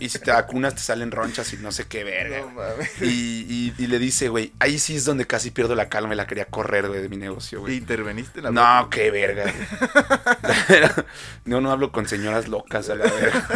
Y 0.01 0.09
si 0.09 0.19
te 0.19 0.31
vacunas 0.31 0.75
te 0.75 0.81
salen 0.81 1.11
ronchas 1.11 1.53
y 1.53 1.57
no 1.59 1.73
sé 1.73 1.87
qué 1.87 2.05
verga. 2.05 2.41
No. 2.41 3.07
Y, 3.07 3.45
y- 3.49 3.75
y 3.79 3.87
le 3.87 3.99
dice, 3.99 4.29
güey, 4.29 4.53
ahí 4.61 4.79
sí 4.79 4.97
es 4.97 5.05
donde 5.05 5.27
casi 5.27 5.51
pierdo 5.51 5.75
la 5.75 5.89
calma 5.89 6.15
y 6.15 6.17
la 6.17 6.27
quería 6.27 6.45
correr, 6.47 6.89
güey, 6.89 7.03
de 7.03 7.09
mi 7.09 7.17
negocio, 7.17 7.59
¿Y 7.59 7.63
güey. 7.63 7.77
interveniste 7.77 8.41
en 8.41 8.45
la 8.45 8.51
No, 8.51 8.89
qué 8.91 9.11
verga. 9.11 9.53
no, 11.45 11.61
no 11.61 11.71
hablo 11.71 11.93
con 11.93 12.07
señoras 12.09 12.49
locas 12.49 12.89
a 12.91 12.95
la 12.95 13.05
verga. 13.05 13.49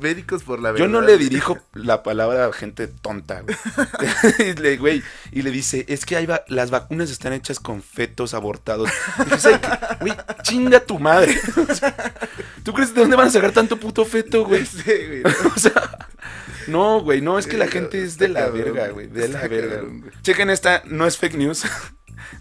Médicos 0.00 0.42
por 0.44 0.60
la 0.60 0.74
Yo 0.76 0.88
no 0.88 1.00
verdad. 1.00 1.12
le 1.14 1.18
dirijo 1.18 1.58
la 1.72 2.02
palabra 2.02 2.46
a 2.46 2.52
gente 2.52 2.86
tonta, 2.88 3.40
güey. 3.42 3.56
y, 4.50 4.52
le, 4.60 4.76
güey, 4.76 5.02
y 5.32 5.42
le 5.42 5.50
dice, 5.50 5.84
es 5.88 6.04
que 6.06 6.16
hay 6.16 6.26
va- 6.26 6.44
las 6.48 6.70
vacunas 6.70 7.10
están 7.14 7.32
hechas 7.32 7.58
con 7.60 7.82
fetos 7.82 8.34
abortados. 8.34 8.90
Y 9.26 9.30
dice, 9.30 9.60
"Ay, 9.62 9.96
güey, 10.00 10.12
chinga 10.42 10.80
tu 10.80 10.98
madre. 10.98 11.38
O 11.68 11.74
sea, 11.74 11.94
¿Tú 12.64 12.72
crees 12.72 12.94
de 12.94 13.02
dónde 13.02 13.16
van 13.16 13.28
a 13.28 13.30
sacar 13.30 13.52
tanto 13.52 13.76
puto 13.78 14.04
feto, 14.04 14.44
güey? 14.44 14.64
Sí, 14.66 14.82
güey. 14.84 15.22
O 15.54 15.58
sea, 15.58 15.72
no, 16.66 17.00
güey, 17.00 17.20
no, 17.20 17.38
es 17.38 17.46
que 17.46 17.58
la 17.58 17.66
gente 17.66 18.02
es 18.02 18.16
de 18.16 18.28
la 18.28 18.48
verga, 18.48 18.88
güey, 18.88 19.06
de 19.06 19.28
la 19.28 19.46
verga. 19.46 19.82
Chequen 20.22 20.48
esta, 20.50 20.82
no 20.86 21.06
es 21.06 21.18
fake 21.18 21.34
news. 21.36 21.64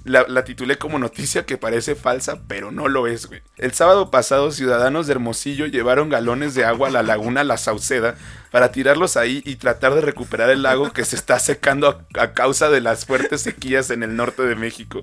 La, 0.06 0.26
la 0.28 0.46
titulé 0.46 0.78
como 0.78 0.98
noticia 0.98 1.46
que 1.46 1.58
parece 1.58 1.96
falsa, 1.96 2.44
pero 2.48 2.72
no 2.72 2.88
lo 2.88 3.06
es, 3.06 3.26
güey. 3.26 3.42
El 3.58 3.74
sábado 3.74 4.12
pasado, 4.12 4.52
ciudadanos 4.52 5.08
de 5.08 5.14
Hermosillo 5.14 5.66
llevaron 5.66 6.10
galones 6.10 6.56
de 6.56 6.64
agua 6.64 6.88
a 6.88 6.92
la 6.92 7.04
laguna 7.04 7.44
La 7.44 7.58
Sauceda 7.58 8.16
para 8.54 8.72
tirarlos 8.72 9.18
ahí 9.18 9.42
y 9.48 9.56
tratar 9.56 9.96
de 9.96 10.02
recuperar 10.02 10.52
el 10.52 10.62
lago 10.62 10.94
que 10.94 11.06
se 11.06 11.16
está 11.16 11.40
secando 11.40 12.06
a, 12.14 12.34
causa 12.34 12.70
de 12.70 12.82
las 12.82 13.04
fuertes 13.04 13.42
sequías 13.42 13.90
en 13.90 14.04
el 14.04 14.16
norte 14.16 14.44
de 14.44 14.54
México. 14.54 15.02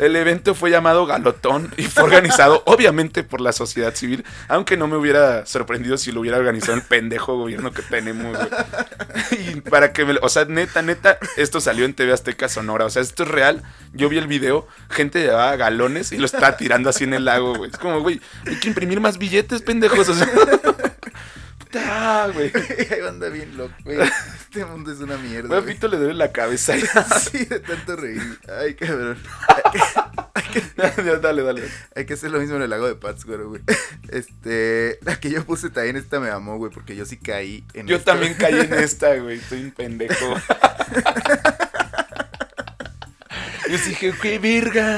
El 0.00 0.16
evento 0.16 0.56
fue 0.56 0.72
llamado 0.72 1.06
Galotón 1.06 1.72
y 1.76 1.84
fue 1.84 2.02
organizado 2.02 2.64
obviamente 2.66 3.22
por 3.22 3.40
la 3.40 3.52
sociedad 3.52 3.94
civil, 3.94 4.24
aunque 4.48 4.76
no 4.76 4.88
me 4.88 4.96
hubiera 4.96 5.46
sorprendido 5.46 5.98
si 5.98 6.10
lo 6.10 6.18
hubiera 6.18 6.36
organizado 6.38 6.74
el 6.74 6.82
pendejo 6.82 7.36
gobierno 7.36 7.70
que 7.70 7.82
tenemos. 7.82 8.36
Y 9.30 9.60
para 9.60 9.92
que 9.92 10.04
me, 10.04 10.18
o 10.22 10.28
sea, 10.28 10.46
neta, 10.46 10.82
neta, 10.82 11.18
esto 11.36 11.60
salió 11.60 11.84
en 11.84 11.94
TV 11.94 12.12
Azteca 12.12 12.48
Sonora, 12.48 12.86
o 12.86 12.90
sea, 12.90 13.02
esto 13.02 13.22
es 13.22 13.28
real. 13.28 13.62
Yo 13.92 14.08
vi 14.08 14.18
el 14.18 14.26
video, 14.26 14.66
gente 14.88 15.20
llevaba 15.20 15.54
galones 15.54 16.10
y 16.10 16.18
lo 16.18 16.26
estaba 16.26 16.56
tirando 16.56 16.90
así 16.90 17.04
en 17.04 17.14
el 17.14 17.24
lago, 17.26 17.54
güey. 17.54 17.70
Es 17.70 17.78
como, 17.78 18.00
güey, 18.00 18.20
hay 18.46 18.58
que 18.58 18.66
imprimir 18.66 19.00
más 19.00 19.18
billetes, 19.18 19.62
pendejos, 19.62 20.08
o 20.08 20.14
sea. 20.14 20.28
Ah, 21.74 22.28
güey. 22.32 22.50
Ahí 22.90 23.00
anda 23.08 23.28
bien 23.28 23.56
loco, 23.56 23.74
güey. 23.84 23.98
Este 24.50 24.64
mundo 24.64 24.90
es 24.92 24.98
una 24.98 25.16
mierda. 25.16 25.48
Güey, 25.48 25.60
a. 25.60 25.62
Fito 25.74 25.86
le 25.86 25.96
duele 25.96 26.14
la 26.14 26.32
cabeza. 26.32 26.74
Sí, 27.30 27.44
de 27.44 27.60
tanto 27.60 27.94
reír. 27.96 28.20
Ay, 28.60 28.74
cabrón. 28.74 29.16
Dale, 31.22 31.42
dale. 31.42 31.62
Hay 31.94 32.04
que 32.06 32.14
hacer 32.14 32.32
lo 32.32 32.40
mismo 32.40 32.56
en 32.56 32.62
el 32.62 32.70
lago 32.70 32.88
de 32.88 32.96
Pátzcuaro, 32.96 33.48
güey. 33.48 33.62
Este, 34.08 34.98
la 35.02 35.20
que 35.20 35.30
yo 35.30 35.44
puse 35.44 35.70
también 35.70 35.96
esta 35.96 36.18
me 36.18 36.30
amó, 36.30 36.56
güey, 36.56 36.72
porque 36.72 36.96
yo 36.96 37.06
sí 37.06 37.16
caí 37.16 37.64
en 37.74 37.86
Yo 37.86 37.96
esta. 37.96 38.12
también 38.12 38.34
caí 38.34 38.58
en 38.58 38.74
esta, 38.74 39.14
güey. 39.16 39.38
Estoy 39.38 39.62
un 39.64 39.70
pendejo. 39.70 40.34
Yo 43.70 43.78
dije, 43.78 44.12
qué 44.20 44.38
verga. 44.40 44.96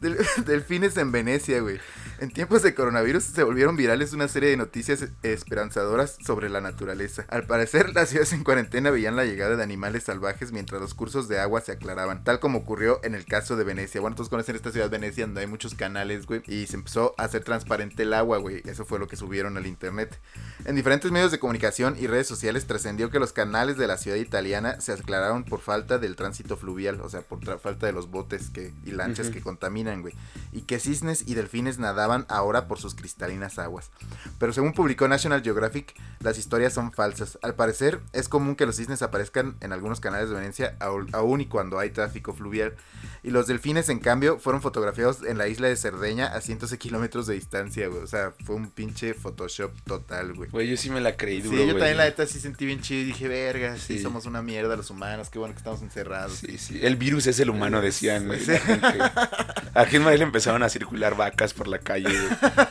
Del- 0.00 0.18
delfines 0.44 0.96
en 0.96 1.10
Venecia, 1.10 1.58
güey. 1.60 1.80
En 2.18 2.30
tiempos 2.30 2.62
de 2.62 2.74
coronavirus 2.74 3.24
se 3.24 3.42
volvieron 3.42 3.76
virales 3.76 4.14
una 4.14 4.26
serie 4.26 4.48
de 4.48 4.56
noticias 4.56 5.04
esperanzadoras 5.22 6.16
sobre 6.24 6.48
la 6.48 6.62
naturaleza. 6.62 7.26
Al 7.28 7.46
parecer, 7.46 7.94
las 7.94 8.08
ciudades 8.08 8.32
en 8.32 8.42
cuarentena 8.42 8.90
veían 8.90 9.16
la 9.16 9.26
llegada 9.26 9.54
de 9.54 9.62
animales 9.62 10.04
salvajes 10.04 10.50
mientras 10.50 10.80
los 10.80 10.94
cursos 10.94 11.28
de 11.28 11.38
agua 11.40 11.60
se 11.60 11.72
aclaraban, 11.72 12.24
tal 12.24 12.40
como 12.40 12.60
ocurrió 12.60 13.00
en 13.04 13.14
el 13.14 13.26
caso 13.26 13.54
de 13.56 13.64
Venecia. 13.64 14.00
Bueno, 14.00 14.16
todos 14.16 14.30
conocen 14.30 14.56
esta 14.56 14.72
ciudad 14.72 14.88
Venecia 14.88 15.26
donde 15.26 15.42
hay 15.42 15.46
muchos 15.46 15.74
canales, 15.74 16.24
güey, 16.24 16.42
y 16.46 16.66
se 16.66 16.76
empezó 16.76 17.14
a 17.18 17.24
hacer 17.24 17.44
transparente 17.44 18.04
el 18.04 18.14
agua, 18.14 18.38
güey. 18.38 18.62
Eso 18.64 18.86
fue 18.86 18.98
lo 18.98 19.08
que 19.08 19.16
subieron 19.16 19.58
al 19.58 19.66
internet. 19.66 20.18
En 20.64 20.74
diferentes 20.74 21.12
medios 21.12 21.32
de 21.32 21.38
comunicación 21.38 21.96
y 21.98 22.06
redes 22.06 22.26
sociales 22.26 22.66
trascendió 22.66 23.10
que 23.10 23.18
los 23.18 23.34
canales 23.34 23.76
de 23.76 23.88
la 23.88 23.98
ciudad 23.98 24.16
italiana 24.16 24.80
se 24.80 24.94
aclararon 24.94 25.44
por 25.44 25.60
falta 25.60 25.98
del 25.98 26.16
tránsito 26.16 26.56
fluvial, 26.56 26.98
o 27.02 27.10
sea, 27.10 27.20
por 27.20 27.44
falta 27.60 27.84
de 27.84 27.92
los 27.92 28.10
botes 28.10 28.48
que, 28.48 28.72
y 28.86 28.92
lanchas 28.92 29.28
que 29.28 29.42
contaminan, 29.42 30.00
güey. 30.00 30.14
Y 30.52 30.62
que 30.62 30.80
cisnes 30.80 31.24
y 31.26 31.34
delfines 31.34 31.78
nadaban 31.78 32.05
ahora 32.28 32.68
por 32.68 32.78
sus 32.78 32.94
cristalinas 32.94 33.58
aguas. 33.58 33.90
Pero 34.38 34.52
según 34.52 34.72
publicó 34.72 35.08
National 35.08 35.42
Geographic, 35.42 35.94
las 36.20 36.38
historias 36.38 36.72
son 36.72 36.92
falsas. 36.92 37.38
Al 37.42 37.54
parecer, 37.54 38.00
es 38.12 38.28
común 38.28 38.56
que 38.56 38.66
los 38.66 38.76
cisnes 38.76 39.02
aparezcan 39.02 39.56
en 39.60 39.72
algunos 39.72 40.00
canales 40.00 40.28
de 40.28 40.36
Venecia, 40.36 40.76
aún 40.80 41.40
y 41.40 41.46
cuando 41.46 41.78
hay 41.78 41.90
tráfico 41.90 42.32
fluvial. 42.34 42.74
Y 43.22 43.30
los 43.30 43.46
delfines, 43.48 43.88
en 43.88 43.98
cambio, 43.98 44.38
fueron 44.38 44.62
fotografiados 44.62 45.22
en 45.26 45.36
la 45.38 45.48
isla 45.48 45.66
de 45.68 45.76
Cerdeña 45.76 46.26
a 46.26 46.40
cientos 46.40 46.70
de 46.70 46.78
kilómetros 46.78 47.26
de 47.26 47.34
distancia, 47.34 47.88
güey. 47.88 48.02
O 48.02 48.06
sea, 48.06 48.32
fue 48.44 48.54
un 48.54 48.70
pinche 48.70 49.14
Photoshop 49.14 49.72
total, 49.84 50.34
güey. 50.34 50.48
Güey, 50.50 50.68
yo 50.68 50.76
sí 50.76 50.90
me 50.90 51.00
la 51.00 51.16
creí 51.16 51.42
Sí, 51.42 51.48
duro, 51.48 51.56
yo 51.58 51.64
güey. 51.64 51.76
también 51.78 51.96
la 51.96 52.04
neta 52.04 52.24
sí 52.26 52.38
sentí 52.38 52.66
bien 52.66 52.80
chido 52.82 53.00
y 53.00 53.04
dije, 53.06 53.26
verga, 53.26 53.76
sí, 53.76 53.96
Sí. 53.96 54.02
somos 54.02 54.26
una 54.26 54.42
mierda 54.42 54.76
los 54.76 54.90
humanos, 54.90 55.28
qué 55.30 55.38
bueno 55.40 55.54
que 55.54 55.58
estamos 55.58 55.82
encerrados. 55.82 56.34
Sí, 56.34 56.56
sí. 56.58 56.78
El 56.82 56.96
virus 56.96 57.26
es 57.26 57.40
el 57.40 57.50
humano, 57.50 57.80
decían, 57.80 58.26
güey. 58.26 58.38
Sí. 58.38 58.52
Aquí 59.74 59.96
en 59.96 60.02
Madrid 60.02 60.22
empezaron 60.22 60.62
a 60.62 60.68
circular 60.68 61.16
vacas 61.16 61.52
por 61.52 61.66
la 61.68 61.78
calle, 61.78 61.95
güey. 62.02 62.16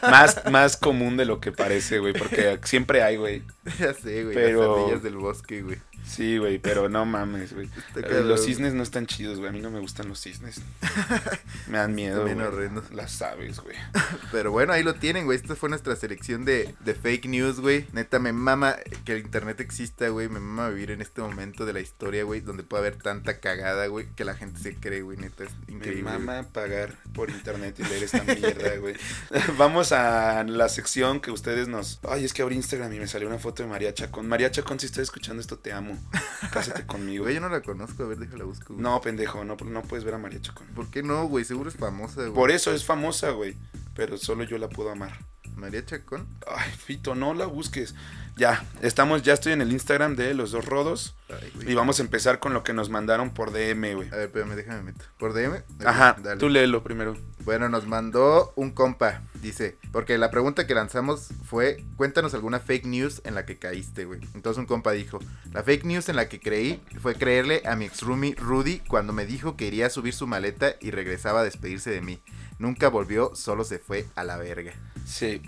Más, 0.04 0.42
más 0.52 0.78
común 0.78 1.18
de 1.18 1.26
lo 1.26 1.40
que 1.40 1.52
parece, 1.52 2.00
güey, 2.00 2.14
porque 2.14 2.60
siempre 2.64 3.04
hay, 3.04 3.18
güey. 3.18 3.44
ya 3.80 3.94
sé, 3.94 4.24
güey, 4.24 4.36
Pero- 4.36 4.62
las 4.76 4.80
ardillas 4.84 5.04
del 5.04 5.18
bosque, 5.18 5.62
güey. 5.62 5.78
Sí, 6.08 6.38
güey, 6.38 6.60
pero 6.60 6.88
no 6.88 7.06
mames, 7.06 7.54
güey. 7.54 7.70
Los 8.24 8.46
cisnes 8.46 8.74
no 8.74 8.84
están 8.84 9.06
chidos, 9.08 9.38
güey. 9.40 9.50
A 9.50 9.52
mí 9.52 9.60
no 9.60 9.72
me 9.72 9.80
gustan 9.80 10.08
los 10.08 10.22
cisnes. 10.22 10.62
Me 11.68 11.78
dan 11.78 11.96
miedo, 11.96 12.22
güey. 12.22 12.40
horrendos. 12.40 12.92
Las 12.92 13.22
aves, 13.22 13.60
güey. 13.60 13.76
Pero 14.32 14.52
bueno, 14.52 14.72
ahí 14.74 14.84
lo 14.84 14.94
tienen, 14.96 15.26
güey. 15.26 15.38
Esta 15.38 15.56
fue 15.56 15.70
nuestra 15.70 15.96
selección 15.96 16.46
de, 16.46 16.76
de 16.82 16.94
fake 16.94 17.26
news, 17.26 17.60
güey. 17.60 17.88
Neta, 17.92 18.20
me 18.20 18.34
mama 18.34 18.76
que 19.04 19.14
el 19.14 19.20
internet 19.20 19.60
exista, 19.60 20.08
güey. 20.10 20.30
Me 20.30 20.40
mama 20.40 20.70
vivir 20.70 20.92
en 20.92 21.02
este 21.02 21.22
momento 21.22 21.66
de 21.66 21.74
la 21.74 21.80
historia, 21.80 22.24
güey, 22.24 22.42
donde 22.42 22.64
puede 22.64 22.82
haber 22.88 23.02
tanta 23.02 23.40
cagada, 23.40 23.88
güey, 23.88 24.08
que 24.16 24.26
la 24.26 24.36
gente 24.36 24.60
se 24.60 24.76
cree, 24.76 25.02
güey. 25.02 25.18
Neta, 25.18 25.44
es 25.44 25.50
Me 25.68 25.74
increíble. 25.76 26.04
güey. 26.04 26.20
mama 26.20 26.44
pagar 26.50 26.96
por 27.14 27.30
internet 27.30 27.76
y 27.80 27.84
leer 27.84 28.04
esta 28.04 28.24
mierda, 28.24 28.76
güey. 28.78 28.96
Vamos 29.58 29.92
a 29.92 30.44
la 30.44 30.70
sección 30.70 31.20
que 31.20 31.32
ustedes 31.32 31.68
nos... 31.68 32.00
Ay, 32.08 32.26
es 32.26 32.34
que 32.34 32.44
abrí 32.44 32.56
Instagram 32.56 32.94
y 32.94 33.00
me 33.00 33.08
salió 33.08 33.28
una 33.28 33.40
foto 33.40 33.64
de 33.64 33.70
María 33.70 33.94
Chacón. 33.94 34.28
María 34.28 34.52
Chacón, 34.52 34.80
si 34.80 34.86
estás 34.86 35.04
escuchando 35.04 35.42
esto, 35.42 35.58
te 35.58 35.74
amo. 35.74 35.95
Cásate 36.52 36.86
conmigo. 36.88 37.24
Güey, 37.24 37.36
yo 37.36 37.42
no 37.42 37.50
la 37.50 37.62
conozco. 37.62 38.04
A 38.04 38.08
ver, 38.08 38.18
déjala 38.18 38.44
busco, 38.46 38.74
güey. 38.74 38.82
No, 38.82 39.00
pendejo, 39.02 39.44
no, 39.44 39.56
no 39.56 39.82
puedes 39.84 40.04
ver 40.06 40.14
a 40.14 40.18
María 40.18 40.42
Chacón. 40.42 40.68
¿Por 40.76 40.88
qué 40.90 41.04
no, 41.04 41.26
güey? 41.28 41.46
Seguro 41.46 41.70
es 41.70 41.76
famosa, 41.76 42.22
güey. 42.22 42.34
Por 42.34 42.52
eso 42.52 42.72
es 42.74 42.86
famosa, 42.86 43.32
güey. 43.32 43.56
Pero 43.96 44.18
solo 44.18 44.44
yo 44.44 44.58
la 44.58 44.70
puedo 44.70 44.90
amar. 44.92 45.18
María 45.56 45.86
Chacón. 45.86 46.28
Ay, 46.48 46.72
Fito, 46.72 47.16
no 47.16 47.34
la 47.34 47.46
busques. 47.46 47.96
Ya, 48.38 48.66
estamos, 48.82 49.24
ya 49.24 49.34
estoy 49.34 49.54
en 49.54 49.62
el 49.62 49.72
Instagram 49.72 50.18
de 50.18 50.34
Los 50.34 50.52
Dos 50.52 50.66
Rodos. 50.66 51.16
Ay, 51.30 51.50
güey. 51.56 51.72
Y 51.72 51.76
vamos 51.76 52.00
a 52.00 52.04
empezar 52.04 52.40
con 52.40 52.54
lo 52.54 52.64
que 52.64 52.74
nos 52.74 52.90
mandaron 52.90 53.30
por 53.30 53.52
DM, 53.52 53.96
güey. 53.96 54.10
A 54.10 54.16
ver, 54.18 54.26
espérame, 54.26 54.56
déjame 54.56 54.84
meter. 54.84 55.08
¿Por 55.18 55.34
DM? 55.34 55.64
Ajá, 55.86 56.18
Dale. 56.22 56.40
tú 56.40 56.50
léelo 56.50 56.84
primero. 56.84 57.16
Bueno, 57.46 57.70
nos 57.70 57.86
mandó 57.86 58.52
un 58.56 58.72
compa, 58.72 59.22
dice, 59.40 59.78
porque 59.92 60.18
la 60.18 60.32
pregunta 60.32 60.66
que 60.66 60.74
lanzamos 60.74 61.30
fue, 61.44 61.86
cuéntanos 61.96 62.34
alguna 62.34 62.60
fake 62.60 62.88
news 62.88 63.22
en 63.24 63.36
la 63.36 63.46
que 63.46 63.60
caíste, 63.60 64.06
güey. 64.06 64.20
Entonces 64.34 64.58
un 64.58 64.66
compa 64.66 64.94
dijo, 64.94 65.20
la 65.54 65.62
fake 65.62 65.86
news 65.86 66.10
en 66.10 66.16
la 66.16 66.28
que 66.28 66.40
creí 66.40 66.82
fue 67.00 67.14
creerle 67.14 67.62
a 67.66 67.76
mi 67.76 67.86
ex 67.86 68.02
roomie 68.02 68.34
Rudy 68.34 68.80
cuando 68.80 69.14
me 69.14 69.28
dijo 69.28 69.56
que 69.56 69.68
iría 69.68 69.86
a 69.86 69.92
subir 69.92 70.16
su 70.16 70.26
maleta 70.26 70.74
y 70.82 70.90
regresaba 70.90 71.42
a 71.42 71.44
despedirse 71.44 71.92
de 71.92 72.02
mí. 72.02 72.20
Nunca 72.58 72.90
volvió, 72.90 73.36
solo 73.36 73.64
se 73.64 73.78
fue 73.78 74.08
a 74.16 74.24
la 74.24 74.38
verga. 74.38 74.74
Sí. 75.06 75.42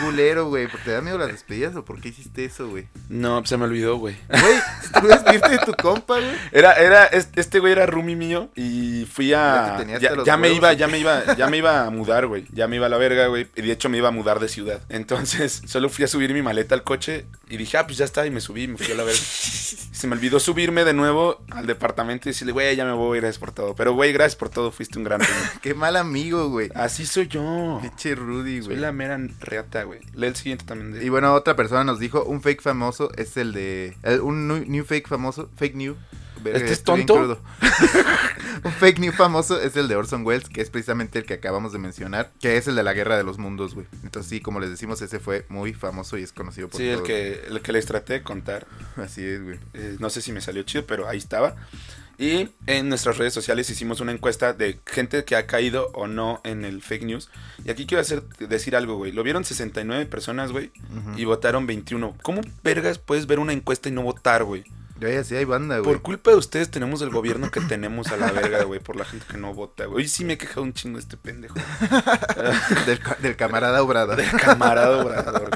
Culero, 0.00 0.48
güey, 0.48 0.66
¿por 0.68 0.80
te 0.80 0.90
da 0.92 1.00
miedo 1.00 1.18
las 1.18 1.28
despedidas 1.28 1.74
o 1.76 1.84
por 1.84 2.00
qué 2.00 2.08
hiciste 2.08 2.44
eso, 2.44 2.68
güey? 2.68 2.88
No, 3.08 3.44
se 3.46 3.56
me 3.56 3.64
olvidó, 3.64 3.96
güey. 3.96 4.16
Güey, 4.28 5.00
tú 5.00 5.06
despedirte 5.06 5.50
de 5.50 5.58
tu 5.58 5.72
compa, 5.74 6.14
güey. 6.20 6.34
Era, 6.52 6.72
era, 6.74 7.04
es- 7.06 7.28
este 7.36 7.58
güey 7.60 7.72
era 7.72 7.86
roomie 7.86 8.16
mío 8.16 8.50
y 8.54 9.06
fui 9.12 9.32
a. 9.32 9.84
Ya, 10.24 10.36
me 10.36 10.50
iba, 10.50 10.72
ya 10.72 10.86
me 10.88 10.98
iba, 10.98 11.36
ya 11.36 11.46
me 11.48 11.58
iba 11.58 11.86
a 11.86 11.90
mudar, 11.90 12.26
güey. 12.26 12.44
Ya 12.52 12.66
me 12.68 12.76
iba 12.76 12.86
a 12.86 12.88
la 12.88 12.98
verga, 12.98 13.26
güey. 13.28 13.46
Y 13.56 13.62
de 13.62 13.72
hecho 13.72 13.88
me 13.88 13.98
iba 13.98 14.08
a 14.08 14.12
mudar 14.12 14.40
de 14.40 14.48
ciudad. 14.48 14.82
Entonces, 14.88 15.62
solo 15.66 15.88
fui 15.88 16.04
a 16.04 16.08
subir 16.08 16.32
mi 16.34 16.42
maleta 16.42 16.74
al 16.74 16.82
coche 16.82 17.26
y 17.48 17.56
dije, 17.56 17.78
ah, 17.78 17.86
pues 17.86 17.98
ya 17.98 18.04
está. 18.04 18.26
Y 18.26 18.30
me 18.30 18.40
subí 18.40 18.64
y 18.64 18.68
me 18.68 18.76
fui 18.78 18.92
a 18.92 18.96
la 18.96 19.04
verga. 19.04 19.20
Se 19.94 20.06
me 20.08 20.14
olvidó 20.16 20.38
subirme 20.40 20.84
de 20.84 20.92
nuevo 20.92 21.40
al 21.50 21.66
departamento 21.66 22.28
y 22.28 22.32
decirle, 22.32 22.52
güey, 22.52 22.76
ya 22.76 22.84
me 22.84 22.92
voy, 22.92 23.20
gracias 23.20 23.38
por 23.38 23.52
todo. 23.52 23.74
Pero, 23.74 23.92
güey, 23.94 24.12
gracias 24.12 24.36
por 24.36 24.48
todo, 24.50 24.70
fuiste 24.72 24.98
un 24.98 25.04
gran 25.04 25.20
roomie. 25.24 25.60
Qué 25.62 25.72
mal 25.74 25.96
amigo, 25.96 26.48
güey. 26.50 26.70
Así 26.74 27.06
soy 27.06 27.28
yo. 27.28 27.78
Pinche 27.80 28.14
Rudy, 28.14 28.58
Soy 28.58 28.66
güey. 28.66 28.78
la 28.78 28.92
mera 29.08 29.18
reata, 29.40 29.82
güey. 29.84 30.00
Lee 30.14 30.26
el 30.28 30.36
siguiente 30.36 30.64
también. 30.64 30.92
De... 30.92 31.04
Y 31.04 31.08
bueno, 31.08 31.34
otra 31.34 31.56
persona 31.56 31.84
nos 31.84 31.98
dijo, 31.98 32.24
un 32.24 32.40
fake 32.42 32.62
famoso 32.62 33.10
es 33.16 33.36
el 33.36 33.52
de... 33.52 33.96
el- 34.02 34.20
un 34.20 34.48
new, 34.48 34.64
new 34.66 34.84
fake 34.84 35.08
famoso, 35.08 35.50
fake 35.56 35.74
new. 35.74 35.96
¿Este 36.44 36.72
es 36.72 36.82
tonto? 36.84 37.14
un 38.64 38.72
fake 38.72 38.98
new 38.98 39.12
famoso 39.12 39.58
es 39.60 39.76
el 39.76 39.88
de 39.88 39.96
Orson 39.96 40.26
Welles, 40.26 40.48
que 40.50 40.60
es 40.60 40.68
precisamente 40.68 41.18
el 41.18 41.24
que 41.24 41.32
acabamos 41.34 41.72
de 41.72 41.78
mencionar, 41.78 42.32
que 42.38 42.58
es 42.58 42.68
el 42.68 42.74
de 42.74 42.82
la 42.82 42.92
Guerra 42.92 43.16
de 43.16 43.24
los 43.24 43.38
Mundos, 43.38 43.74
güey. 43.74 43.86
Entonces 44.02 44.28
sí, 44.28 44.40
como 44.40 44.60
les 44.60 44.68
decimos, 44.68 45.00
ese 45.00 45.20
fue 45.20 45.46
muy 45.48 45.72
famoso 45.72 46.18
y 46.18 46.22
es 46.22 46.32
conocido 46.32 46.68
por 46.68 46.78
Sí, 46.78 46.86
el 46.88 46.96
todos. 46.96 47.06
que, 47.06 47.44
el 47.48 47.60
que 47.62 47.72
les 47.72 47.86
traté 47.86 48.12
de 48.14 48.22
contar. 48.22 48.66
Así 48.96 49.24
es, 49.24 49.42
güey. 49.42 49.58
Eh, 49.72 49.96
no 50.00 50.10
sé 50.10 50.20
si 50.20 50.32
me 50.32 50.42
salió 50.42 50.62
chido, 50.64 50.84
pero 50.86 51.08
ahí 51.08 51.16
estaba. 51.18 51.56
Y 52.18 52.50
en 52.66 52.88
nuestras 52.88 53.18
redes 53.18 53.34
sociales 53.34 53.68
hicimos 53.70 54.00
una 54.00 54.12
encuesta 54.12 54.52
de 54.52 54.80
gente 54.86 55.24
que 55.24 55.36
ha 55.36 55.46
caído 55.46 55.90
o 55.94 56.06
no 56.06 56.40
en 56.44 56.64
el 56.64 56.82
fake 56.82 57.04
news. 57.04 57.30
Y 57.64 57.70
aquí 57.70 57.86
quiero 57.86 58.00
hacer, 58.00 58.22
decir 58.38 58.76
algo, 58.76 58.96
güey. 58.96 59.12
Lo 59.12 59.22
vieron 59.22 59.44
69 59.44 60.06
personas, 60.06 60.52
güey, 60.52 60.70
y 61.16 61.24
votaron 61.24 61.66
21. 61.66 62.16
¿Cómo 62.22 62.40
vergas 62.62 62.98
puedes 62.98 63.26
ver 63.26 63.38
una 63.38 63.52
encuesta 63.52 63.88
y 63.88 63.92
no 63.92 64.02
votar, 64.02 64.44
güey? 64.44 64.64
Ya, 65.00 65.10
ya 65.10 65.24
sí 65.24 65.34
hay 65.34 65.44
banda, 65.44 65.78
güey. 65.78 65.92
Por 65.92 66.02
culpa 66.02 66.30
de 66.30 66.36
ustedes 66.36 66.70
tenemos 66.70 67.02
el 67.02 67.10
gobierno 67.10 67.50
que 67.50 67.60
tenemos 67.60 68.12
a 68.12 68.16
la 68.16 68.30
verga, 68.30 68.62
güey, 68.62 68.78
por 68.78 68.94
la 68.94 69.04
gente 69.04 69.26
que 69.28 69.36
no 69.36 69.52
vota, 69.52 69.86
güey. 69.86 70.04
Hoy 70.04 70.08
sí 70.08 70.24
me 70.24 70.34
he 70.34 70.38
quejado 70.38 70.62
un 70.62 70.72
chingo 70.72 71.00
este 71.00 71.16
pendejo. 71.16 71.56
del 73.22 73.36
camarada 73.36 73.82
Obrador. 73.82 74.16
Del 74.16 74.30
camarada 74.30 74.98
Obrador. 74.98 75.50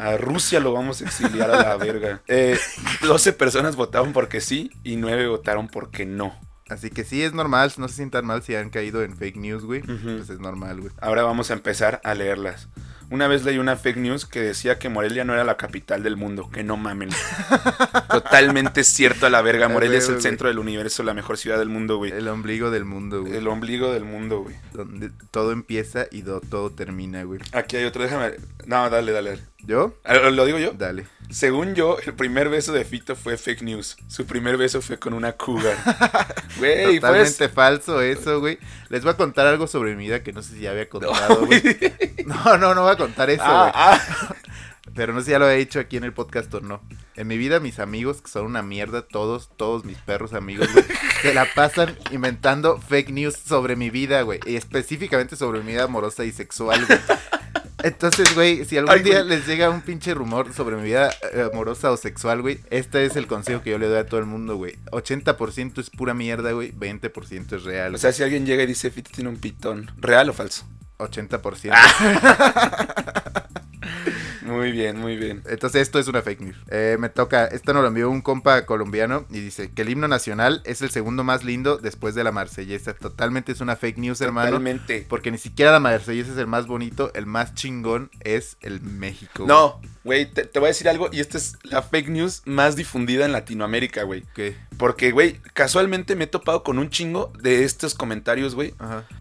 A 0.00 0.16
Rusia 0.16 0.60
lo 0.60 0.72
vamos 0.72 1.00
a 1.00 1.04
exiliar 1.04 1.50
a 1.50 1.62
la 1.62 1.76
verga. 1.76 2.22
Eh, 2.28 2.58
12 3.02 3.32
personas 3.34 3.76
votaron 3.76 4.12
porque 4.12 4.40
sí 4.40 4.70
y 4.84 4.96
9 4.96 5.28
votaron 5.28 5.68
porque 5.68 6.06
no. 6.06 6.34
Así 6.68 6.88
que 6.90 7.02
sí, 7.04 7.22
es 7.22 7.32
normal, 7.34 7.72
no 7.78 7.88
se 7.88 7.96
sientan 7.96 8.24
mal 8.26 8.42
si 8.44 8.54
han 8.54 8.70
caído 8.70 9.02
en 9.02 9.16
fake 9.16 9.36
news, 9.36 9.64
güey. 9.64 9.80
Pues 9.82 10.30
es 10.30 10.38
normal, 10.38 10.80
güey. 10.80 10.92
Ahora 11.00 11.24
vamos 11.24 11.50
a 11.50 11.54
empezar 11.54 12.00
a 12.04 12.14
leerlas. 12.14 12.68
Una 13.10 13.26
vez 13.26 13.42
leí 13.44 13.58
una 13.58 13.74
fake 13.74 13.96
news 13.96 14.24
que 14.24 14.38
decía 14.38 14.78
que 14.78 14.88
Morelia 14.88 15.24
no 15.24 15.32
era 15.32 15.42
la 15.42 15.56
capital 15.56 16.04
del 16.04 16.16
mundo. 16.16 16.48
Que 16.48 16.62
no 16.62 16.76
mamen. 16.76 17.08
Totalmente 18.08 18.84
cierto 18.84 19.26
a 19.26 19.30
la 19.30 19.42
verga. 19.42 19.68
Morelia 19.68 19.98
es 19.98 20.06
el 20.06 20.14
güey. 20.14 20.22
centro 20.22 20.46
del 20.48 20.60
universo, 20.60 21.02
la 21.02 21.12
mejor 21.14 21.36
ciudad 21.36 21.58
del 21.58 21.68
mundo, 21.68 21.96
güey. 21.96 22.12
El 22.12 22.28
ombligo 22.28 22.70
del 22.70 22.84
mundo, 22.84 23.22
güey. 23.22 23.34
El 23.36 23.48
ombligo 23.48 23.92
del 23.92 24.04
mundo, 24.04 24.42
güey. 24.42 24.54
Donde 24.72 25.10
todo 25.32 25.50
empieza 25.50 26.06
y 26.10 26.22
do- 26.22 26.40
todo 26.40 26.70
termina, 26.70 27.24
güey. 27.24 27.40
Aquí 27.52 27.76
hay 27.76 27.84
otro, 27.84 28.02
déjame. 28.04 28.32
No, 28.66 28.88
dale, 28.90 29.10
dale. 29.10 29.38
¿Yo? 29.66 29.94
Ah, 30.04 30.14
¿Lo 30.14 30.44
digo 30.44 30.58
yo? 30.58 30.72
Dale. 30.72 31.06
Según 31.30 31.74
yo, 31.74 31.98
el 32.04 32.14
primer 32.14 32.48
beso 32.48 32.72
de 32.72 32.84
Fito 32.84 33.14
fue 33.14 33.36
fake 33.36 33.62
news. 33.62 33.96
Su 34.08 34.26
primer 34.26 34.56
beso 34.56 34.82
fue 34.82 34.98
con 34.98 35.14
una 35.14 35.32
cougar. 35.32 35.76
Güey, 36.58 36.84
pues. 36.84 37.00
Totalmente 37.00 37.48
falso 37.48 38.00
eso, 38.02 38.40
güey. 38.40 38.58
Les 38.88 39.02
voy 39.02 39.12
a 39.12 39.16
contar 39.16 39.46
algo 39.46 39.66
sobre 39.66 39.94
mi 39.94 40.04
vida 40.04 40.22
que 40.22 40.32
no 40.32 40.42
sé 40.42 40.54
si 40.54 40.60
ya 40.62 40.72
había 40.72 40.88
contado, 40.88 41.46
güey. 41.46 41.62
No, 42.26 42.58
no, 42.58 42.74
no 42.74 42.82
voy 42.82 42.92
a 42.92 42.96
contar 42.96 43.30
eso, 43.30 43.44
güey. 43.44 43.54
Ah, 43.54 43.72
ah. 43.74 44.34
Pero 44.94 45.12
no 45.12 45.20
sé 45.20 45.26
si 45.26 45.30
ya 45.30 45.38
lo 45.38 45.48
he 45.48 45.56
dicho 45.56 45.78
aquí 45.78 45.96
en 45.96 46.04
el 46.04 46.12
podcast 46.12 46.52
o 46.54 46.60
no. 46.60 46.82
En 47.14 47.28
mi 47.28 47.38
vida, 47.38 47.60
mis 47.60 47.78
amigos, 47.78 48.20
que 48.22 48.28
son 48.28 48.46
una 48.46 48.62
mierda, 48.62 49.02
todos, 49.02 49.50
todos 49.56 49.84
mis 49.84 49.98
perros 49.98 50.32
amigos, 50.32 50.72
güey, 50.72 50.84
se 51.22 51.32
la 51.32 51.46
pasan 51.54 51.96
inventando 52.10 52.78
fake 52.78 53.10
news 53.10 53.36
sobre 53.36 53.76
mi 53.76 53.90
vida, 53.90 54.22
güey. 54.22 54.40
Y 54.46 54.56
específicamente 54.56 55.36
sobre 55.36 55.60
mi 55.60 55.72
vida 55.72 55.84
amorosa 55.84 56.24
y 56.24 56.32
sexual, 56.32 56.84
güey. 56.86 56.98
Entonces, 57.84 58.34
güey, 58.34 58.64
si 58.64 58.78
algún 58.78 58.94
Ay, 58.94 59.02
día 59.02 59.22
les 59.22 59.46
llega 59.46 59.70
un 59.70 59.80
pinche 59.82 60.14
rumor 60.14 60.52
sobre 60.52 60.76
mi 60.76 60.84
vida 60.84 61.10
eh, 61.32 61.48
amorosa 61.52 61.90
o 61.90 61.96
sexual, 61.96 62.42
güey, 62.42 62.60
este 62.70 63.04
es 63.04 63.16
el 63.16 63.26
consejo 63.26 63.62
que 63.62 63.70
yo 63.70 63.78
le 63.78 63.86
doy 63.88 63.98
a 63.98 64.06
todo 64.06 64.20
el 64.20 64.26
mundo, 64.26 64.56
güey. 64.56 64.76
80% 64.92 65.78
es 65.78 65.90
pura 65.90 66.14
mierda, 66.14 66.52
güey. 66.52 66.72
20% 66.72 67.56
es 67.56 67.64
real. 67.64 67.94
O 67.94 67.98
sea, 67.98 68.12
si 68.12 68.22
alguien 68.22 68.46
llega 68.46 68.62
y 68.62 68.66
dice, 68.66 68.90
Fiti 68.90 69.12
tiene 69.12 69.30
un 69.30 69.36
pitón, 69.36 69.90
¿real 69.98 70.28
o 70.30 70.32
falso? 70.32 70.66
80%. 70.98 71.72
Muy 74.50 74.72
bien, 74.72 74.98
muy 74.98 75.16
bien. 75.16 75.42
Entonces 75.48 75.82
esto 75.82 75.98
es 75.98 76.08
una 76.08 76.22
fake 76.22 76.40
news. 76.40 76.56
Eh, 76.70 76.96
me 76.98 77.08
toca, 77.08 77.46
esto 77.46 77.72
nos 77.72 77.82
lo 77.82 77.88
envió 77.88 78.10
un 78.10 78.20
compa 78.20 78.66
colombiano 78.66 79.26
y 79.30 79.40
dice 79.40 79.70
que 79.72 79.82
el 79.82 79.90
himno 79.90 80.08
nacional 80.08 80.62
es 80.64 80.82
el 80.82 80.90
segundo 80.90 81.24
más 81.24 81.44
lindo 81.44 81.78
después 81.78 82.14
de 82.14 82.24
la 82.24 82.32
marsellesa. 82.32 82.94
Totalmente 82.94 83.52
es 83.52 83.60
una 83.60 83.76
fake 83.76 83.98
news, 83.98 84.20
hermano. 84.20 84.48
Totalmente. 84.48 85.06
Porque 85.08 85.30
ni 85.30 85.38
siquiera 85.38 85.72
la 85.72 85.80
marsellesa 85.80 86.32
es 86.32 86.38
el 86.38 86.46
más 86.46 86.66
bonito, 86.66 87.12
el 87.14 87.26
más 87.26 87.54
chingón 87.54 88.10
es 88.20 88.56
el 88.60 88.80
México. 88.80 89.44
No, 89.46 89.80
güey, 90.04 90.26
te, 90.26 90.44
te 90.44 90.58
voy 90.58 90.66
a 90.66 90.70
decir 90.70 90.88
algo 90.88 91.08
y 91.12 91.20
esta 91.20 91.38
es 91.38 91.56
la 91.62 91.82
fake 91.82 92.08
news 92.08 92.42
más 92.44 92.76
difundida 92.76 93.24
en 93.24 93.32
Latinoamérica, 93.32 94.02
güey. 94.02 94.24
¿Qué? 94.34 94.56
Porque, 94.80 95.10
güey, 95.10 95.38
casualmente 95.52 96.16
me 96.16 96.24
he 96.24 96.26
topado 96.26 96.62
con 96.62 96.78
un 96.78 96.88
chingo 96.88 97.32
de 97.38 97.64
estos 97.64 97.94
comentarios, 97.94 98.54
güey. 98.54 98.74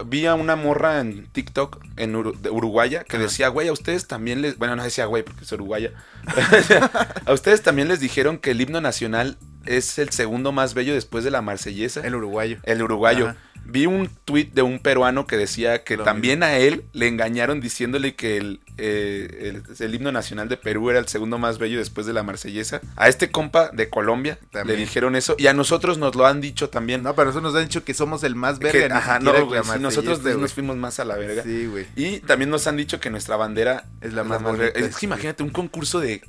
Vi 0.05 0.25
a 0.25 0.35
una 0.35 0.55
morra 0.55 1.01
en 1.01 1.27
TikTok, 1.27 1.83
en 1.97 2.13
de 2.41 2.49
Uruguaya, 2.49 3.03
que 3.03 3.17
Ajá. 3.17 3.25
decía, 3.25 3.49
güey, 3.49 3.67
a 3.67 3.73
ustedes 3.73 4.07
también 4.07 4.41
les... 4.41 4.57
Bueno, 4.57 4.77
no 4.77 4.83
decía, 4.83 5.05
güey, 5.05 5.18
porque 5.23 5.43
es 5.43 5.51
uruguaya. 5.51 5.91
a 7.25 7.33
ustedes 7.33 7.61
también 7.61 7.87
les 7.87 7.99
dijeron 7.99 8.37
que 8.37 8.51
el 8.51 8.61
himno 8.61 8.81
nacional 8.81 9.37
es 9.65 9.99
el 9.99 10.09
segundo 10.11 10.51
más 10.51 10.73
bello 10.73 10.93
después 10.93 11.23
de 11.23 11.31
la 11.31 11.41
marsellesa. 11.41 12.01
El 12.01 12.15
uruguayo. 12.15 12.57
El 12.63 12.81
uruguayo. 12.81 13.29
Ajá. 13.29 13.37
Vi 13.71 13.85
un 13.85 14.09
tuit 14.25 14.51
de 14.55 14.63
un 14.63 14.79
peruano 14.79 15.27
que 15.27 15.37
decía 15.37 15.83
que 15.83 15.95
Lo 15.97 16.03
también 16.03 16.41
a 16.41 16.57
él 16.57 16.85
le 16.93 17.07
engañaron 17.07 17.61
diciéndole 17.61 18.15
que 18.15 18.37
el, 18.37 18.61
eh, 18.79 19.61
el, 19.63 19.63
el 19.85 19.93
himno 19.95 20.11
nacional 20.11 20.49
de 20.49 20.57
Perú 20.57 20.89
era 20.89 20.97
el 20.97 21.07
segundo 21.07 21.37
más 21.37 21.59
bello 21.59 21.77
después 21.77 22.07
de 22.07 22.13
la 22.13 22.23
marsellesa. 22.23 22.81
A 22.95 23.09
este 23.09 23.29
compa 23.29 23.69
de 23.69 23.87
Colombia 23.89 24.39
También. 24.51 24.79
le 24.79 24.83
dijeron 24.85 25.15
eso 25.15 25.35
y 25.37 25.45
a 25.47 25.53
nosotros 25.53 25.99
nos 25.99 26.15
lo 26.15 26.25
han 26.25 26.41
dicho 26.41 26.69
también. 26.69 27.03
No, 27.03 27.13
pero 27.13 27.29
eso 27.29 27.41
nos 27.41 27.53
han 27.53 27.65
dicho 27.65 27.83
que 27.83 27.93
somos 27.93 28.23
el 28.23 28.33
más 28.33 28.57
Que- 28.57 28.71
verga. 28.71 28.87
ni 28.87 28.93
ajá, 29.01 29.19
no, 29.19 29.45
güey, 29.45 29.61
nosotros 29.79 30.23
nos 30.23 30.51
fuimos 30.53 30.75
más 30.75 30.99
a 30.99 31.05
la 31.05 31.15
verga. 31.17 31.43
Sí, 31.43 31.67
güey. 31.67 31.85
Y 31.95 32.21
también 32.21 32.49
nos 32.49 32.65
han 32.65 32.75
dicho 32.75 32.99
que 32.99 33.11
nuestra 33.11 33.35
bandera 33.35 33.83
Es 34.01 34.13
la 34.13 34.23
más 34.23 34.41
verga. 34.41 34.67
Es 34.79 34.97
que 34.97 35.05
imagínate 35.05 35.43
un 35.43 35.49
concurso 35.51 35.99
de 35.99 36.23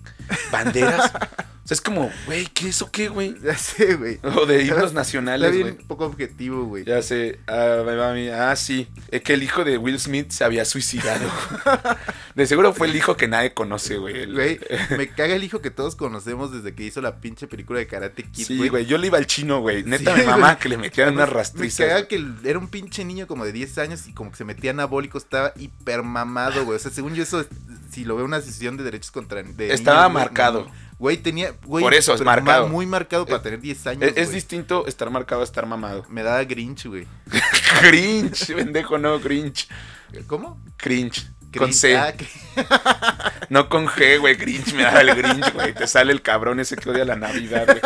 banderas. 0.52 1.10
sea, 1.70 1.74
es 1.76 1.80
como, 1.80 2.10
güey, 2.26 2.46
¿qué 2.46 2.68
es 2.68 2.82
o 2.82 2.90
qué, 2.90 3.08
güey? 3.08 3.34
Ya 3.42 3.56
sé, 3.56 3.94
güey. 3.94 4.18
O 4.22 4.44
de 4.46 4.64
himnos 4.64 4.92
nacionales, 4.92 5.58
güey. 5.58 5.72
poco 5.86 6.04
objetivo, 6.06 6.64
güey. 6.64 6.84
Ya 6.84 7.00
sé, 7.02 7.38
ah, 7.46 7.82
me 7.86 8.14
mí. 8.14 8.28
Ah, 8.28 8.54
sí, 8.56 8.88
es 9.10 9.22
que 9.22 9.34
el 9.34 9.42
hijo 9.42 9.64
de 9.64 9.78
Will 9.78 9.98
Smith 9.98 10.30
se 10.30 10.44
había 10.44 10.64
suicidado. 10.64 11.30
De 12.34 12.46
seguro 12.46 12.72
fue 12.72 12.86
el 12.86 12.96
hijo 12.96 13.16
que 13.16 13.28
nadie 13.28 13.54
conoce, 13.54 13.96
güey. 13.98 14.32
Güey, 14.32 14.60
me 14.96 15.08
caga 15.08 15.34
el 15.34 15.44
hijo 15.44 15.60
que 15.60 15.70
todos 15.70 15.96
conocemos 15.96 16.52
desde 16.52 16.74
que 16.74 16.84
hizo 16.84 17.00
la 17.00 17.20
pinche 17.20 17.46
película 17.46 17.80
de 17.80 17.86
Karate 17.86 18.22
Kid, 18.22 18.46
Sí, 18.46 18.68
güey, 18.68 18.86
yo 18.86 18.98
le 18.98 19.08
iba 19.08 19.18
al 19.18 19.26
chino, 19.26 19.60
güey. 19.60 19.82
Neta, 19.82 20.14
Sí, 20.14 20.20
mi 20.20 20.26
mamá 20.26 20.48
güey. 20.52 20.58
que 20.58 20.68
le 20.68 20.76
metieran 20.78 21.14
unas 21.14 21.28
Me 21.28 21.34
rastrizas. 21.34 21.86
caga 21.88 22.08
que 22.08 22.24
era 22.44 22.58
un 22.58 22.68
pinche 22.68 23.04
niño 23.04 23.26
como 23.26 23.44
de 23.44 23.52
10 23.52 23.78
años 23.78 24.06
y 24.06 24.12
como 24.12 24.30
que 24.30 24.36
se 24.36 24.44
metía 24.44 24.70
anabólico, 24.70 25.18
estaba 25.18 25.52
hiper 25.56 26.02
mamado, 26.02 26.64
güey. 26.64 26.76
O 26.76 26.78
sea, 26.80 26.90
según 26.90 27.14
yo 27.14 27.22
eso, 27.22 27.44
si 27.90 28.04
lo 28.04 28.16
veo 28.16 28.24
una 28.24 28.40
sesión 28.40 28.76
de 28.76 28.84
derechos 28.84 29.10
contra... 29.10 29.42
de 29.42 29.72
Estaba 29.72 30.02
niños, 30.08 30.12
güey, 30.12 30.24
marcado. 30.24 30.64
no. 30.64 30.89
Güey, 31.00 31.16
tenía... 31.16 31.54
Güey, 31.64 31.82
Por 31.82 31.94
eso 31.94 32.12
es 32.12 32.20
marcado. 32.20 32.68
Muy 32.68 32.84
marcado 32.84 33.24
para 33.24 33.40
tener 33.40 33.58
10 33.58 33.86
años, 33.86 34.12
Es, 34.16 34.32
distinto 34.32 34.86
estar 34.86 35.08
marcado 35.08 35.40
a 35.40 35.44
estar 35.44 35.64
mamado. 35.64 36.04
Me 36.10 36.22
daba 36.22 36.44
Grinch, 36.44 36.84
güey. 36.84 37.06
Grinch, 37.82 38.46
pendejo, 38.54 38.98
no, 38.98 39.18
Grinch. 39.18 39.66
¿Cómo? 40.26 40.60
Cringe. 40.76 41.26
Con. 41.58 41.72
C. 41.72 41.96
Ah, 41.96 42.12
No 43.48 43.68
con 43.68 43.86
G, 43.88 44.18
güey. 44.20 44.36
Grinch, 44.36 44.72
me 44.74 44.82
da 44.82 45.00
el 45.00 45.14
Grinch, 45.14 45.52
güey. 45.52 45.74
Te 45.74 45.86
sale 45.88 46.12
el 46.12 46.22
cabrón 46.22 46.60
ese 46.60 46.76
que 46.76 46.88
odia 46.90 47.04
la 47.04 47.16
Navidad, 47.16 47.66
güey. 47.66 47.80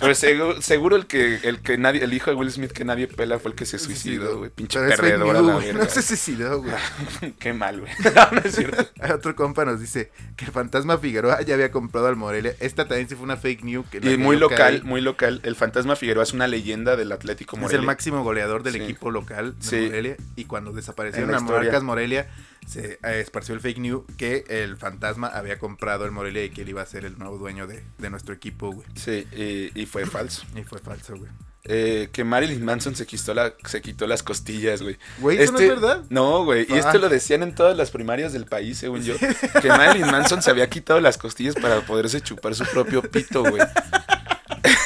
Pero 0.00 0.14
seguro, 0.14 0.62
seguro 0.62 0.96
el 0.96 1.06
que, 1.06 1.40
el 1.42 1.60
que 1.60 1.76
nadie, 1.76 2.02
el 2.02 2.14
hijo 2.14 2.30
de 2.30 2.36
Will 2.36 2.50
Smith 2.50 2.72
que 2.72 2.86
nadie 2.86 3.06
pela 3.06 3.38
fue 3.38 3.50
el 3.50 3.54
que 3.56 3.66
se 3.66 3.78
suicidó, 3.78 4.38
güey. 4.38 4.50
Pinche 4.50 4.78
Pero 4.78 4.90
es 4.92 4.98
perdedor 4.98 5.36
a 5.36 5.42
la 5.42 5.56
verga. 5.58 5.84
No 5.84 5.90
se 5.90 6.00
suicidó, 6.00 6.62
güey. 6.62 6.74
Qué 7.38 7.52
mal, 7.52 7.80
güey. 7.80 7.92
No, 8.14 8.30
no 8.32 8.38
es 8.42 8.54
cierto. 8.56 8.88
Otro 9.14 9.36
compa 9.36 9.64
nos 9.66 9.78
dice 9.80 10.10
que 10.36 10.46
el 10.46 10.52
fantasma 10.52 10.96
Figueroa 10.96 11.42
ya 11.42 11.52
había 11.54 11.70
comprado 11.70 12.06
al 12.06 12.16
Morelia. 12.16 12.54
Esta 12.60 12.88
también 12.88 13.08
sí 13.10 13.14
fue 13.14 13.24
una 13.24 13.36
fake 13.36 13.62
news. 13.64 13.86
Que 13.90 13.98
Y 13.98 14.16
muy 14.16 14.36
local, 14.38 14.82
muy 14.84 15.02
local. 15.02 15.40
El 15.44 15.54
fantasma 15.54 15.96
Figueroa 15.96 16.22
es 16.22 16.32
una 16.32 16.46
leyenda 16.48 16.96
del 16.96 17.12
Atlético 17.12 17.56
Es 17.56 17.62
Morelia. 17.62 17.80
el 17.80 17.86
máximo 17.86 18.24
goleador 18.24 18.62
del 18.62 18.74
Sí. 18.74 18.80
equipo 18.82 19.10
local 19.10 19.54
de 19.58 19.64
Sí. 19.66 19.76
Morelia. 19.86 20.16
Y 20.36 20.44
cuando 20.46 20.72
desaparecieron 20.72 21.28
En 21.28 21.32
la 21.32 21.38
a 21.38 21.40
historia. 21.40 21.58
Monarcas 21.60 21.82
Morelia, 21.82 22.26
se 22.66 22.94
eh, 23.02 23.20
esparció 23.20 23.54
el 23.54 23.60
fake 23.60 23.78
news 23.78 24.02
que 24.16 24.44
el 24.48 24.76
fantasma 24.76 25.28
había 25.28 25.58
comprado 25.58 26.04
el 26.04 26.10
Morelia 26.10 26.44
y 26.44 26.50
que 26.50 26.62
él 26.62 26.68
iba 26.70 26.82
a 26.82 26.86
ser 26.86 27.04
el 27.04 27.18
nuevo 27.18 27.38
dueño 27.38 27.66
de, 27.66 27.82
de 27.98 28.10
nuestro 28.10 28.34
equipo, 28.34 28.72
güey. 28.72 28.86
Sí, 28.94 29.26
y, 29.36 29.80
y 29.80 29.86
fue 29.86 30.06
falso. 30.06 30.44
Y 30.54 30.62
fue 30.62 30.78
falso, 30.78 31.16
güey. 31.16 31.30
Eh, 31.64 32.08
que 32.10 32.24
Marilyn 32.24 32.64
Manson 32.64 32.96
se 32.96 33.06
quitó, 33.06 33.34
la, 33.34 33.52
se 33.66 33.82
quitó 33.82 34.06
las 34.06 34.22
costillas, 34.22 34.80
güey. 34.80 34.96
Güey, 35.18 35.42
¿eso 35.42 35.52
no 35.52 35.58
es 35.58 35.68
verdad? 35.68 36.04
No, 36.08 36.42
güey. 36.44 36.66
Y 36.68 36.72
Ah. 36.72 36.78
esto 36.78 36.98
lo 36.98 37.10
decían 37.10 37.42
en 37.42 37.54
todas 37.54 37.76
las 37.76 37.90
primarias 37.90 38.32
del 38.32 38.46
país, 38.46 38.78
según 38.78 39.02
yo. 39.02 39.14
Que 39.60 39.68
Marilyn 39.68 40.10
Manson 40.10 40.40
se 40.42 40.50
había 40.50 40.70
quitado 40.70 41.00
las 41.02 41.18
costillas 41.18 41.54
para 41.56 41.82
poderse 41.82 42.22
chupar 42.22 42.54
su 42.54 42.64
propio 42.64 43.02
pito, 43.02 43.42
güey. 43.44 43.62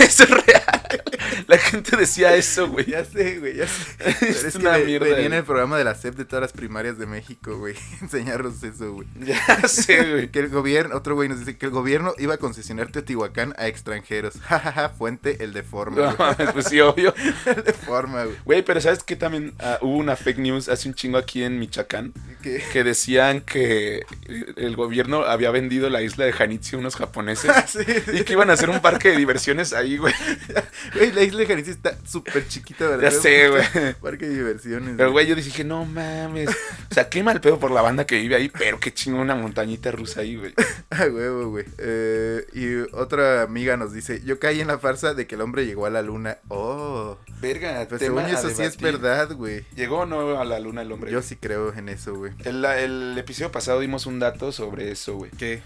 Eso 0.01 0.23
es 0.25 0.31
real. 0.31 0.63
La 1.47 1.59
gente 1.59 1.97
decía 1.97 2.35
eso, 2.37 2.69
güey. 2.69 2.87
Ya 2.87 3.05
sé, 3.05 3.39
güey, 3.39 3.57
ya 3.57 3.67
sé. 3.67 3.85
Es 4.29 4.45
es, 4.45 4.55
una 4.57 4.79
que 4.79 4.85
mierda, 4.85 5.07
venía 5.09 5.27
en 5.27 5.33
el 5.35 5.45
programa 5.45 5.77
de 5.77 5.85
la 5.85 5.95
SEP 5.95 6.15
de 6.17 6.25
todas 6.25 6.43
las 6.43 6.53
primarias 6.53 6.99
de 6.99 7.07
México, 7.07 7.57
güey. 7.59 7.75
Enseñarnos 8.01 8.63
eso, 8.63 8.93
güey. 8.93 9.07
Ya 9.21 9.67
sé, 9.69 10.11
güey. 10.11 10.29
Que 10.31 10.39
el 10.41 10.49
gobierno, 10.49 10.97
otro 10.97 11.15
güey 11.15 11.29
nos 11.29 11.41
dice 11.41 11.57
que 11.59 11.67
el 11.67 11.73
gobierno 11.73 12.15
iba 12.19 12.35
a 12.35 12.39
concesionar 12.39 12.91
Teotihuacán 12.91 13.55
a 13.59 13.67
extranjeros. 13.67 14.35
Jajaja, 14.41 14.91
fuente 14.91 15.43
el 15.45 15.53
de 15.53 15.63
forma. 15.63 16.15
No, 16.19 16.53
pues 16.53 16.67
sí, 16.69 16.81
obvio. 16.81 17.15
El 17.47 17.65
de 17.65 17.73
forma, 17.73 18.25
güey. 18.25 18.37
Güey, 18.45 18.63
pero 18.65 18.81
¿sabes 18.81 19.03
qué? 19.03 19.17
También 19.17 19.55
ah, 19.61 19.79
hubo 19.83 19.97
una 19.97 20.17
fake 20.17 20.39
news 20.39 20.69
hace 20.69 20.89
un 20.89 20.95
chingo 20.95 21.19
aquí 21.19 21.43
en 21.43 21.59
Michoacán. 21.59 22.13
Que- 22.43 22.63
Que 22.73 22.85
decían 22.85 23.41
que 23.41 24.05
el 24.57 24.77
gobierno 24.77 25.23
había 25.25 25.51
vendido 25.51 25.91
la 25.91 26.03
isla 26.03 26.25
de 26.25 26.33
Janitzio 26.33 26.79
a 26.79 26.81
unos 26.81 26.97
japoneses. 26.97 27.51
Sí, 27.67 27.81
Y 28.13 28.23
que 28.25 28.33
iban 28.35 28.51
a 28.51 28.53
hacer 28.55 28.71
un 28.71 28.81
parque 28.81 29.11
de 29.11 29.17
diversiones 29.17 29.64
ahí, 29.73 29.97
güey. 29.97 30.15
Güey, 30.95 31.13
la 31.13 31.23
isla 31.23 31.41
de 31.41 31.47
Jalisco 31.47 31.71
está 31.71 31.97
súper 32.07 32.47
chiquita, 32.47 32.87
¿verdad? 32.87 33.11
Ya 33.11 33.11
sé, 33.11 33.49
güey. 33.49 33.95
Parque 34.01 34.27
de 34.29 34.37
diversiones. 34.37 34.95
Pero, 34.97 35.13
güey, 35.13 35.27
yo 35.27 35.35
dije, 35.35 35.65
no 35.65 35.85
mames. 35.85 36.51
O 36.51 36.95
sea, 36.95 37.09
qué 37.09 37.23
mal 37.23 37.41
pedo 37.41 37.59
por 37.59 37.71
la 37.71 37.81
banda 37.81 38.07
que 38.07 38.17
vive 38.19 38.37
ahí, 38.37 38.51
pero 38.51 38.79
qué 38.79 38.93
chingo 38.93 39.21
una 39.21 39.35
montañita 39.35 39.91
rusa 39.91 40.21
ahí, 40.21 40.37
güey. 40.37 40.55
Ah, 40.91 41.07
huevo, 41.11 41.51
güey. 41.51 41.65
Eh, 41.79 42.47
y 42.53 42.95
otra 42.95 43.43
amiga 43.43 43.77
nos 43.77 43.93
dice, 43.93 44.23
yo 44.25 44.39
caí 44.39 44.61
en 44.61 44.69
la 44.69 44.79
farsa 44.79 45.15
de 45.15 45.27
que 45.27 45.35
el 45.35 45.41
hombre 45.41 45.67
llegó 45.67 45.87
a 45.87 45.91
la 45.91 46.03
luna. 46.03 46.39
Oh, 46.49 47.19
Verga, 47.41 47.87
pues 47.89 48.01
según 48.01 48.25
eso 48.27 48.49
sí 48.51 48.63
es 48.63 48.77
verdad, 48.77 49.33
güey. 49.33 49.65
¿Llegó 49.75 50.01
o 50.01 50.07
no 50.07 50.41
a 50.41 50.45
la 50.45 50.61
luna 50.61 50.83
el 50.83 50.93
hombre? 50.93 51.11
Yo 51.11 51.21
sí 51.23 51.35
creo 51.37 51.75
en 51.75 51.89
eso, 51.89 52.15
güey. 52.15 52.33
El, 52.45 52.65
el 52.65 53.19
episodio 53.19 53.51
pasado 53.51 53.81
dimos 53.81 54.07
un 54.07 54.21
dato 54.21 54.53
sobre 54.53 54.93
eso, 54.93 55.17
güey. 55.17 55.31
¿Qué? 55.33 55.63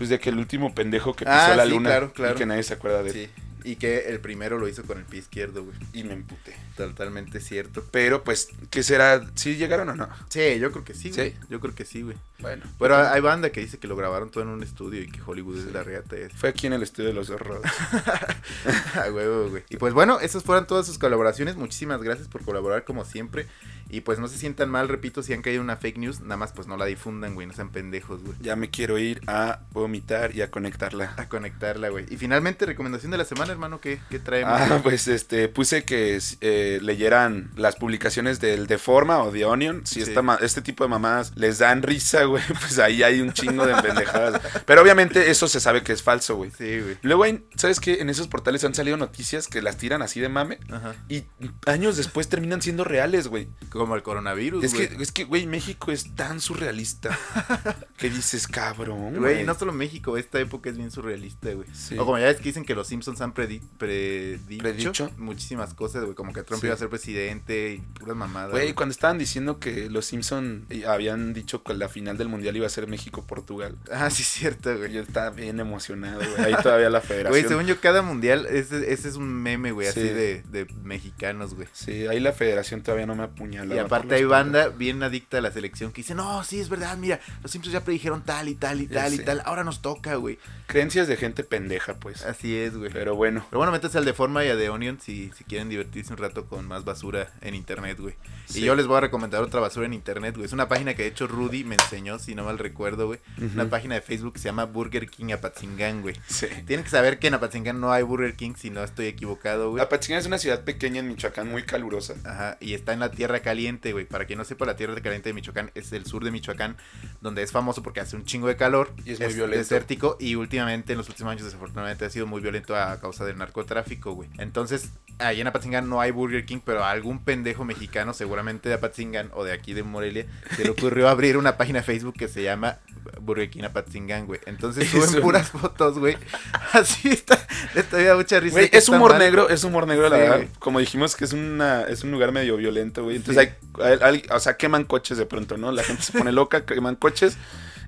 Pues 0.00 0.08
de 0.08 0.18
que 0.18 0.30
el 0.30 0.38
último 0.38 0.74
pendejo 0.74 1.14
que 1.14 1.26
pisó 1.26 1.36
Ah, 1.36 1.54
la 1.54 1.64
sí, 1.64 1.70
luna 1.72 1.90
claro, 1.90 2.12
claro. 2.14 2.34
y 2.34 2.38
que 2.38 2.46
nadie 2.46 2.62
se 2.62 2.72
acuerda 2.72 3.02
de 3.02 3.10
él. 3.10 3.14
Sí. 3.34 3.42
Y 3.62 3.76
que 3.76 4.08
el 4.08 4.20
primero 4.20 4.58
lo 4.58 4.66
hizo 4.66 4.82
con 4.84 4.96
el 4.96 5.04
pie 5.04 5.18
izquierdo, 5.20 5.62
güey. 5.62 5.76
Y 5.92 6.04
me 6.04 6.14
emputé. 6.14 6.56
Totalmente 6.78 7.40
cierto. 7.42 7.84
Pero, 7.90 8.24
pues, 8.24 8.48
¿qué 8.70 8.82
será? 8.82 9.22
¿Sí 9.34 9.56
llegaron 9.56 9.90
o 9.90 9.94
no? 9.94 10.08
Sí, 10.30 10.58
yo 10.58 10.72
creo 10.72 10.82
que 10.82 10.94
sí, 10.94 11.10
güey. 11.10 11.32
¿Sí? 11.32 11.36
Yo 11.50 11.60
creo 11.60 11.74
que 11.74 11.84
sí, 11.84 12.00
güey. 12.00 12.16
Bueno. 12.38 12.64
Pero 12.78 12.96
hay 12.96 13.20
banda 13.20 13.50
que 13.52 13.60
dice 13.60 13.76
que 13.76 13.86
lo 13.86 13.96
grabaron 13.96 14.30
todo 14.30 14.42
en 14.44 14.48
un 14.48 14.62
estudio 14.62 15.02
y 15.02 15.08
que 15.10 15.20
Hollywood 15.20 15.58
es 15.58 15.72
la 15.74 15.82
reata. 15.82 16.16
Fue 16.34 16.48
aquí 16.48 16.68
en 16.68 16.72
el 16.72 16.82
estudio 16.82 17.10
de 17.10 17.14
los 17.14 17.28
horrores. 17.28 17.70
A 18.94 19.12
huevo, 19.12 19.50
güey. 19.50 19.62
Y 19.68 19.76
pues 19.76 19.92
bueno, 19.92 20.20
esas 20.20 20.42
fueron 20.42 20.66
todas 20.66 20.86
sus 20.86 20.96
colaboraciones. 20.98 21.56
Muchísimas 21.56 22.02
gracias 22.02 22.28
por 22.28 22.42
colaborar 22.42 22.84
como 22.84 23.04
siempre. 23.04 23.46
Y 23.90 24.02
pues 24.02 24.18
no 24.18 24.28
se 24.28 24.38
sientan 24.38 24.70
mal, 24.70 24.88
repito, 24.88 25.22
si 25.22 25.32
han 25.32 25.42
caído 25.42 25.60
una 25.62 25.76
fake 25.76 25.98
news, 25.98 26.20
nada 26.20 26.36
más 26.36 26.52
pues 26.52 26.66
no 26.68 26.76
la 26.76 26.84
difundan, 26.86 27.34
güey. 27.34 27.46
No 27.46 27.52
sean 27.52 27.70
pendejos, 27.70 28.22
güey. 28.22 28.34
ya 28.40 28.56
me 28.56 28.70
quiero 28.70 28.98
ir 28.98 29.20
a 29.26 29.60
vomitar 29.72 30.34
y 30.34 30.42
a 30.42 30.50
conectarla. 30.50 31.14
A 31.16 31.28
conectarla, 31.28 31.88
güey. 31.88 32.06
Y 32.10 32.16
finalmente, 32.16 32.66
recomendación 32.66 33.10
de 33.10 33.18
la 33.18 33.24
semana, 33.24 33.52
hermano, 33.52 33.80
¿qué, 33.80 34.00
qué 34.10 34.18
traemos? 34.18 34.60
Ah, 34.60 34.80
pues 34.82 35.08
este, 35.08 35.48
puse 35.48 35.84
que 35.84 36.18
eh, 36.40 36.78
leyeran 36.82 37.50
las 37.56 37.76
publicaciones 37.76 38.40
del 38.40 38.66
Deforma 38.66 39.22
o 39.22 39.30
The 39.30 39.44
Onion. 39.44 39.86
Si 39.86 40.00
Sí. 40.04 40.10
esta 40.10 40.38
este 40.40 40.62
tipo 40.62 40.84
de 40.84 40.88
mamadas 40.90 41.32
les 41.36 41.58
dan 41.58 41.82
risa, 41.82 42.24
güey, 42.24 42.42
pues 42.60 42.78
ahí 42.78 43.02
hay 43.02 43.20
un 43.20 43.32
chingo 43.32 43.66
de 43.66 43.74
pendejadas. 43.82 44.40
Pero 44.66 44.82
obviamente 44.82 45.30
eso 45.30 45.48
se 45.48 45.60
sabe 45.60 45.82
que 45.82 45.92
es 45.92 46.02
falso, 46.02 46.36
güey. 46.36 46.50
Sí, 46.56 46.80
güey. 46.80 46.98
Luego, 47.02 47.24
hay- 47.24 47.44
¿sabes 47.56 47.80
qué? 47.80 48.00
En 48.00 48.10
esos 48.10 48.28
portales 48.28 48.62
han 48.64 48.74
salido 48.74 48.96
noticias 48.96 49.48
que 49.48 49.62
las 49.62 49.76
tiran 49.76 50.02
así 50.02 50.20
de 50.20 50.28
mame 50.28 50.58
Ajá. 50.70 50.94
y 51.08 51.24
años 51.66 51.96
después 51.96 52.28
terminan 52.28 52.62
siendo 52.62 52.84
reales, 52.84 53.28
güey. 53.28 53.48
Como 53.80 53.96
el 53.96 54.02
coronavirus, 54.02 54.62
Es 54.64 54.74
güey. 54.74 54.88
que, 54.88 55.02
es 55.02 55.10
que, 55.12 55.24
güey, 55.24 55.46
México 55.46 55.90
es 55.90 56.14
tan 56.14 56.40
surrealista 56.40 57.18
que 57.96 58.10
dices, 58.10 58.46
cabrón. 58.46 59.16
Güey, 59.16 59.44
no 59.44 59.54
solo 59.54 59.72
México, 59.72 60.16
esta 60.18 60.38
época 60.38 60.68
es 60.70 60.76
bien 60.76 60.90
surrealista, 60.90 61.52
güey. 61.54 61.66
Sí. 61.72 61.96
O 61.98 62.04
como 62.04 62.18
ya 62.18 62.26
ves 62.26 62.36
que 62.36 62.42
dicen 62.44 62.64
que 62.64 62.74
los 62.74 62.88
Simpsons 62.88 63.20
han 63.20 63.32
predi- 63.32 63.62
predicho, 63.78 64.62
Predicho. 64.62 65.10
muchísimas 65.16 65.74
cosas, 65.74 66.02
güey. 66.04 66.14
Como 66.14 66.32
que 66.32 66.42
Trump 66.42 66.60
Sí. 66.60 66.66
iba 66.66 66.74
a 66.74 66.78
ser 66.78 66.88
presidente 66.90 67.72
y 67.74 67.78
puras 67.98 68.16
mamadas. 68.16 68.50
Güey, 68.50 68.74
cuando 68.74 68.92
estaban 68.92 69.16
diciendo 69.18 69.58
que 69.58 69.88
los 69.88 70.04
Simpson 70.06 70.66
eh, 70.70 70.84
habían 70.86 71.32
dicho 71.32 71.62
que 71.62 71.74
la 71.74 71.88
final 71.88 72.18
del 72.18 72.28
mundial 72.28 72.56
iba 72.56 72.66
a 72.66 72.70
ser 72.70 72.86
México-Portugal. 72.86 73.76
Ah, 73.92 74.10
sí, 74.10 74.22
cierto, 74.22 74.76
güey. 74.76 74.92
Yo 74.92 75.00
estaba 75.02 75.30
bien 75.30 75.60
emocionado, 75.60 76.20
güey. 76.20 76.44
Ahí 76.52 76.62
todavía 76.62 76.90
la 76.90 77.00
federación. 77.00 77.30
Güey, 77.30 77.44
según 77.48 77.66
yo, 77.66 77.80
cada 77.80 78.02
mundial, 78.02 78.46
ese, 78.50 78.92
ese 78.92 79.08
es 79.08 79.16
un 79.16 79.32
meme, 79.32 79.72
güey, 79.72 79.88
así 79.88 80.00
Sí. 80.00 80.08
de, 80.08 80.42
de 80.50 80.66
mexicanos, 80.82 81.54
güey. 81.54 81.68
Sí, 81.72 82.06
ahí 82.06 82.20
la 82.20 82.32
federación 82.32 82.82
todavía 82.82 83.06
no 83.06 83.14
me 83.14 83.22
apuñala. 83.24 83.69
Y 83.74 83.78
aparte 83.78 84.14
hay 84.14 84.24
banda 84.24 84.68
bien 84.68 85.02
adicta 85.02 85.38
a 85.38 85.40
la 85.40 85.50
selección 85.50 85.92
que 85.92 86.02
dice, 86.02 86.14
no, 86.14 86.42
sí, 86.44 86.60
es 86.60 86.68
verdad, 86.68 86.96
mira, 86.96 87.20
los 87.42 87.50
Simpsons 87.50 87.72
ya 87.72 87.84
predijeron 87.84 88.22
tal 88.22 88.48
y 88.48 88.54
tal 88.54 88.80
y 88.80 88.86
Ya 88.88 89.02
tal 89.02 89.14
y 89.14 89.16
sé. 89.18 89.22
tal, 89.24 89.42
ahora 89.44 89.64
nos 89.64 89.82
toca, 89.82 90.14
güey. 90.16 90.38
Creencias 90.66 91.08
de 91.08 91.16
gente 91.16 91.42
pendeja, 91.44 91.94
pues. 91.94 92.24
Así 92.24 92.56
es, 92.56 92.76
güey. 92.76 92.90
Pero, 92.90 93.00
Pero 93.00 93.16
bueno. 93.16 93.46
bueno, 93.50 93.72
métanse 93.72 93.98
al 93.98 94.04
de 94.04 94.12
Forma 94.12 94.44
y 94.44 94.48
a 94.48 94.56
The 94.56 94.70
Onion 94.70 95.00
si, 95.00 95.30
si 95.36 95.44
quieren 95.44 95.68
divertirse 95.68 96.12
un 96.12 96.18
rato 96.18 96.46
con 96.46 96.66
más 96.66 96.84
basura 96.84 97.32
en 97.40 97.54
internet, 97.54 97.98
güey. 97.98 98.14
Sí. 98.46 98.60
Y 98.60 98.64
yo 98.64 98.74
les 98.74 98.86
voy 98.86 98.96
a 98.98 99.00
recomendar 99.00 99.42
otra 99.42 99.60
basura 99.60 99.86
en 99.86 99.94
internet, 99.94 100.34
güey. 100.36 100.46
Es 100.46 100.52
una 100.52 100.68
página 100.68 100.94
que 100.94 101.02
de 101.02 101.08
hecho 101.08 101.26
Rudy 101.26 101.64
me 101.64 101.74
enseñó, 101.74 102.18
si 102.18 102.34
no 102.34 102.44
mal 102.44 102.58
recuerdo, 102.58 103.06
güey. 103.06 103.18
Una 103.54 103.68
página 103.68 103.94
de 103.96 104.00
Facebook 104.00 104.34
que 104.34 104.38
se 104.40 104.44
llama 104.46 104.64
Burger 104.64 105.08
King 105.08 105.32
Apatzingán, 105.32 106.02
güey. 106.02 106.14
Sí. 106.28 106.46
Tienen 106.66 106.84
que 106.84 106.90
saber 106.90 107.18
que 107.18 107.26
en 107.28 107.34
Apatzingán 107.34 107.80
no 107.80 107.92
hay 107.92 108.02
Burger 108.02 108.34
King, 108.34 108.52
si 108.56 108.70
no 108.70 108.82
estoy 108.84 109.06
equivocado, 109.06 109.70
güey. 109.70 109.82
Apatzingán 109.82 110.20
es 110.20 110.26
una 110.26 110.38
ciudad 110.38 110.62
pequeña 110.64 111.00
en 111.00 111.08
Michoacán, 111.08 111.48
muy 111.50 111.62
calurosa. 111.64 112.14
Ajá, 112.24 112.56
y 112.60 112.74
está 112.74 112.92
en 112.92 113.00
la 113.00 113.10
Tierra 113.10 113.40
Caliente, 113.40 113.59
güey. 113.92 114.04
Para 114.04 114.24
quien 114.24 114.38
no 114.38 114.44
sepa, 114.44 114.66
la 114.66 114.76
Tierra 114.76 114.94
Caliente 115.00 115.28
de 115.28 115.34
Michoacán 115.34 115.70
es 115.74 115.92
el 115.92 116.06
sur 116.06 116.24
de 116.24 116.30
Michoacán, 116.30 116.76
donde 117.20 117.42
es 117.42 117.52
famoso 117.52 117.82
porque 117.82 118.00
hace 118.00 118.16
un 118.16 118.24
chingo 118.24 118.48
de 118.48 118.56
calor. 118.56 118.92
Y 119.04 119.12
es 119.12 119.20
muy 119.20 119.34
violento. 119.34 119.58
desértico 119.58 120.16
y 120.18 120.34
últimamente, 120.34 120.92
en 120.92 120.98
los 120.98 121.08
últimos 121.08 121.32
años, 121.32 121.44
desafortunadamente, 121.44 122.04
ha 122.04 122.10
sido 122.10 122.26
muy 122.26 122.40
violento 122.40 122.76
a 122.76 123.00
causa 123.00 123.24
del 123.24 123.38
narcotráfico, 123.38 124.12
güey. 124.12 124.28
Entonces, 124.38 124.90
ahí 125.18 125.40
en 125.40 125.46
Apatzingán 125.46 125.88
no 125.88 126.00
hay 126.00 126.10
Burger 126.10 126.44
King, 126.44 126.60
pero 126.64 126.84
a 126.84 126.90
algún 126.90 127.24
pendejo 127.24 127.64
mexicano, 127.64 128.14
seguramente 128.14 128.68
de 128.68 128.76
Apatzingán 128.76 129.30
o 129.34 129.44
de 129.44 129.52
aquí 129.52 129.74
de 129.74 129.82
Morelia, 129.82 130.26
se 130.56 130.64
le 130.64 130.70
ocurrió 130.70 131.08
abrir 131.10 131.36
una 131.36 131.56
página 131.56 131.80
de 131.80 131.84
Facebook 131.84 132.14
que 132.16 132.28
se 132.28 132.42
llama 132.42 132.78
Burger 133.20 133.48
King 133.50 133.64
Apatzingán, 133.64 134.26
güey. 134.26 134.40
Entonces 134.46 134.88
suben 134.90 135.08
Eso. 135.08 135.20
puras 135.20 135.50
fotos, 135.50 135.98
güey. 135.98 136.16
Así 136.72 137.08
está. 137.08 137.38
Esta 137.74 137.96
da 138.02 138.16
mucha 138.16 138.40
risa. 138.40 138.54
Güey, 138.54 138.70
es 138.72 138.88
humor 138.88 139.10
mal. 139.12 139.18
negro, 139.20 139.48
es 139.48 139.62
humor 139.64 139.86
negro, 139.86 140.08
la 140.08 140.16
Sí, 140.16 140.22
verdad. 140.22 140.36
güey. 140.36 140.48
Como 140.58 140.78
dijimos 140.80 141.16
que 141.16 141.24
es 141.24 141.32
una 141.32 141.82
es 141.82 142.02
un 142.04 142.10
lugar 142.10 142.32
medio 142.32 142.56
violento, 142.56 143.04
güey. 143.04 143.16
Entonces 143.16 143.48
Sí. 143.48 143.54
hay, 143.80 143.92
hay- 143.92 143.98
hay- 144.02 144.22
o 144.30 144.40
sea, 144.40 144.56
queman 144.56 144.84
coches 144.84 145.18
de 145.18 145.26
pronto, 145.26 145.56
¿no? 145.56 145.70
La 145.72 145.82
gente 145.82 146.02
se 146.02 146.12
pone 146.12 146.32
loca, 146.32 146.64
queman 146.64 146.96
coches. 146.96 147.36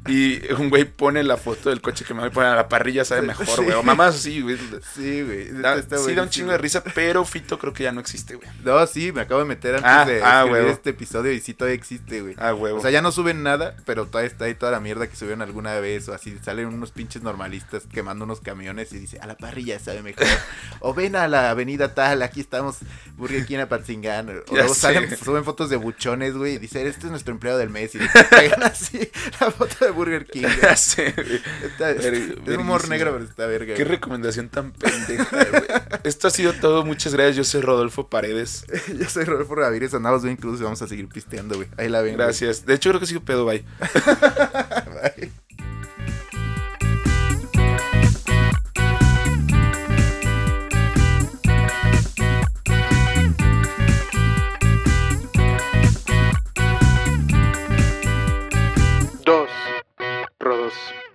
Y 0.09 0.53
un 0.55 0.69
güey 0.69 0.85
pone 0.85 1.23
la 1.23 1.37
foto 1.37 1.71
del 1.71 1.81
coche 1.81 2.05
que 2.05 2.13
me 2.13 2.21
voy 2.21 2.29
a 2.31 2.33
poner 2.33 2.51
a 2.51 2.57
la 2.57 2.69
parrilla, 2.69 3.05
sabe 3.05 3.23
mejor, 3.23 3.47
Sí. 3.47 3.63
güey. 3.63 3.73
O 3.77 3.83
mamás 3.85 4.17
así, 4.17 4.41
güey. 4.41 4.59
Sí, 4.95 5.23
güey. 5.23 5.49
Da- 5.53 5.77
Está 5.77 5.99
sí, 5.99 6.15
da 6.15 6.23
un 6.25 6.29
chingo 6.29 6.51
de 6.51 6.59
risa, 6.59 6.83
pero 6.83 7.25
Fito 7.25 7.57
creo 7.59 7.73
que 7.73 7.85
ya 7.85 7.93
no 7.93 8.01
existe, 8.01 8.35
güey. 8.35 8.49
No, 8.65 8.85
sí, 8.89 9.13
me 9.13 9.21
acabo 9.21 9.41
de 9.41 9.47
meter 9.47 9.77
antes 9.77 9.91
Ah, 9.91 10.05
de 10.05 10.23
ah, 10.25 10.43
escribir 10.45 10.69
este 10.73 10.91
episodio 10.91 11.31
y 11.33 11.41
sí 11.41 11.55
todavía 11.55 11.77
existe, 11.77 12.21
güey. 12.21 12.35
Ah, 12.39 12.53
huevo. 12.53 12.79
O 12.79 12.83
sea, 12.83 12.91
ya 12.91 13.01
no 13.01 13.13
suben 13.13 13.45
nada, 13.45 13.77
pero 13.85 14.07
todavía 14.07 14.31
está 14.31 14.47
ahí 14.47 14.55
toda 14.57 14.73
la 14.73 14.81
mierda 14.81 15.07
que 15.07 15.15
subieron 15.15 15.41
alguna 15.41 15.79
vez 15.79 16.09
o 16.09 16.15
así. 16.15 16.37
Salen 16.45 16.67
unos 16.67 16.91
pinches 16.91 17.23
normalistas 17.23 17.85
quemando 17.93 18.25
unos 18.25 18.41
camiones 18.41 18.93
y 18.93 18.99
dice, 18.99 19.21
a 19.21 19.27
la 19.29 19.37
parrilla 19.37 19.79
sabe 19.79 20.03
mejor. 20.03 20.27
o 20.81 20.95
ven 20.95 21.15
a 21.15 21.29
la 21.29 21.51
avenida 21.51 21.95
tal, 21.95 22.23
aquí 22.23 22.41
estamos, 22.41 22.79
Burger 23.17 23.47
King 23.47 23.59
a 23.59 23.69
Patzingán. 23.69 24.29
O 24.49 24.55
luego 24.55 24.75
salen, 24.75 25.17
suben 25.17 25.45
fotos 25.45 25.71
de 25.71 25.77
buchones, 25.77 26.35
güey, 26.35 26.55
y 26.55 26.59
dice, 26.59 26.85
este 26.89 27.07
es 27.07 27.11
nuestro 27.13 27.33
empleado 27.33 27.59
del 27.61 27.71
mes. 27.71 27.95
Y 27.95 27.99
pegan 28.31 28.65
así 28.65 28.99
la 29.41 29.51
foto 29.53 29.85
de 29.85 29.92
Burger 29.93 30.27
King. 30.27 30.45
sé, 30.77 31.13
güey. 31.17 31.41
Está- 31.65 31.91
es, 31.93 32.57
humor 32.59 32.89
negro, 32.89 33.13
pero 33.13 33.25
está 33.25 33.47
verga. 33.47 33.75
Qué 33.75 33.85
recomendación 33.85 34.49
tan 34.49 34.73
pendeja, 34.73 35.45
güey. 35.51 35.63
Esto 36.05 36.29
ha 36.29 36.31
sido 36.31 36.53
todo. 36.55 36.85
Muchas 36.85 37.15
gracias. 37.15 37.37
Yo 37.37 37.45
soy 37.45 37.61
Rodolfo 37.61 38.09
Paredes. 38.09 38.65
Yo 38.99 39.09
soy 39.09 39.25
Rodolfo 39.25 39.55
Ramírez, 39.55 39.95
andamos 39.95 40.23
bien 40.23 40.37
incluso 40.37 40.61
y 40.63 40.65
vamos 40.65 40.83
a 40.83 40.89
seguir 40.89 41.09
pisteando, 41.09 41.57
güey. 41.57 41.69
Ahí 41.77 41.89
la 41.89 42.03
ven. 42.03 42.15
güey. 42.15 42.27
Gracias. 42.27 42.67
De 42.67 42.75
hecho, 42.75 42.91
creo 42.91 43.01
que 43.01 43.07
sigo 43.07 43.21
pedo, 43.21 43.45
bye. 43.45 43.65
Bye. 45.17 45.33